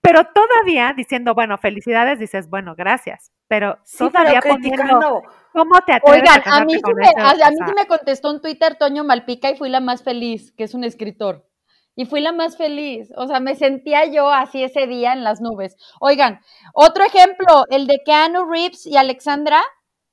Pero 0.01 0.25
todavía 0.27 0.93
diciendo, 0.97 1.35
bueno, 1.35 1.59
felicidades, 1.59 2.19
dices, 2.19 2.49
bueno, 2.49 2.75
gracias. 2.77 3.33
Pero 3.49 3.79
Sí, 3.85 3.99
todavía 3.99 4.41
pero 4.43 4.55
poniendo. 4.55 5.23
¿cómo 5.53 5.81
te 5.87 5.95
atreves 5.95 6.21
Oigan, 6.23 6.43
a 6.45 6.57
a 6.59 6.65
mí, 6.65 6.75
sí 6.75 6.95
me, 6.95 7.07
a, 7.23 7.31
a 7.31 7.51
mí 7.51 7.57
sí 7.67 7.73
me 7.75 7.87
contestó 7.87 8.31
en 8.31 8.41
Twitter 8.41 8.77
Toño 8.77 9.05
Malpica 9.05 9.51
y 9.51 9.57
fui 9.57 9.69
la 9.69 9.81
más 9.81 10.03
feliz, 10.03 10.53
que 10.53 10.65
es 10.65 10.75
un 10.75 10.85
escritor. 10.85 11.47
Y 11.95 12.05
fui 12.05 12.21
la 12.21 12.33
más 12.33 12.57
feliz. 12.59 13.11
O 13.17 13.27
sea, 13.27 13.41
me 13.41 13.55
sentía 13.55 14.05
yo 14.05 14.31
así 14.31 14.63
ese 14.63 14.87
día 14.87 15.13
en 15.13 15.25
las 15.25 15.41
nubes. 15.41 15.77
Oigan, 15.99 16.41
otro 16.75 17.05
ejemplo, 17.05 17.65
el 17.71 17.87
de 17.87 18.03
Keanu 18.05 18.45
Reeves 18.45 18.87
y 18.87 18.97
Alexandra, 18.99 19.63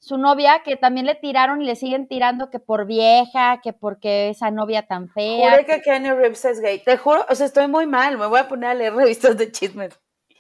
su 0.04 0.18
novia, 0.18 0.64
que 0.66 0.76
también 0.76 1.06
le 1.06 1.16
tiraron 1.16 1.62
y 1.62 1.66
le 1.66 1.78
siguen 1.78 2.08
tirando 2.10 2.50
que 2.50 2.60
por 2.60 2.86
vieja, 2.86 3.62
que 3.64 3.72
porque 3.72 4.30
esa 4.30 4.52
novia 4.52 4.86
tan 4.86 5.08
fea. 5.08 5.52
Juré 5.52 5.66
que 5.66 5.82
Kenny 5.82 6.12
Reeves 6.12 6.44
es 6.44 6.60
gay. 6.60 6.84
Te 6.84 6.98
juro, 6.98 7.26
o 7.30 7.36
sea, 7.36 7.46
estoy 7.46 7.70
muy 7.70 7.88
mal. 7.88 8.18
Me 8.18 8.26
voy 8.26 8.40
a 8.40 8.50
poner 8.50 8.72
a 8.72 8.74
leer 8.74 8.94
revistas 8.94 9.38
de 9.38 9.50
chismes. 9.50 9.98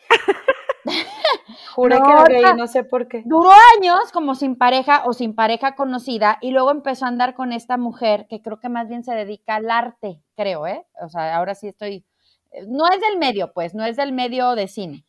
Juré 1.75 1.97
No, 1.97 2.05
que 2.05 2.11
era 2.11 2.23
gay, 2.49 2.57
no 2.57 2.67
sé 2.67 2.83
por 2.83 3.07
qué. 3.07 3.23
Duró 3.25 3.51
años 3.79 4.11
como 4.11 4.35
sin 4.35 4.57
pareja 4.57 5.03
o 5.05 5.13
sin 5.13 5.33
pareja 5.33 5.75
conocida 5.75 6.39
y 6.41 6.51
luego 6.51 6.71
empezó 6.71 7.05
a 7.05 7.07
andar 7.07 7.33
con 7.33 7.53
esta 7.53 7.77
mujer 7.77 8.27
que 8.29 8.41
creo 8.41 8.59
que 8.59 8.67
más 8.67 8.89
bien 8.89 9.05
se 9.05 9.13
dedica 9.13 9.55
al 9.55 9.71
arte, 9.71 10.21
creo, 10.35 10.67
¿eh? 10.67 10.85
O 11.01 11.07
sea, 11.07 11.37
ahora 11.37 11.55
sí 11.55 11.69
estoy, 11.69 12.03
eh, 12.51 12.65
no 12.67 12.83
es 12.89 12.99
del 12.99 13.17
medio, 13.17 13.53
pues, 13.53 13.73
no 13.73 13.85
es 13.85 13.95
del 13.95 14.11
medio 14.11 14.55
de 14.55 14.67
cine. 14.67 15.05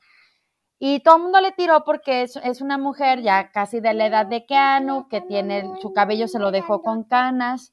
Y 0.78 1.00
todo 1.00 1.16
el 1.16 1.22
mundo 1.22 1.40
le 1.40 1.52
tiró 1.52 1.84
porque 1.84 2.22
es, 2.22 2.36
es 2.36 2.60
una 2.60 2.78
mujer 2.78 3.22
ya 3.22 3.50
casi 3.50 3.80
de 3.80 3.94
la 3.94 4.06
edad 4.06 4.26
de 4.26 4.44
Keanu, 4.44 5.08
que 5.08 5.20
tiene, 5.20 5.64
su 5.80 5.92
cabello 5.92 6.28
se 6.28 6.38
lo 6.38 6.50
dejó 6.50 6.82
con 6.82 7.04
canas. 7.04 7.72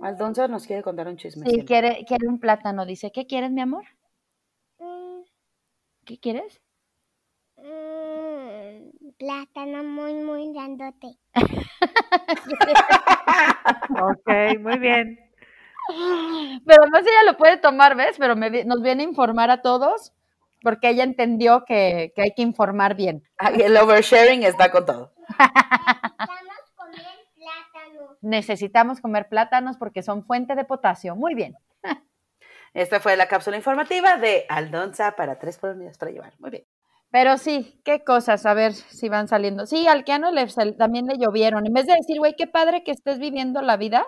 Aldonza 0.00 0.48
nos 0.48 0.66
quiere 0.66 0.82
contar 0.82 1.08
un 1.08 1.16
chisme. 1.16 1.48
Sí, 1.48 1.64
quiere, 1.64 2.04
quiere 2.06 2.26
un 2.26 2.40
plátano. 2.40 2.86
Dice, 2.86 3.12
¿qué 3.12 3.26
quieres, 3.26 3.50
mi 3.50 3.60
amor? 3.60 3.84
¿Qué 6.04 6.18
quieres? 6.18 6.60
Mm, 7.56 9.10
plátano 9.18 9.84
muy, 9.84 10.14
muy 10.14 10.52
grandote. 10.52 11.18
ok, 13.90 14.58
muy 14.58 14.78
bien. 14.78 15.18
Pero 16.66 16.86
no 16.90 16.98
sé 16.98 17.04
si 17.04 17.10
ella 17.10 17.30
lo 17.30 17.36
puede 17.36 17.58
tomar, 17.58 17.96
¿ves? 17.96 18.16
Pero 18.18 18.34
me 18.34 18.64
nos 18.64 18.82
viene 18.82 19.02
a 19.02 19.06
informar 19.06 19.50
a 19.50 19.60
todos 19.62 20.12
porque 20.62 20.90
ella 20.90 21.04
entendió 21.04 21.64
que, 21.64 22.12
que 22.14 22.22
hay 22.22 22.34
que 22.34 22.42
informar 22.42 22.94
bien. 22.94 23.22
Ay, 23.38 23.62
el 23.62 23.76
oversharing 23.76 24.42
está 24.42 24.70
con 24.70 24.86
todo. 24.86 25.12
A 25.38 25.48
comer 26.76 27.02
plátano. 27.34 28.16
Necesitamos 28.20 29.00
comer 29.00 29.28
plátanos 29.28 29.76
porque 29.76 30.02
son 30.02 30.24
fuente 30.24 30.54
de 30.54 30.64
potasio. 30.64 31.16
Muy 31.16 31.34
bien. 31.34 31.56
Esta 32.74 33.00
fue 33.00 33.16
la 33.16 33.26
cápsula 33.26 33.56
informativa 33.56 34.16
de 34.16 34.46
Aldonza 34.48 35.16
para 35.16 35.38
tres 35.38 35.58
colonias 35.58 35.98
para 35.98 36.12
llevar. 36.12 36.34
Muy 36.38 36.50
bien. 36.50 36.64
Pero 37.10 37.38
sí, 37.38 37.80
qué 37.84 38.04
cosas, 38.04 38.46
a 38.46 38.54
ver 38.54 38.72
si 38.72 39.08
van 39.08 39.26
saliendo. 39.26 39.66
Sí, 39.66 39.88
al 39.88 40.04
Keanu 40.04 40.30
le, 40.30 40.46
también 40.78 41.06
le 41.06 41.18
llovieron. 41.18 41.66
En 41.66 41.72
vez 41.72 41.86
de 41.86 41.94
decir, 41.94 42.18
güey, 42.18 42.34
qué 42.36 42.46
padre 42.46 42.84
que 42.84 42.92
estés 42.92 43.18
viviendo 43.18 43.62
la 43.62 43.76
vida. 43.76 44.06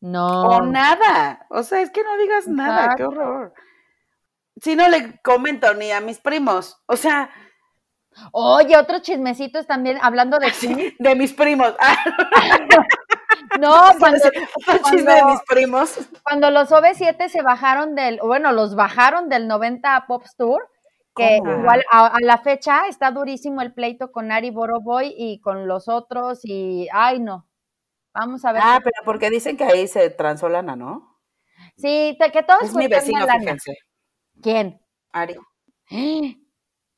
No. 0.00 0.44
O 0.44 0.62
nada. 0.62 1.46
O 1.50 1.64
sea, 1.64 1.80
es 1.80 1.90
que 1.90 2.04
no 2.04 2.16
digas 2.18 2.46
nada. 2.46 2.94
Qué 2.96 3.04
horror. 3.04 3.52
Si 4.60 4.74
no 4.76 4.88
le 4.88 5.20
comento 5.22 5.72
ni 5.74 5.92
a 5.92 6.00
mis 6.00 6.18
primos. 6.18 6.82
O 6.86 6.96
sea, 6.96 7.30
Oye, 8.32 8.78
otros 8.78 9.02
chismecitos 9.02 9.66
también, 9.66 9.98
hablando 10.00 10.38
de 10.38 10.50
ti. 10.60 10.96
de 10.98 11.14
mis 11.14 11.32
primos. 11.34 11.74
Ah, 11.78 11.96
No, 13.60 13.82
cuando, 13.98 14.18
otro 14.26 14.78
chisme 14.90 15.12
de 15.14 15.20
cuando- 15.20 15.26
mis 15.30 15.42
primos. 15.48 15.98
cuando 16.22 16.50
los 16.50 16.70
OV7 16.70 17.28
se 17.28 17.42
bajaron 17.42 17.94
del, 17.94 18.18
bueno, 18.22 18.52
los 18.52 18.74
bajaron 18.74 19.28
del 19.28 19.46
90 19.48 20.04
Pop 20.06 20.24
Tour, 20.36 20.68
que 21.14 21.38
¿Cómo? 21.38 21.60
igual 21.60 21.82
a, 21.90 22.06
a 22.06 22.20
la 22.20 22.38
fecha 22.38 22.86
está 22.88 23.10
durísimo 23.10 23.62
el 23.62 23.72
pleito 23.72 24.12
con 24.12 24.30
Ari 24.30 24.50
Boroboy 24.50 25.14
y 25.16 25.40
con 25.40 25.66
los 25.68 25.88
otros 25.88 26.40
y, 26.44 26.88
ay 26.92 27.20
no, 27.20 27.48
vamos 28.12 28.44
a 28.44 28.52
ver. 28.52 28.62
Ah, 28.64 28.80
pero 28.82 28.96
porque 29.04 29.30
dicen 29.30 29.56
que 29.56 29.64
ahí 29.64 29.88
se 29.88 30.10
transó 30.10 30.48
lana, 30.50 30.76
¿no? 30.76 31.16
Sí, 31.78 32.16
te- 32.20 32.30
que 32.32 32.42
todos 32.42 32.62
Es 32.64 32.74
mi 32.74 32.88
vecino, 32.88 33.18
una 33.18 33.26
lana. 33.26 33.40
fíjense. 33.40 33.78
¿Quién? 34.42 34.80
Ari. 35.12 35.36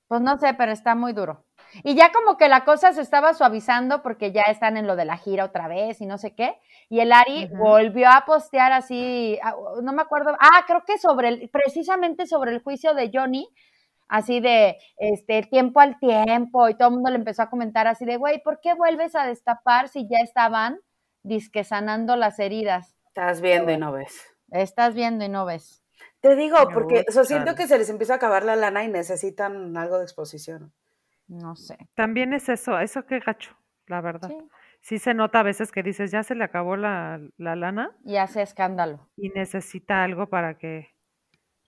Pues 0.09 0.23
no 0.23 0.39
sé, 0.39 0.55
pero 0.55 0.73
está 0.73 0.95
muy 0.95 1.13
duro. 1.13 1.45
Y 1.85 1.95
ya 1.95 2.11
como 2.13 2.39
que 2.39 2.49
la 2.49 2.65
cosa 2.65 2.95
se 2.95 3.03
estaba 3.03 3.35
suavizando 3.35 4.03
porque 4.03 4.33
ya 4.33 4.43
están 4.43 4.79
en 4.79 4.87
lo 4.87 4.97
de 4.97 5.05
la 5.05 5.19
gira 5.19 5.45
otra 5.45 5.69
vez 5.69 6.01
y 6.01 6.07
no 6.07 6.17
sé 6.17 6.35
qué. 6.35 6.59
Y 6.89 7.01
el 7.01 7.13
Ari 7.13 7.51
volvió 7.55 8.09
a 8.09 8.25
postear 8.27 8.73
así, 8.73 9.39
ah, 9.43 9.55
no 9.83 9.93
me 9.93 10.01
acuerdo, 10.01 10.35
ah, 10.41 10.65
creo 10.67 10.83
que 10.87 10.97
sobre 10.97 11.29
el, 11.29 11.51
precisamente 11.51 12.27
sobre 12.27 12.53
el 12.53 12.63
juicio 12.63 12.95
de 12.95 13.11
Johnny, 13.13 13.47
así 14.09 14.41
de, 14.41 14.79
este, 14.97 15.43
tiempo 15.43 15.81
al 15.81 15.99
tiempo, 15.99 16.71
y 16.71 16.75
todo 16.75 16.89
el 16.89 16.95
mundo 16.95 17.11
le 17.11 17.17
empezó 17.17 17.43
a 17.43 17.51
comentar 17.51 17.87
así 17.87 18.07
de, 18.07 18.17
güey, 18.17 18.43
¿por 18.43 18.61
qué 18.61 18.73
vuelves 18.73 19.15
a 19.15 19.27
destapar 19.27 19.89
si 19.89 20.09
ya 20.09 20.19
estaban 20.25 20.81
disque 21.23 21.65
sanando 21.65 22.17
las 22.17 22.39
heridas? 22.39 22.97
Estás 23.09 23.43
viendo 23.43 23.73
y 23.73 23.77
no 23.77 23.93
ves. 23.93 24.19
Estás 24.51 24.95
viendo 24.95 25.25
y 25.27 25.29
no 25.29 25.45
ves. 25.45 25.83
Te 26.21 26.35
digo, 26.37 26.57
Me 26.69 26.75
porque 26.75 27.05
o 27.09 27.13
sea, 27.13 27.25
siento 27.25 27.55
que 27.55 27.67
se 27.69 27.79
les 27.79 27.89
empieza 27.91 28.15
a 28.15 28.17
acabar 28.17 28.45
la 28.45 28.57
lana 28.57 28.85
y 28.85 28.89
necesitan 28.89 29.77
algo 29.77 29.99
de 29.99 30.05
exposición. 30.05 30.73
No 31.29 31.55
sé. 31.57 31.77
También 31.95 32.33
es 32.33 32.49
eso, 32.49 32.79
eso 32.79 33.05
qué 33.07 33.21
gacho, 33.21 33.57
la 33.87 34.01
verdad. 34.01 34.29
Sí. 34.29 34.37
Sí 34.81 34.99
se 34.99 35.13
nota 35.13 35.41
a 35.41 35.43
veces 35.43 35.73
que 35.73 35.83
dices, 35.83 36.11
ya 36.13 36.23
se 36.23 36.35
le 36.37 36.45
acabó 36.45 36.77
la, 36.77 37.21
la 37.37 37.57
lana 37.57 37.97
Y 38.05 38.17
hace 38.17 38.43
escándalo. 38.43 39.09
y 39.17 39.29
necesita 39.31 40.05
algo 40.05 40.29
para 40.29 40.57
que, 40.57 40.95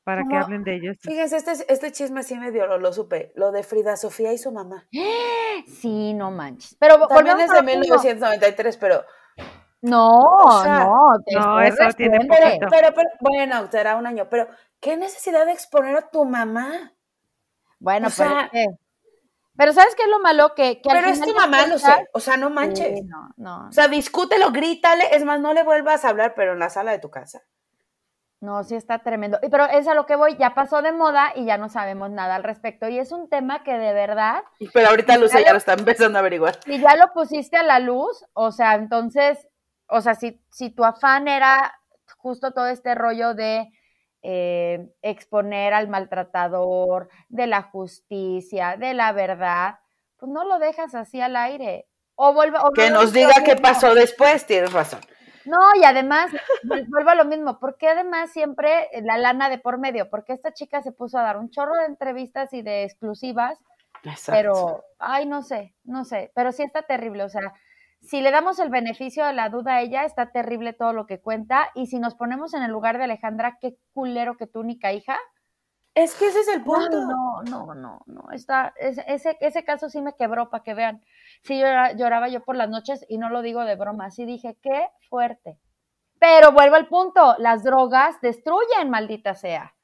para 0.04 0.22
que 0.24 0.36
hablen 0.36 0.62
de 0.62 0.76
ellos. 0.76 0.96
Fíjense, 1.00 1.36
este, 1.36 1.52
este 1.68 1.90
chisme 1.92 2.22
sí 2.22 2.38
medio 2.38 2.66
lo, 2.68 2.78
lo 2.78 2.92
supe. 2.92 3.32
Lo 3.34 3.50
de 3.50 3.64
Frida 3.64 3.96
Sofía 3.96 4.32
y 4.32 4.38
su 4.38 4.52
mamá. 4.52 4.86
Sí, 5.66 6.14
no 6.14 6.30
manches. 6.30 6.74
Pero 6.80 7.06
También 7.06 7.38
es 7.40 7.50
de 7.50 7.56
lo 7.56 7.62
mismo. 7.62 7.80
1993, 7.80 8.76
pero, 8.78 9.04
No, 9.82 10.08
O 10.18 10.62
sea, 10.62 10.84
no, 10.84 11.12
no, 11.40 11.56
después 11.58 11.80
eso 11.80 11.96
tiene 11.96 12.18
poquito. 12.26 12.66
pero, 12.70 12.94
pero, 12.94 13.08
bueno, 13.20 13.66
será 13.70 13.96
un 13.96 14.06
año, 14.06 14.28
pero 14.28 14.46
¿qué 14.78 14.96
necesidad 14.96 15.46
de 15.46 15.52
exponer 15.52 15.96
a 15.96 16.10
tu 16.10 16.24
mamá? 16.26 16.92
Bueno, 17.78 18.08
O 18.08 18.10
pero, 18.14 18.30
sea- 18.30 18.40
es 18.44 18.50
que- 18.50 18.66
pero 19.56 19.72
¿sabes 19.72 19.94
qué 19.94 20.02
es 20.02 20.08
lo 20.10 20.20
malo? 20.20 20.54
Que, 20.54 20.80
que 20.82 20.90
al 20.90 20.98
Pero 20.98 21.08
es 21.10 21.20
tu 21.22 21.34
mamá, 21.34 21.66
lo 21.66 21.78
sé. 21.78 22.08
O 22.12 22.20
sea, 22.20 22.36
no 22.36 22.48
Sí, 22.48 22.54
manches. 22.54 23.04
no, 23.06 23.30
no. 23.36 23.68
O 23.68 23.72
sea, 23.72 23.88
discútelo, 23.88 24.50
grítale. 24.52 25.04
Es 25.16 25.24
más, 25.24 25.40
no 25.40 25.52
le 25.54 25.62
vuelvas 25.62 26.04
a 26.04 26.10
hablar, 26.10 26.34
pero 26.34 26.52
en 26.52 26.58
la 26.58 26.68
sala 26.70 26.92
de 26.92 26.98
tu 26.98 27.10
casa. 27.10 27.40
No, 28.42 28.64
sí 28.64 28.74
está 28.74 29.00
tremendo. 29.00 29.38
Y- 29.42 29.50
Pero 29.50 29.66
es 29.66 29.86
a 29.86 29.92
lo 29.94 30.06
que 30.06 30.16
voy, 30.16 30.36
ya 30.38 30.54
pasó 30.54 30.80
de 30.80 30.92
moda 30.92 31.32
y 31.36 31.44
ya 31.44 31.58
no 31.58 31.68
sabemos 31.68 32.10
nada 32.10 32.36
al 32.36 32.42
respecto. 32.42 32.88
Y 32.88 32.98
es 32.98 33.12
un 33.12 33.28
tema 33.28 33.62
que 33.62 33.74
de 33.76 33.92
verdad, 33.92 34.44
Pero 34.72 34.88
ahorita 34.88 35.18
Luce 35.18 35.42
ya 35.44 35.52
lo 35.52 35.58
está 35.58 35.74
empezando 35.74 36.18
a 36.18 36.20
averiguar. 36.20 36.58
si 36.64 36.78
ya 36.80 36.96
lo 36.96 37.12
pusiste 37.12 37.58
a 37.58 37.62
la 37.62 37.80
luz, 37.80 38.24
o 38.32 38.50
sea, 38.52 38.74
entonces, 38.76 39.46
o 39.90 40.00
sea, 40.00 40.14
si, 40.14 40.40
si 40.50 40.70
tu 40.70 40.84
afán 40.84 41.28
era 41.28 41.74
justo 42.16 42.52
todo 42.52 42.66
este 42.68 42.94
rollo 42.94 43.34
de 43.34 43.68
eh, 44.22 44.88
exponer 45.02 45.72
al 45.72 45.88
maltratador, 45.88 47.08
de 47.28 47.46
la 47.46 47.62
justicia, 47.62 48.76
de 48.76 48.94
la 48.94 49.12
verdad, 49.12 49.78
pues 50.18 50.30
no 50.30 50.44
lo 50.44 50.58
dejas 50.58 50.94
así 50.94 51.20
al 51.20 51.36
aire. 51.36 51.86
O 52.14 52.34
vuelve, 52.34 52.58
o 52.58 52.70
Que 52.72 52.90
nos 52.90 53.12
diga 53.12 53.42
qué 53.44 53.56
pasó 53.56 53.94
después, 53.94 54.44
tienes 54.46 54.72
razón. 54.72 55.00
No, 55.46 55.56
y 55.80 55.84
además, 55.84 56.30
vuel- 56.64 56.86
vuelvo 56.88 57.10
a 57.10 57.14
lo 57.14 57.24
mismo, 57.24 57.58
porque 57.58 57.88
además 57.88 58.30
siempre 58.30 58.88
la 59.02 59.16
lana 59.16 59.48
de 59.48 59.56
por 59.58 59.78
medio, 59.78 60.10
porque 60.10 60.34
esta 60.34 60.52
chica 60.52 60.82
se 60.82 60.92
puso 60.92 61.18
a 61.18 61.22
dar 61.22 61.38
un 61.38 61.48
chorro 61.50 61.74
de 61.76 61.86
entrevistas 61.86 62.52
y 62.52 62.60
de 62.60 62.84
exclusivas, 62.84 63.58
Exacto. 64.04 64.32
pero, 64.32 64.84
ay, 64.98 65.24
no 65.24 65.42
sé, 65.42 65.74
no 65.84 66.04
sé, 66.04 66.30
pero 66.34 66.52
sí 66.52 66.62
está 66.62 66.82
terrible, 66.82 67.24
o 67.24 67.30
sea, 67.30 67.54
si 68.00 68.20
le 68.20 68.30
damos 68.30 68.58
el 68.58 68.70
beneficio 68.70 69.26
de 69.26 69.32
la 69.32 69.48
duda 69.50 69.76
a 69.76 69.80
ella, 69.82 70.04
está 70.04 70.30
terrible 70.32 70.72
todo 70.72 70.92
lo 70.92 71.06
que 71.06 71.20
cuenta, 71.20 71.68
y 71.74 71.86
si 71.86 71.98
nos 71.98 72.14
ponemos 72.14 72.54
en 72.54 72.62
el 72.62 72.70
lugar 72.70 72.98
de 72.98 73.04
Alejandra, 73.04 73.58
qué 73.60 73.76
culero 73.92 74.36
que 74.36 74.46
tu 74.46 74.60
única 74.60 74.92
hija, 74.92 75.18
Es 75.94 76.14
que 76.14 76.28
ese 76.28 76.40
es 76.40 76.48
el 76.48 76.62
punto. 76.62 76.88
no, 76.90 77.42
no, 77.42 77.74
no, 77.74 78.00
no, 78.06 78.30
está, 78.32 78.72
ese, 78.78 79.04
ese, 79.08 79.36
ese 79.40 79.64
caso 79.64 79.88
sí 79.90 80.00
me 80.00 80.14
quebró, 80.14 80.48
para 80.48 80.62
que 80.62 80.74
vean, 80.74 81.02
sí 81.42 81.58
llora- 81.60 81.92
lloraba 81.92 82.28
yo 82.28 82.42
por 82.42 82.56
las 82.56 82.70
noches, 82.70 83.04
y 83.08 83.18
no 83.18 83.28
lo 83.28 83.42
digo 83.42 83.64
de 83.64 83.76
broma, 83.76 84.10
sí 84.10 84.24
dije, 84.24 84.56
qué 84.62 84.88
fuerte. 85.08 85.58
Pero 86.18 86.52
vuelvo 86.52 86.76
al 86.76 86.86
punto, 86.86 87.34
las 87.38 87.64
drogas 87.64 88.20
destruyen, 88.20 88.88
maldita 88.90 89.34
sea. 89.34 89.74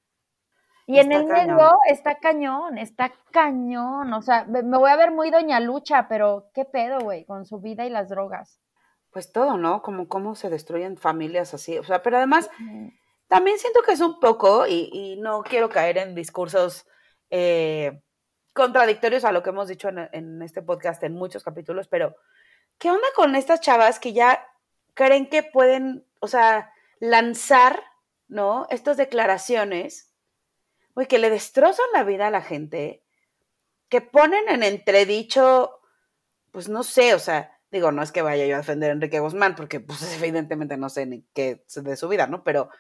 Y 0.87 0.99
en 1.01 1.11
el 1.11 1.27
cañón. 1.27 1.77
está 1.89 2.15
cañón, 2.17 2.79
está 2.79 3.13
cañón. 3.33 4.13
O 4.13 4.23
sea, 4.23 4.45
me, 4.45 4.63
me 4.63 4.79
voy 4.79 4.91
a 4.91 4.97
ver 4.97 5.11
muy 5.11 5.31
doña 5.31 5.59
lucha, 5.59 6.07
pero 6.09 6.49
qué 6.55 6.65
pedo, 6.65 7.01
güey, 7.01 7.25
con 7.25 7.45
su 7.45 7.59
vida 7.61 7.85
y 7.85 7.91
las 7.91 8.09
drogas. 8.09 8.61
Pues 9.11 9.33
todo, 9.33 9.57
¿no? 9.57 9.83
Como 9.83 10.09
cómo 10.09 10.37
se 10.37 10.49
destruyen 10.49 10.97
familias 10.97 11.55
así. 11.55 11.79
O 11.79 11.85
sea, 11.85 12.03
pero 12.03 12.19
además 12.19 12.51
también 13.29 13.59
siento 13.59 13.83
que 13.83 13.93
es 13.93 14.01
un 14.01 14.21
poco, 14.21 14.67
y, 14.67 14.91
y 14.93 15.17
no 15.21 15.43
quiero 15.43 15.69
caer 15.69 15.99
en 15.99 16.15
discursos 16.15 16.87
eh, 17.31 18.01
contradictorios 18.53 19.25
a 19.25 19.33
lo 19.33 19.43
que 19.43 19.51
hemos 19.51 19.69
dicho 19.69 19.89
en, 19.89 20.09
en 20.13 20.43
este 20.43 20.63
podcast 20.63 21.03
en 21.03 21.15
muchos 21.15 21.43
capítulos, 21.43 21.89
pero 21.89 22.15
¿qué 22.79 22.91
onda 22.91 23.07
con 23.15 23.35
estas 23.35 23.61
chavas 23.61 23.99
que 23.99 24.13
ya 24.13 24.47
creen 24.95 25.29
que 25.29 25.43
pueden, 25.43 26.07
o 26.21 26.29
sea, 26.29 26.73
lanzar, 27.01 27.83
¿no? 28.29 28.67
Estas 28.71 28.97
declaraciones, 28.97 30.15
güey, 30.97 31.07
que 31.07 31.19
le 31.19 31.31
destrozan 31.31 31.87
la 31.93 32.05
vida 32.05 32.27
a 32.27 32.31
la 32.31 32.41
gente, 32.41 33.05
que 33.89 34.01
ponen 34.01 34.49
en 34.49 34.63
entredicho, 34.63 35.79
pues 36.51 36.71
no 36.71 36.83
sé, 36.83 37.15
o 37.15 37.19
sea, 37.19 37.61
digo, 37.71 37.93
no 37.93 38.03
es 38.03 38.13
que 38.13 38.23
vaya 38.23 38.47
yo 38.47 38.55
a 38.55 38.59
defender 38.59 38.89
a 38.91 38.95
Enrique 38.95 39.21
Guzmán, 39.21 39.55
porque 39.57 39.79
pues 39.79 40.01
evidentemente 40.21 40.79
no 40.79 40.89
sé 40.89 41.05
ni 41.05 41.23
qué 41.35 41.63
de 41.75 41.97
su 41.97 42.09
vida, 42.09 42.27
¿no? 42.27 42.43
Pero 42.43 42.71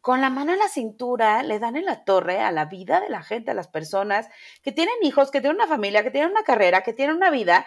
con 0.00 0.20
la 0.20 0.28
mano 0.28 0.52
en 0.52 0.58
la 0.58 0.68
cintura 0.68 1.42
le 1.44 1.60
dan 1.60 1.76
en 1.76 1.84
la 1.84 2.04
torre 2.04 2.40
a 2.40 2.50
la 2.50 2.64
vida 2.64 3.00
de 3.00 3.10
la 3.10 3.22
gente, 3.22 3.52
a 3.52 3.54
las 3.54 3.68
personas 3.68 4.28
que 4.62 4.72
tienen 4.72 4.94
hijos, 5.02 5.30
que 5.30 5.40
tienen 5.40 5.56
una 5.56 5.68
familia, 5.68 6.02
que 6.02 6.10
tienen 6.10 6.32
una 6.32 6.42
carrera, 6.42 6.82
que 6.82 6.92
tienen 6.92 7.14
una 7.14 7.30
vida, 7.30 7.64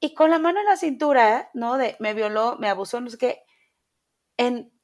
y 0.00 0.14
con 0.14 0.30
la 0.30 0.40
mano 0.40 0.58
en 0.58 0.66
la 0.66 0.76
cintura, 0.76 1.48
¿no? 1.54 1.78
De 1.78 1.96
me 2.00 2.12
violó, 2.12 2.56
me 2.58 2.68
abusó, 2.68 3.00
no 3.00 3.08
sé 3.08 3.18
qué, 3.18 3.44
en 4.36 4.75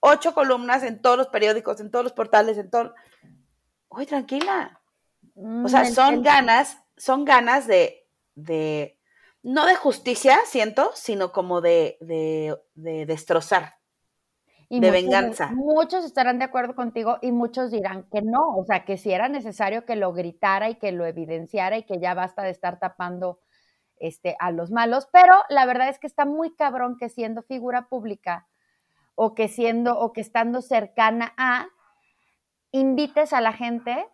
ocho 0.00 0.34
columnas, 0.34 0.82
en 0.82 1.00
todos 1.02 1.16
los 1.16 1.28
periódicos, 1.28 1.80
en 1.80 1.90
todos 1.90 2.04
los 2.04 2.12
portales, 2.12 2.58
en 2.58 2.70
todo. 2.70 2.94
Uy, 3.88 4.06
tranquila. 4.06 4.80
O 5.64 5.68
sea, 5.68 5.82
Mm, 5.84 5.92
son 5.94 6.22
ganas, 6.22 6.78
son 6.96 7.24
ganas 7.24 7.66
de, 7.66 8.06
de, 8.34 8.98
no 9.42 9.66
de 9.66 9.76
justicia, 9.76 10.38
siento, 10.46 10.90
sino 10.94 11.32
como 11.32 11.60
de, 11.60 11.96
de, 12.00 12.56
de 12.74 13.06
destrozar. 13.06 13.74
y 14.70 14.80
de 14.80 14.88
muchos- 14.88 15.02
venganza. 15.02 15.50
Muchos 15.54 16.04
estarán 16.04 16.38
de 16.38 16.44
acuerdo 16.44 16.74
contigo 16.74 17.16
y 17.22 17.32
muchos 17.32 17.70
dirán 17.70 18.02
que 18.12 18.20
no, 18.20 18.54
o 18.56 18.64
sea, 18.66 18.84
que 18.84 18.98
si 18.98 19.10
era 19.12 19.28
necesario 19.30 19.86
que 19.86 19.96
lo 19.96 20.12
gritara 20.12 20.68
y 20.68 20.74
que 20.74 20.92
lo 20.92 21.06
evidenciara 21.06 21.78
y 21.78 21.84
que 21.84 21.98
ya 22.00 22.12
basta 22.12 22.42
de 22.42 22.50
estar 22.50 22.78
tapando 22.78 23.40
este, 23.96 24.36
a 24.40 24.50
los 24.50 24.70
malos, 24.70 25.08
pero 25.10 25.32
la 25.48 25.64
verdad 25.64 25.88
es 25.88 25.98
que 25.98 26.06
está 26.06 26.26
muy 26.26 26.54
cabrón 26.54 26.98
que 26.98 27.08
siendo 27.08 27.42
figura 27.42 27.88
pública 27.88 28.46
o 29.20 29.34
que 29.34 29.48
siendo 29.48 29.98
o 29.98 30.12
que 30.12 30.20
estando 30.20 30.62
cercana 30.62 31.34
a, 31.36 31.66
invites 32.70 33.32
a 33.32 33.40
la 33.40 33.52
gente 33.52 34.06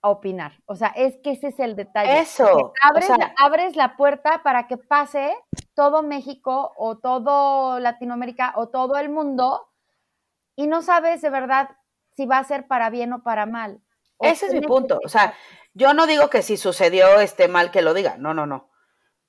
a 0.00 0.08
opinar. 0.08 0.52
O 0.64 0.74
sea, 0.74 0.88
es 0.88 1.18
que 1.22 1.32
ese 1.32 1.48
es 1.48 1.60
el 1.60 1.76
detalle. 1.76 2.20
Eso, 2.20 2.46
o 2.50 2.72
Abres, 2.80 3.06
sea- 3.08 3.34
abres 3.36 3.76
la 3.76 3.98
puerta 3.98 4.42
para 4.42 4.66
que 4.66 4.78
pase 4.78 5.36
todo 5.74 6.02
México 6.02 6.72
o 6.78 6.96
todo 6.96 7.78
Latinoamérica 7.78 8.54
o 8.56 8.70
todo 8.70 8.96
el 8.96 9.10
mundo 9.10 9.68
y 10.56 10.66
no 10.66 10.80
sabes 10.80 11.20
de 11.20 11.28
verdad 11.28 11.68
si 12.16 12.24
va 12.24 12.38
a 12.38 12.44
ser 12.44 12.66
para 12.66 12.88
bien 12.88 13.12
o 13.12 13.22
para 13.22 13.44
mal. 13.44 13.82
O 14.16 14.24
Ese 14.24 14.46
es 14.46 14.54
mi 14.54 14.62
punto. 14.62 14.98
O 15.04 15.10
sea, 15.10 15.34
yo 15.74 15.92
no 15.92 16.06
digo 16.06 16.30
que 16.30 16.40
si 16.40 16.56
sucedió 16.56 17.20
esté 17.20 17.48
mal 17.48 17.70
que 17.70 17.82
lo 17.82 17.92
diga, 17.92 18.16
no, 18.16 18.32
no, 18.32 18.46
no. 18.46 18.70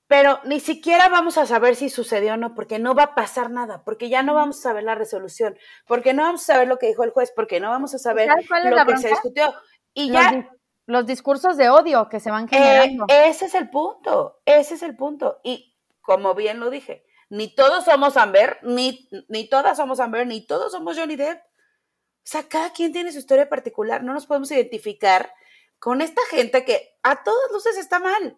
Pero 0.10 0.39
ni 0.43 0.60
siquiera 0.60 1.07
vamos 1.07 1.38
a 1.38 1.45
saber 1.45 1.76
si 1.76 1.88
sucedió 1.89 2.34
o 2.34 2.38
no, 2.38 2.55
porque 2.55 2.80
no 2.80 2.95
va 2.95 3.03
a 3.03 3.16
pasar 3.16 3.51
nada, 3.51 3.84
porque 3.84 4.10
ya 4.10 4.24
no 4.24 4.34
vamos 4.34 4.57
a 4.57 4.62
saber 4.64 4.84
la 4.84 4.95
resolución, 4.95 5.55
porque 5.86 6.16
no 6.16 6.24
vamos 6.24 6.41
a 6.41 6.53
saber 6.53 6.68
lo 6.68 6.80
que 6.80 6.88
dijo 6.88 7.03
el 7.03 7.12
juez, 7.12 7.32
porque 7.36 7.60
no 7.60 7.70
vamos 7.70 7.93
a 7.93 7.99
saber 7.99 8.28
¿Sabes 8.28 8.47
cuál 8.47 8.66
es 8.66 8.72
lo 8.76 8.86
que 8.88 8.97
se 8.97 9.10
discutió. 9.10 9.53
Y 9.93 10.12
los, 10.12 10.22
ya 10.24 10.49
los 10.88 11.05
discursos 11.05 11.57
de 11.57 11.70
odio 11.70 12.10
que 12.10 12.20
se 12.20 12.32
van 12.32 12.45
Eh, 12.45 12.47
generando. 12.49 13.05
ese 13.07 13.45
es 13.45 13.53
el 13.53 13.70
punto, 13.70 14.41
ese 14.45 14.74
es 14.74 14.82
el 14.82 14.95
punto. 14.95 15.41
Y 15.43 15.78
como 16.01 16.34
bien 16.34 16.60
lo 16.60 16.72
dije, 16.72 17.05
ni 17.30 17.53
todos 17.53 17.86
somos 17.86 18.18
Amber, 18.18 18.57
ni, 18.64 19.07
ni 19.28 19.47
todas 19.47 19.78
somos 19.78 19.99
Amber, 19.99 20.26
ni 20.26 20.43
todos 20.43 20.72
somos 20.72 20.97
Johnny 20.97 21.18
Depp. 21.18 21.39
O 21.39 22.22
sea, 22.24 22.49
cada 22.49 22.72
quien 22.74 22.91
tiene 22.91 23.12
su 23.12 23.20
historia 23.20 23.47
particular. 23.47 24.03
No 24.03 24.14
nos 24.14 24.26
podemos 24.26 24.49
identificar 24.49 25.32
con 25.78 26.01
esta 26.01 26.22
gente 26.32 26.66
que 26.66 26.97
a 27.03 27.24
todas 27.24 27.51
luces 27.51 27.78
está 27.78 27.99
mal, 27.99 28.38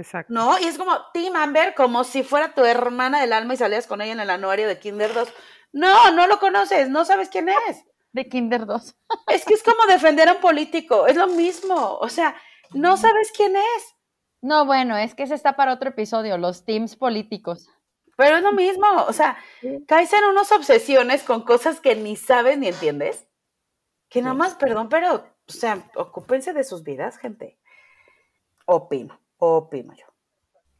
Exacto. 0.00 0.32
¿no? 0.32 0.58
Y 0.58 0.64
es 0.64 0.78
como 0.78 0.96
Team 1.12 1.36
Amber, 1.36 1.74
como 1.74 2.04
si 2.04 2.22
fuera 2.22 2.54
tu 2.54 2.64
hermana 2.64 3.20
del 3.20 3.32
alma 3.32 3.54
y 3.54 3.58
salías 3.58 3.86
con 3.86 4.00
ella 4.00 4.12
en 4.12 4.20
el 4.20 4.30
anuario 4.30 4.66
de 4.66 4.78
Kinder 4.78 5.12
2. 5.12 5.28
No, 5.72 6.10
no 6.12 6.26
lo 6.26 6.38
conoces, 6.38 6.88
no 6.88 7.04
sabes 7.04 7.28
quién 7.28 7.48
es. 7.48 7.84
de 8.12 8.28
Kinder 8.28 8.66
2. 8.66 8.96
Es 9.28 9.44
que 9.44 9.54
es 9.54 9.62
como 9.62 9.84
defender 9.86 10.28
a 10.28 10.34
un 10.34 10.40
político, 10.40 11.06
es 11.06 11.16
lo 11.16 11.28
mismo. 11.28 11.98
O 11.98 12.08
sea, 12.08 12.34
no 12.72 12.96
sabes 12.96 13.30
quién 13.36 13.54
es. 13.56 13.94
No, 14.42 14.64
bueno, 14.64 14.96
es 14.96 15.14
que 15.14 15.24
ese 15.24 15.34
está 15.34 15.54
para 15.54 15.74
otro 15.74 15.90
episodio, 15.90 16.38
los 16.38 16.64
teams 16.64 16.96
políticos. 16.96 17.68
Pero 18.16 18.36
es 18.36 18.42
lo 18.42 18.52
mismo, 18.52 18.86
o 19.06 19.12
sea, 19.12 19.38
caes 19.86 20.12
en 20.12 20.24
unas 20.24 20.50
obsesiones 20.52 21.22
con 21.22 21.42
cosas 21.42 21.80
que 21.80 21.94
ni 21.94 22.16
sabes 22.16 22.58
ni 22.58 22.68
entiendes. 22.68 23.26
Que 24.08 24.22
nada 24.22 24.34
más, 24.34 24.54
perdón, 24.56 24.88
pero, 24.88 25.14
o 25.14 25.52
sea, 25.52 25.90
ocúpense 25.94 26.52
de 26.52 26.64
sus 26.64 26.82
vidas, 26.82 27.16
gente. 27.16 27.58
Opino, 28.66 29.19
opino 29.40 29.92
yo. 29.94 30.06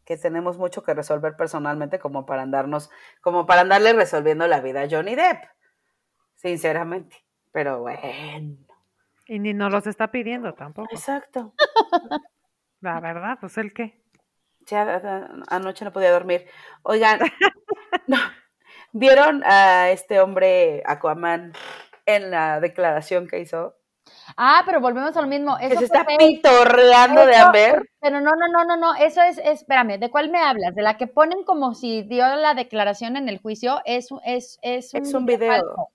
Que 0.05 0.17
tenemos 0.17 0.59
mucho 0.59 0.83
que 0.83 0.95
resolver 0.95 1.37
personalmente 1.37 1.99
como 1.99 2.27
para 2.27 2.43
andarnos, 2.43 2.91
como 3.21 3.47
para 3.47 3.63
andarle 3.63 3.93
resolviendo 3.93 4.47
la 4.47 4.61
vida 4.61 4.83
a 4.83 4.89
Johnny 4.89 5.15
Depp. 5.17 5.45
Sinceramente. 6.37 7.17
Pero 7.53 7.81
bueno, 7.81 8.01
Y 9.27 9.39
ni 9.41 9.55
nos 9.55 9.73
los 9.73 9.87
está 9.87 10.11
pidiendo 10.13 10.55
tampoco. 10.55 10.89
exacto. 10.93 11.53
La 12.81 13.01
verdad, 13.01 13.39
pues 13.41 13.59
el 13.59 13.73
qué. 13.75 14.03
Ya 14.67 15.29
anoche 15.49 15.85
no 15.85 15.93
podía 15.93 16.13
dormir. 16.13 16.47
Oigan, 16.83 17.19
no, 18.07 18.17
¿vieron 18.93 19.43
a 19.45 19.91
este 19.91 20.21
hombre 20.21 20.83
Aquaman 20.87 21.53
en 22.07 22.31
la 22.31 22.61
declaración 22.61 23.27
que 23.27 23.41
hizo? 23.41 23.77
Ah, 24.37 24.63
pero 24.67 24.81
volvemos 24.81 25.17
a 25.17 25.21
lo 25.21 25.27
mismo. 25.27 25.57
Que 25.59 25.67
Eso 25.67 25.81
se 25.81 25.87
fue 25.89 25.99
está 25.99 26.05
fake. 26.05 26.19
pitorreando 26.19 27.27
de 27.27 27.37
Amber. 27.37 27.89
Pero 28.01 28.21
no, 28.21 28.31
no, 28.33 28.49
no, 28.49 28.65
no, 28.65 28.77
no, 28.77 28.95
eso 28.95 29.23
es, 29.23 29.39
espérame, 29.39 29.99
¿de 29.99 30.11
cuál 30.11 30.31
me 30.31 30.39
hablas? 30.39 30.75
¿De 30.75 30.83
la 30.83 30.97
que 30.97 31.07
ponen 31.07 31.45
como 31.45 31.75
si 31.75 32.03
dio 32.03 32.27
la 32.37 32.55
declaración 32.55 33.17
en 33.17 33.29
el 33.29 33.39
juicio? 33.39 33.81
Es, 33.85 34.09
es, 34.25 34.59
es, 34.63 34.95
Es 34.95 35.15
un 35.15 35.27
video. 35.27 35.51
falso. 35.51 35.89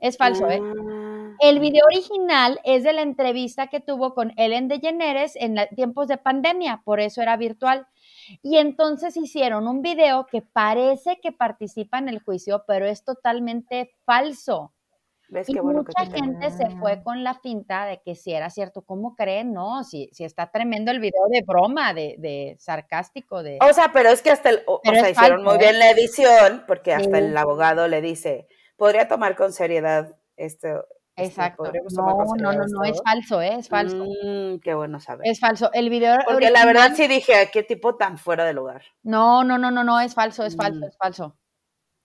Es 0.00 0.16
falso, 0.16 0.50
¿eh? 0.50 0.60
Ah, 0.60 1.36
El 1.40 1.60
video 1.60 1.84
original 1.86 2.58
es 2.64 2.82
de 2.82 2.92
la 2.92 3.02
entrevista 3.02 3.68
que 3.68 3.78
tuvo 3.78 4.14
con 4.14 4.32
Ellen 4.36 4.66
DeGeneres 4.66 5.36
en 5.36 5.54
la- 5.54 5.68
tiempos 5.68 6.08
de 6.08 6.16
pandemia, 6.18 6.82
por 6.84 6.98
eso 6.98 7.22
era 7.22 7.36
virtual. 7.36 7.86
Y 8.42 8.56
entonces 8.56 9.16
hicieron 9.16 9.68
un 9.68 9.80
video 9.80 10.26
que 10.26 10.42
parece 10.42 11.20
que 11.22 11.30
participa 11.30 11.98
en 11.98 12.08
el 12.08 12.20
juicio, 12.20 12.64
pero 12.66 12.84
es 12.86 13.04
totalmente 13.04 13.94
falso. 14.04 14.72
¿Ves 15.32 15.48
Y 15.48 15.54
qué 15.54 15.60
bueno 15.62 15.82
que 15.82 15.92
mucha 15.96 16.12
te 16.12 16.18
gente 16.18 16.50
se 16.50 16.68
fue 16.76 17.02
con 17.02 17.24
la 17.24 17.32
finta 17.32 17.86
de 17.86 18.02
que 18.02 18.14
si 18.14 18.34
era 18.34 18.50
cierto. 18.50 18.82
¿Cómo 18.82 19.16
creen? 19.16 19.54
No, 19.54 19.82
si, 19.82 20.10
si 20.12 20.24
está 20.24 20.50
tremendo 20.50 20.90
el 20.90 21.00
video 21.00 21.22
de 21.30 21.42
broma, 21.46 21.94
de, 21.94 22.16
de 22.18 22.54
sarcástico, 22.58 23.42
de... 23.42 23.58
O 23.66 23.72
sea, 23.72 23.92
pero 23.94 24.10
es 24.10 24.20
que 24.20 24.30
hasta 24.30 24.50
el, 24.50 24.62
o, 24.66 24.80
sea, 24.84 25.08
hicieron 25.08 25.42
muy 25.42 25.54
¿eh? 25.54 25.58
bien 25.58 25.78
la 25.78 25.90
edición, 25.90 26.64
porque 26.66 26.92
hasta 26.92 27.16
Sí. 27.18 27.24
el 27.24 27.34
abogado 27.34 27.88
le 27.88 28.02
dice, 28.02 28.46
podría 28.76 29.08
tomar 29.08 29.34
con 29.34 29.54
seriedad 29.54 30.14
esto. 30.36 30.68
este, 31.16 31.24
Exacto. 31.24 31.64
No, 31.96 32.26
no, 32.36 32.52
no, 32.52 32.64
no, 32.66 32.84
es 32.84 33.00
falso, 33.02 33.40
¿eh? 33.40 33.54
Es 33.58 33.70
falso. 33.70 34.04
Mm, 34.04 34.58
qué 34.60 34.74
bueno 34.74 35.00
saber. 35.00 35.26
Es 35.26 35.40
falso. 35.40 35.70
El 35.72 35.88
video 35.88 36.18
Porque 36.26 36.50
la 36.50 36.66
verdad 36.66 36.92
sí 36.94 37.08
dije, 37.08 37.48
qué 37.50 37.62
tipo 37.62 37.96
tan 37.96 38.18
fuera 38.18 38.44
de 38.44 38.52
lugar. 38.52 38.82
No, 39.02 39.44
no, 39.44 39.56
no, 39.56 39.70
no, 39.70 39.82
no, 39.82 39.98
es 39.98 40.14
falso, 40.14 40.44
es 40.44 40.56
falso, 40.56 40.80
Mm. 40.80 40.84
es 40.84 40.96
falso. 40.98 41.36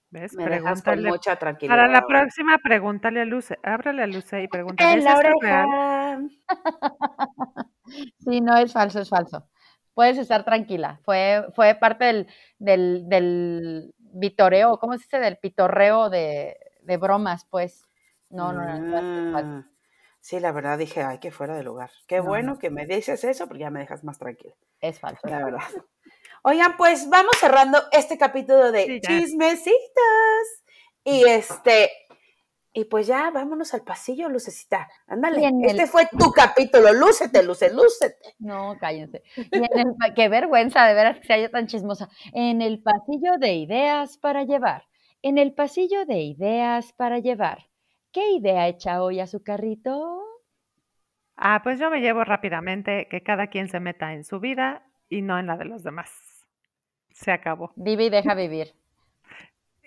¿Ves? 0.09 0.33
Me 0.35 0.47
dejas 0.47 0.81
con 0.83 0.93
Pregúntale. 0.93 1.09
mucha 1.09 1.35
tranquilidad. 1.37 1.75
Para 1.75 1.87
la 1.89 1.99
ahora. 1.99 2.07
próxima, 2.21 2.57
pregúntale 2.59 3.21
a 3.21 3.25
Luce. 3.25 3.57
Ábrale 3.63 4.03
a 4.03 4.07
Luce 4.07 4.41
y 4.43 4.47
pregúntale. 4.47 4.93
En 4.93 4.99
¿Es 4.99 5.03
la 5.03 5.13
esto 5.13 5.33
real? 5.41 5.65
oreja. 5.67 6.19
Sí, 8.19 8.41
no, 8.41 8.57
es 8.57 8.73
falso, 8.73 8.99
es 8.99 9.09
falso. 9.09 9.47
Puedes 9.93 10.17
estar 10.17 10.43
tranquila. 10.43 10.99
Fue, 11.03 11.45
fue 11.55 11.73
parte 11.75 12.05
del, 12.05 12.27
del, 12.59 13.03
del 13.07 13.93
vitoreo, 13.97 14.77
¿cómo 14.79 14.93
se 14.97 15.03
dice? 15.03 15.19
Del 15.19 15.37
pitorreo 15.37 16.09
de, 16.09 16.57
de 16.81 16.97
bromas, 16.97 17.45
pues. 17.49 17.87
No, 18.29 18.51
no, 18.51 18.65
no, 18.65 18.77
no, 18.79 18.97
es 18.97 19.33
falso. 19.33 19.49
Ah, 19.65 19.71
Sí, 20.19 20.41
la 20.41 20.51
verdad 20.51 20.77
dije, 20.77 21.03
ay, 21.03 21.19
qué 21.19 21.31
fuera 21.31 21.55
de 21.55 21.63
lugar. 21.63 21.89
Qué 22.05 22.21
No, 22.21 22.23
bueno 22.25 22.59
que 22.59 22.69
me 22.69 22.85
dices 22.85 23.23
eso, 23.23 23.47
porque 23.47 23.61
ya 23.61 23.69
me 23.69 23.79
dejas 23.79 24.03
más 24.03 24.17
tranquila. 24.19 24.53
Es 24.81 24.99
falso. 24.99 25.25
La 25.29 25.43
verdad. 25.45 25.61
Oigan, 26.49 26.77
pues 26.77 27.09
vamos 27.09 27.33
cerrando 27.41 27.77
este 27.91 28.17
capítulo 28.17 28.71
de 28.71 28.85
Sí, 28.85 28.99
ya. 29.03 29.09
chismecitas. 29.19 30.63
Y 31.03 31.25
este, 31.27 31.89
y 32.71 32.85
pues 32.85 33.05
ya 33.07 33.31
vámonos 33.31 33.73
al 33.73 33.81
pasillo, 33.83 34.29
Lucecita. 34.29 34.87
Ándale. 35.07 35.45
El- 35.45 35.65
Este 35.65 35.87
fue 35.87 36.07
tu 36.17 36.31
capítulo. 36.31 36.93
Lúcete, 36.93 37.43
Luce, 37.43 37.73
lúcete. 37.73 38.35
No, 38.39 38.77
cállense. 38.79 39.23
Y 39.35 39.57
en 39.57 39.63
el 39.77 39.95
pa- 39.99 40.13
qué 40.15 40.29
vergüenza 40.29 40.85
de 40.85 40.93
veras 40.93 41.19
que 41.19 41.27
sea 41.27 41.37
yo 41.37 41.49
tan 41.51 41.67
chismosa. 41.67 42.07
En 42.33 42.61
el 42.61 42.81
pasillo 42.81 43.37
de 43.39 43.53
ideas 43.55 44.17
para 44.17 44.43
llevar. 44.43 44.85
En 45.21 45.37
el 45.37 45.53
pasillo 45.53 46.05
de 46.05 46.21
ideas 46.21 46.93
para 46.93 47.19
llevar. 47.19 47.65
¿Qué 48.13 48.31
idea 48.31 48.69
echa 48.69 49.03
hoy 49.03 49.19
a 49.19 49.27
su 49.27 49.43
carrito? 49.43 50.23
Ah, 51.35 51.59
pues 51.61 51.77
yo 51.77 51.89
me 51.89 51.99
llevo 51.99 52.23
rápidamente 52.23 53.07
que 53.11 53.21
cada 53.21 53.47
quien 53.47 53.67
se 53.67 53.81
meta 53.81 54.13
en 54.13 54.23
su 54.23 54.39
vida 54.39 54.83
y 55.09 55.21
no 55.23 55.37
en 55.39 55.47
la 55.47 55.57
de 55.57 55.65
los 55.65 55.83
demás. 55.83 56.09
Se 57.17 57.31
acabó. 57.31 57.71
Vive 57.75 58.05
y 58.05 58.09
deja 58.09 58.35
vivir. 58.35 58.75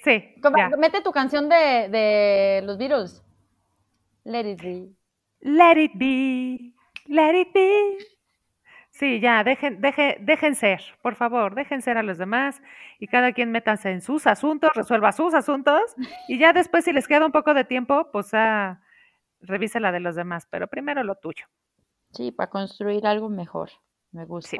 Sí, 0.02 0.34
Como-. 0.42 0.76
Mete 0.78 1.00
tu 1.00 1.12
canción 1.12 1.48
de, 1.48 1.88
de 1.88 2.62
los 2.64 2.76
Beatles. 2.76 3.22
Let 4.24 4.50
it 4.50 4.60
be. 4.60 4.88
Let 5.40 5.80
it 5.80 5.92
be, 5.94 6.74
let 7.06 7.40
it 7.40 7.52
be. 7.54 7.98
Sí, 8.90 9.20
ya, 9.20 9.44
dejen, 9.44 9.80
deje, 9.80 10.18
dejen 10.20 10.54
ser, 10.54 10.82
por 11.00 11.14
favor, 11.14 11.54
dejen 11.54 11.80
ser 11.80 11.96
a 11.96 12.02
los 12.02 12.18
demás 12.18 12.60
y 12.98 13.06
cada 13.06 13.32
quien 13.32 13.50
métanse 13.50 13.90
en 13.90 14.02
sus 14.02 14.26
asuntos, 14.26 14.70
resuelva 14.74 15.12
sus 15.12 15.32
asuntos 15.32 15.94
y 16.28 16.38
ya 16.38 16.52
después 16.52 16.84
si 16.84 16.92
les 16.92 17.08
queda 17.08 17.24
un 17.24 17.32
poco 17.32 17.54
de 17.54 17.64
tiempo, 17.64 18.10
pues 18.12 18.34
ah, 18.34 18.82
revise 19.40 19.80
la 19.80 19.92
de 19.92 20.00
los 20.00 20.16
demás, 20.16 20.46
pero 20.50 20.66
primero 20.66 21.02
lo 21.04 21.14
tuyo. 21.14 21.46
Sí, 22.10 22.32
para 22.32 22.50
construir 22.50 23.06
algo 23.06 23.30
mejor. 23.30 23.70
Me 24.10 24.26
gusta. 24.26 24.50
Sí. 24.50 24.58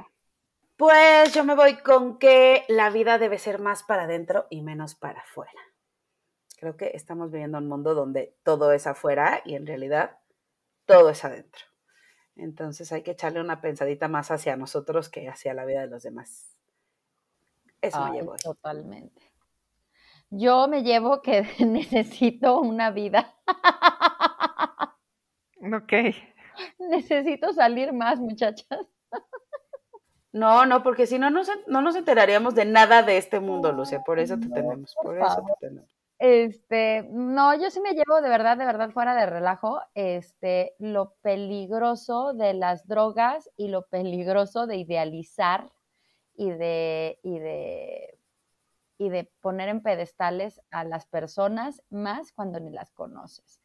Pues 0.81 1.35
yo 1.35 1.45
me 1.45 1.55
voy 1.55 1.77
con 1.77 2.19
que 2.19 2.65
la 2.69 2.89
vida 2.89 3.19
debe 3.19 3.37
ser 3.37 3.59
más 3.59 3.83
para 3.83 4.05
adentro 4.05 4.47
y 4.49 4.63
menos 4.63 4.95
para 4.95 5.21
afuera. 5.21 5.61
Creo 6.59 6.79
que 6.79 6.93
estamos 6.95 7.31
viviendo 7.31 7.59
un 7.59 7.69
mundo 7.69 7.95
donde 7.95 8.35
todo 8.45 8.73
es 8.73 8.87
afuera 8.87 9.43
y 9.45 9.57
en 9.57 9.67
realidad 9.67 10.21
todo 10.87 11.11
es 11.11 11.23
adentro. 11.23 11.67
Entonces 12.35 12.91
hay 12.93 13.03
que 13.03 13.11
echarle 13.11 13.43
una 13.43 13.61
pensadita 13.61 14.09
más 14.09 14.31
hacia 14.31 14.57
nosotros 14.57 15.11
que 15.11 15.29
hacia 15.29 15.53
la 15.53 15.67
vida 15.67 15.83
de 15.83 15.89
los 15.89 16.03
demás. 16.03 16.57
Eso 17.83 18.03
me 18.03 18.13
Ay, 18.13 18.13
llevo 18.21 18.33
hoy. 18.33 18.39
totalmente. 18.43 19.23
Yo 20.31 20.67
me 20.67 20.83
llevo 20.83 21.21
que 21.21 21.43
necesito 21.67 22.59
una 22.59 22.91
vida. 22.91 23.35
Ok. 25.61 25.93
Necesito 26.79 27.53
salir 27.53 27.93
más, 27.93 28.19
muchachas. 28.19 28.67
No, 30.33 30.65
no, 30.67 30.83
porque 30.83 31.07
si 31.07 31.19
no, 31.19 31.29
no, 31.31 31.45
se- 31.45 31.53
no 31.67 31.83
nos 31.83 31.97
enteraríamos 31.97 32.55
de 32.55 32.65
nada 32.65 33.03
de 33.03 33.17
este 33.17 33.41
mundo, 33.41 33.73
Lucia. 33.73 34.03
Por 34.05 34.19
eso 34.21 34.39
te 34.39 34.49
tenemos, 34.49 34.95
por 35.03 35.19
eso 35.19 35.43
te 35.47 35.67
tenemos. 35.67 35.89
Este, 36.19 37.09
no, 37.11 37.55
yo 37.59 37.71
sí 37.71 37.81
me 37.81 37.95
llevo 37.95 38.21
de 38.21 38.29
verdad, 38.29 38.57
de 38.59 38.67
verdad, 38.67 38.91
fuera 38.91 39.15
de 39.15 39.25
relajo, 39.27 39.81
este, 39.95 40.75
lo 40.79 41.15
peligroso 41.23 42.35
de 42.35 42.53
las 42.53 42.87
drogas 42.87 43.51
y 43.57 43.69
lo 43.69 43.87
peligroso 43.87 44.67
de 44.67 44.77
idealizar 44.77 45.73
y 46.35 46.51
de, 46.51 47.19
y 47.23 47.39
de, 47.39 48.19
y 48.99 49.09
de 49.09 49.33
poner 49.41 49.71
en 49.71 49.83
pedestales 49.83 50.61
a 50.71 50.85
las 50.85 51.07
personas 51.07 51.83
más 51.89 52.33
cuando 52.33 52.61
ni 52.61 52.71
las 52.71 52.91
conoces. 52.93 53.60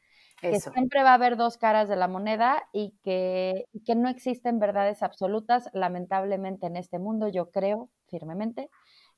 Que 0.52 0.60
siempre 0.60 1.04
va 1.04 1.12
a 1.12 1.16
haber 1.16 1.38
dos 1.38 1.58
caras 1.58 1.90
de 1.90 1.96
la 1.96 2.08
moneda 2.08 2.68
y 2.72 2.96
que, 3.04 3.66
y 3.74 3.84
que 3.84 3.96
no 3.96 4.10
existen 4.10 4.60
verdades 4.60 5.04
absolutas. 5.04 5.70
Lamentablemente 5.74 6.68
en 6.68 6.78
este 6.78 7.00
mundo 7.00 7.28
yo 7.28 7.52
creo 7.52 7.90
firmemente 8.08 8.70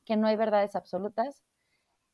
que 0.06 0.16
no 0.16 0.28
hay 0.28 0.36
verdades 0.36 0.76
absolutas 0.76 1.44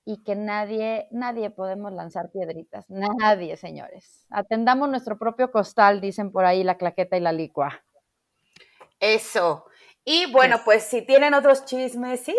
y 0.06 0.24
que 0.24 0.36
nadie, 0.36 1.08
nadie 1.12 1.50
podemos 1.50 1.94
lanzar 1.94 2.32
piedritas. 2.32 2.86
Nadie, 2.90 3.56
señores. 3.58 4.26
Atendamos 4.30 4.90
nuestro 4.90 5.18
propio 5.18 5.52
costal, 5.52 6.02
dicen 6.02 6.32
por 6.32 6.46
ahí 6.46 6.64
la 6.64 6.78
claqueta 6.78 7.16
y 7.18 7.22
la 7.22 7.32
licua. 7.32 7.84
Eso. 9.00 9.66
Y 10.06 10.30
bueno, 10.32 10.60
pues 10.66 10.84
si 10.84 11.02
tienen 11.02 11.34
otros 11.34 11.64
chismecitas 11.64 12.36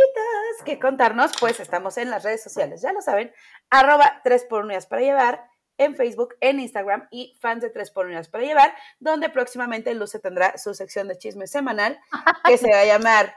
que 0.66 0.78
contarnos, 0.78 1.32
pues 1.40 1.60
estamos 1.60 1.96
en 1.96 2.10
las 2.10 2.22
redes 2.22 2.42
sociales, 2.42 2.82
ya 2.82 2.92
lo 2.92 3.00
saben, 3.00 3.32
arroba 3.70 4.20
3 4.22 4.44
por 4.44 4.64
unidades 4.64 4.86
para 4.86 5.00
llevar 5.00 5.48
en 5.78 5.96
Facebook, 5.96 6.34
en 6.40 6.60
Instagram 6.60 7.08
y 7.10 7.36
fans 7.40 7.62
de 7.62 7.70
3 7.70 7.90
por 7.90 8.06
unidades 8.06 8.28
para 8.28 8.44
llevar, 8.44 8.74
donde 9.00 9.28
próximamente 9.28 9.94
Luce 9.94 10.18
tendrá 10.18 10.56
su 10.58 10.74
sección 10.74 11.08
de 11.08 11.18
chismes 11.18 11.50
semanal 11.50 11.98
que 12.44 12.58
se 12.58 12.70
va 12.70 12.80
a 12.80 12.84
llamar 12.84 13.34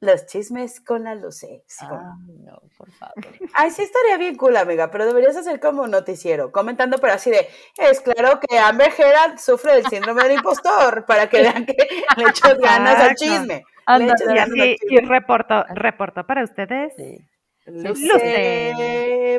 Los 0.00 0.26
chismes 0.26 0.80
con 0.80 1.04
la 1.04 1.14
Luce. 1.14 1.62
Sí, 1.66 1.86
¿cómo 1.88 2.18
no? 2.44 2.60
Por 2.76 2.90
favor. 2.92 3.14
Ay, 3.54 3.70
sí 3.70 3.82
estaría 3.82 4.16
bien 4.16 4.36
cool, 4.36 4.56
amiga, 4.56 4.90
pero 4.90 5.06
deberías 5.06 5.36
hacer 5.36 5.60
como 5.60 5.82
un 5.82 5.90
noticiero, 5.90 6.52
comentando, 6.52 6.98
pero 6.98 7.14
así 7.14 7.30
de, 7.30 7.48
es 7.78 8.00
claro 8.00 8.40
que 8.40 8.58
Amber 8.58 8.92
Heard 8.96 9.38
sufre 9.38 9.74
del 9.76 9.86
síndrome 9.86 10.22
del 10.22 10.32
impostor, 10.32 11.04
para 11.06 11.28
que 11.28 11.40
vean 11.40 11.66
que 11.66 11.76
le 12.16 12.24
echas 12.24 12.58
ganas 12.58 12.96
al 12.96 13.14
chisme. 13.14 13.64
Y 13.88 14.06
ganas 14.06 14.20
chisme. 14.20 15.00
reporto, 15.02 15.64
reporto 15.74 16.26
para 16.26 16.44
ustedes. 16.44 16.94
Sí. 16.96 17.18
Luce, 17.66 18.74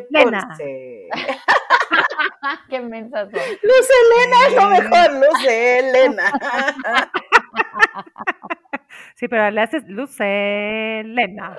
Luce. 0.09 1.09
Qué 2.69 2.79
mensas 2.79 3.29
son. 3.31 3.39
Luce 3.39 3.93
Elena 4.05 4.47
es 4.47 4.55
lo 4.55 4.69
mejor, 4.69 5.13
Luce 5.13 5.79
Elena. 5.79 6.31
Sí, 9.15 9.27
pero 9.27 9.51
le 9.51 9.61
haces 9.61 9.87
Lucelena. 9.87 11.55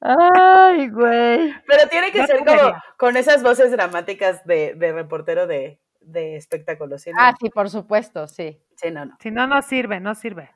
Ay, 0.00 0.88
güey. 0.88 1.54
Pero 1.66 1.88
tiene 1.88 2.10
que 2.10 2.26
ser 2.26 2.44
como 2.44 2.74
con 2.96 3.16
esas 3.16 3.44
voces 3.44 3.70
dramáticas 3.70 4.44
de, 4.44 4.74
de 4.74 4.92
reportero 4.92 5.46
de, 5.46 5.80
de 6.00 6.36
espectáculos. 6.36 7.02
¿sí? 7.02 7.10
no? 7.12 7.16
Ah, 7.20 7.34
sí, 7.38 7.48
por 7.48 7.70
supuesto, 7.70 8.26
sí. 8.26 8.60
Sí, 8.74 8.90
no, 8.90 9.04
no. 9.04 9.16
Si 9.20 9.30
no, 9.30 9.46
no 9.46 9.62
sirve, 9.62 10.00
no 10.00 10.16
sirve. 10.16 10.50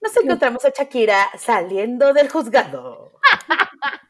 Nos 0.00 0.16
encontramos 0.16 0.64
a 0.64 0.70
Shakira 0.70 1.28
saliendo 1.38 2.12
del 2.12 2.28
juzgado. 2.28 3.12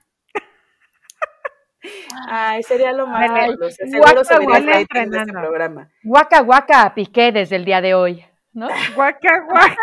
Ay, 2.28 2.62
sería 2.62 2.92
lo 2.92 3.06
más. 3.06 3.30
Seguro 3.76 4.22
huele 4.46 4.72
rating 4.72 5.10
de 5.10 5.18
este 5.18 5.32
programa. 5.32 5.90
Guaca, 6.02 6.40
guaca, 6.40 6.94
piqué 6.94 7.32
desde 7.32 7.56
el 7.56 7.64
día 7.64 7.80
de 7.80 7.94
hoy, 7.94 8.24
¿no? 8.52 8.68
Guaca, 8.94 9.40
guaca. 9.48 9.76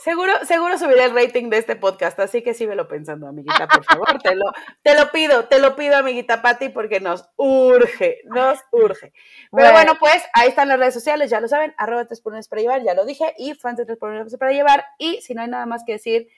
Seguro, 0.00 0.32
seguro 0.44 0.76
subiré 0.78 1.04
el 1.04 1.14
rating 1.14 1.48
de 1.48 1.56
este 1.58 1.74
podcast, 1.74 2.20
así 2.20 2.42
que 2.42 2.52
síguelo 2.52 2.86
pensando, 2.86 3.26
amiguita, 3.26 3.66
por 3.66 3.82
favor. 3.82 4.20
Te 4.22 4.34
lo, 4.34 4.52
te 4.82 4.94
lo 4.94 5.10
pido, 5.10 5.46
te 5.46 5.58
lo 5.58 5.74
pido, 5.74 5.96
amiguita 5.96 6.42
Patti, 6.42 6.68
porque 6.68 7.00
nos 7.00 7.28
urge, 7.36 8.20
nos 8.26 8.60
urge. 8.72 9.12
Pero 9.12 9.48
Bueno. 9.50 9.72
bueno, 9.72 9.92
pues 9.98 10.22
ahí 10.34 10.48
están 10.50 10.68
las 10.68 10.78
redes 10.78 10.92
sociales, 10.94 11.30
ya 11.30 11.40
lo 11.40 11.48
saben, 11.48 11.74
arroba 11.78 12.04
3 12.04 12.20
por 12.20 12.34
1 12.34 12.42
para 12.50 12.60
llevar, 12.62 12.82
ya 12.82 12.92
lo 12.94 13.06
dije, 13.06 13.34
y 13.38 13.54
fans 13.54 13.78
de 13.78 13.86
3 13.86 13.98
por 13.98 14.10
1 14.10 14.26
para 14.38 14.52
llevar. 14.52 14.84
Y 14.98 15.22
si 15.22 15.34
no 15.34 15.40
hay 15.40 15.48
nada 15.48 15.64
más 15.64 15.82
que 15.84 15.92
decir, 15.92 16.28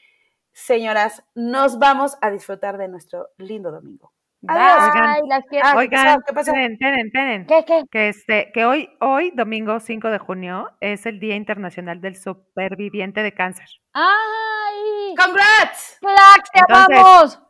señoras, 0.52 1.24
nos 1.34 1.78
vamos 1.80 2.16
a 2.20 2.30
disfrutar 2.30 2.78
de 2.78 2.86
nuestro 2.88 3.28
lindo 3.36 3.72
domingo. 3.72 4.12
Adiós. 4.46 4.92
Ay, 4.94 5.20
las 5.28 5.44
quiero. 5.48 5.66
Ah, 5.66 5.72
¿qué 5.72 5.78
Oigan? 5.78 6.20
¿Qué 6.26 6.32
pasó? 6.32 6.50
esperen, 6.52 6.72
esperen, 6.74 7.06
esperen. 7.06 7.46
¿Qué, 7.46 7.64
qué? 7.66 7.82
Que, 7.90 8.08
este, 8.08 8.50
que 8.54 8.64
hoy, 8.64 8.88
hoy, 9.00 9.32
domingo 9.34 9.80
5 9.80 10.08
de 10.10 10.18
junio, 10.18 10.70
es 10.80 11.06
el 11.06 11.18
Día 11.18 11.34
Internacional 11.34 12.00
del 12.00 12.14
Superviviente 12.16 13.22
de 13.22 13.32
Cáncer. 13.34 13.66
¡Ay! 13.94 15.14
¡Congrats! 15.16 15.98
¡Clax, 16.00 16.50
te 16.52 16.60
Entonces, 16.60 16.98
amamos! 16.98 17.42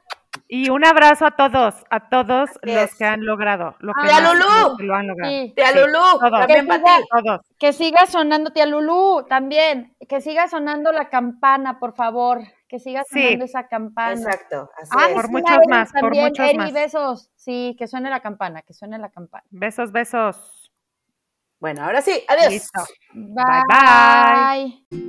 Y 0.50 0.70
un 0.70 0.82
abrazo 0.84 1.26
a 1.26 1.32
todos, 1.32 1.74
a 1.90 2.08
todos 2.08 2.48
Así 2.50 2.58
los 2.74 2.84
es. 2.84 2.94
que 2.96 3.04
han 3.04 3.24
logrado, 3.24 3.76
lo 3.80 3.92
que, 3.92 4.08
¡Tía 4.08 4.20
lo- 4.20 4.32
Lulú! 4.34 4.76
que 4.78 4.84
lo 4.84 4.94
han 4.94 5.06
logrado. 5.08 5.30
Sí. 5.32 5.52
Tía 5.54 5.66
Sí, 5.68 5.78
Lulú, 5.78 5.92
todos. 6.18 6.30
también 6.30 6.60
Que 6.60 6.66
para 6.68 6.78
siga- 6.80 6.96
ti. 6.96 7.04
Todos. 7.10 7.40
Que 7.58 7.72
siga 7.74 8.06
sonando, 8.06 8.50
tía 8.50 8.66
Lulú, 8.66 9.26
también. 9.28 9.94
Que 10.08 10.20
siga 10.22 10.48
sonando 10.48 10.90
la 10.92 11.10
campana, 11.10 11.78
por 11.78 11.94
favor. 11.94 12.40
Que 12.68 12.78
siga 12.78 13.02
Sí. 13.10 13.22
sonando 13.22 13.44
esa 13.46 13.66
campana. 13.68 14.12
Exacto, 14.20 14.70
así 14.76 14.90
Ay, 14.96 15.10
es. 15.10 15.14
Por 15.16 15.26
sí, 15.26 15.32
muchos 15.32 15.58
más, 15.68 15.92
por 15.92 16.00
también, 16.02 16.24
muchos 16.26 16.46
Eri, 16.46 16.58
más. 16.58 16.72
besos. 16.72 17.30
Sí, 17.34 17.74
que 17.78 17.86
suene 17.88 18.10
la 18.10 18.20
campana, 18.20 18.62
que 18.62 18.74
suene 18.74 18.98
la 18.98 19.10
campana. 19.10 19.44
Besos, 19.50 19.90
besos. 19.90 20.72
Bueno, 21.60 21.82
ahora 21.84 22.02
sí, 22.02 22.22
adiós. 22.28 22.52
Listo. 22.52 22.80
Bye. 23.14 23.64
bye. 23.68 25.08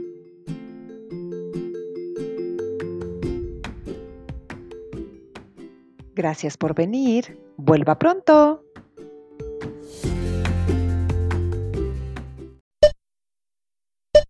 Gracias 6.16 6.58
por 6.58 6.74
venir. 6.76 7.40
Vuelva 7.58 7.98
pronto. 7.98 8.64